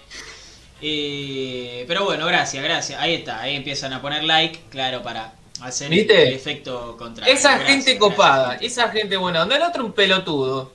Eh, 0.80 1.84
pero 1.86 2.04
bueno, 2.04 2.26
gracias, 2.26 2.64
gracias. 2.64 2.98
Ahí 3.00 3.14
está, 3.14 3.40
ahí 3.40 3.56
empiezan 3.56 3.92
a 3.92 4.00
poner 4.00 4.24
like, 4.24 4.58
claro, 4.70 5.02
para 5.02 5.34
hacer 5.60 5.90
¿Viste? 5.90 6.28
el 6.28 6.34
efecto 6.34 6.96
contrario. 6.96 7.34
Esa 7.34 7.58
Gracias, 7.58 7.68
gente 7.68 7.94
gracias, 7.94 7.98
copada, 7.98 8.54
esa 8.56 8.88
gente 8.90 9.16
buena. 9.16 9.40
Donde 9.40 9.56
el 9.56 9.62
otro 9.62 9.84
un 9.84 9.92
pelotudo. 9.92 10.72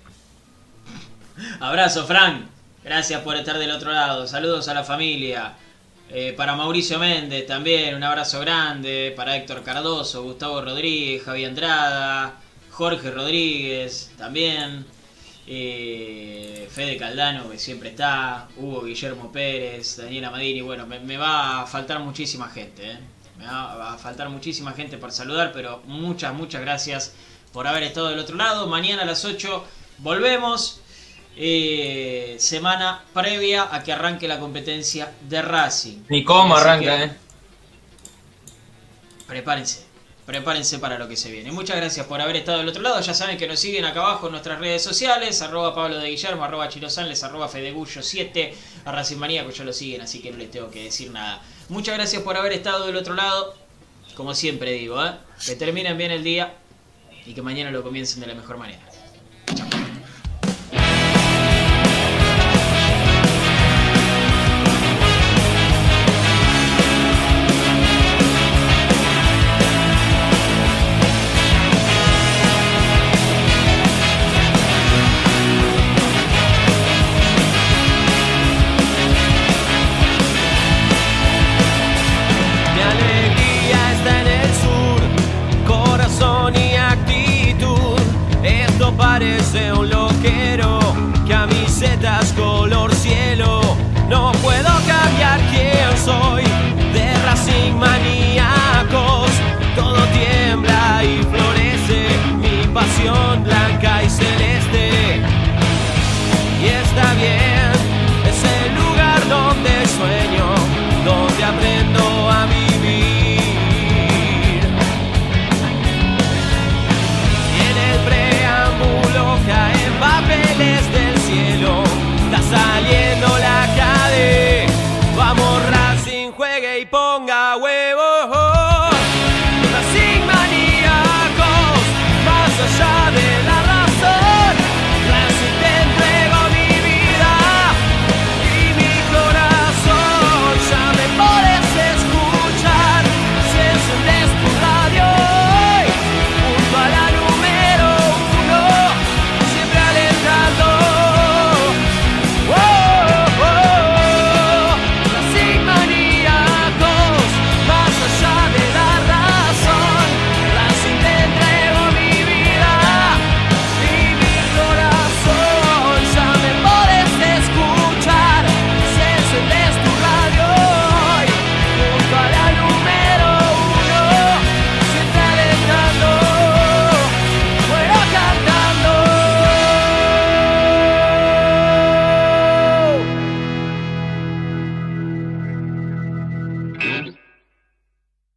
Abrazo, 1.59 2.05
Frank. 2.05 2.47
Gracias 2.83 3.21
por 3.21 3.35
estar 3.35 3.57
del 3.57 3.71
otro 3.71 3.91
lado. 3.91 4.27
Saludos 4.27 4.67
a 4.67 4.73
la 4.73 4.83
familia. 4.83 5.53
Eh, 6.09 6.33
para 6.35 6.55
Mauricio 6.55 6.97
Méndez 6.97 7.45
también, 7.45 7.95
un 7.95 8.03
abrazo 8.03 8.39
grande. 8.39 9.13
Para 9.15 9.35
Héctor 9.35 9.63
Cardoso, 9.63 10.23
Gustavo 10.23 10.61
Rodríguez, 10.61 11.23
Javier 11.23 11.49
Andrada, 11.49 12.35
Jorge 12.71 13.11
Rodríguez 13.11 14.11
también. 14.17 14.85
Eh, 15.47 16.67
Fede 16.71 16.97
Caldano, 16.97 17.49
que 17.49 17.59
siempre 17.59 17.89
está. 17.89 18.47
Hugo 18.57 18.83
Guillermo 18.83 19.31
Pérez, 19.31 19.97
Daniela 19.97 20.31
Madini. 20.31 20.61
Bueno, 20.61 20.87
me, 20.87 20.99
me 20.99 21.17
va 21.17 21.61
a 21.61 21.65
faltar 21.67 21.99
muchísima 21.99 22.49
gente. 22.49 22.91
eh. 22.91 22.99
Me 23.39 23.45
va, 23.45 23.93
a 23.93 23.97
faltar 23.97 24.27
muchísima 24.27 24.73
gente 24.73 24.97
por 24.97 25.13
saludar, 25.13 25.53
pero 25.53 25.81
muchas, 25.85 26.33
muchas 26.33 26.59
gracias 26.59 27.13
por 27.53 27.67
haber 27.67 27.83
estado 27.83 28.09
del 28.09 28.19
otro 28.19 28.35
lado. 28.35 28.67
Mañana 28.67 29.03
a 29.03 29.05
las 29.05 29.23
8 29.23 29.63
volvemos. 29.99 30.81
Eh, 31.41 32.35
semana 32.37 33.01
previa 33.13 33.73
a 33.73 33.81
que 33.81 33.93
arranque 33.93 34.27
la 34.27 34.41
competencia 34.41 35.13
de 35.21 35.41
Racing. 35.41 36.03
Ni 36.09 36.25
cómo 36.25 36.53
Así 36.53 36.67
arranca, 36.67 36.97
que 36.97 37.03
eh. 37.05 37.11
Prepárense, 39.25 39.85
prepárense 40.29 40.77
para 40.77 40.99
lo 40.99 41.07
que 41.07 41.17
se 41.17 41.31
viene. 41.31 41.51
Muchas 41.51 41.77
gracias 41.77 42.05
por 42.05 42.21
haber 42.21 42.35
estado 42.35 42.59
del 42.59 42.67
otro 42.67 42.83
lado. 42.83 43.01
Ya 43.01 43.15
saben 43.15 43.35
que 43.35 43.47
nos 43.47 43.59
siguen 43.59 43.83
acá 43.83 44.01
abajo 44.01 44.27
en 44.27 44.33
nuestras 44.33 44.59
redes 44.59 44.83
sociales, 44.83 45.41
arroba 45.41 45.73
Pablo 45.73 45.97
de 45.97 46.07
Guillermo, 46.07 46.43
arroba 46.43 46.69
Chilo 46.69 46.87
Sanles, 46.87 47.23
arroba 47.23 47.49
Fedegullo 47.49 48.03
7, 48.03 48.53
a 48.85 48.91
Racing 48.91 49.17
Maníaco 49.17 49.49
ya 49.49 49.63
lo 49.63 49.73
siguen, 49.73 50.01
así 50.01 50.21
que 50.21 50.29
no 50.29 50.37
les 50.37 50.51
tengo 50.51 50.69
que 50.69 50.83
decir 50.83 51.09
nada. 51.09 51.41
Muchas 51.69 51.95
gracias 51.95 52.21
por 52.21 52.37
haber 52.37 52.53
estado 52.53 52.85
del 52.85 52.97
otro 52.97 53.15
lado. 53.15 53.55
Como 54.13 54.35
siempre 54.35 54.73
digo, 54.73 55.03
¿eh? 55.03 55.13
que 55.47 55.55
terminen 55.55 55.97
bien 55.97 56.11
el 56.11 56.23
día 56.23 56.53
y 57.25 57.33
que 57.33 57.41
mañana 57.41 57.71
lo 57.71 57.81
comiencen 57.81 58.19
de 58.19 58.27
la 58.27 58.35
mejor 58.35 58.57
manera. 58.57 58.81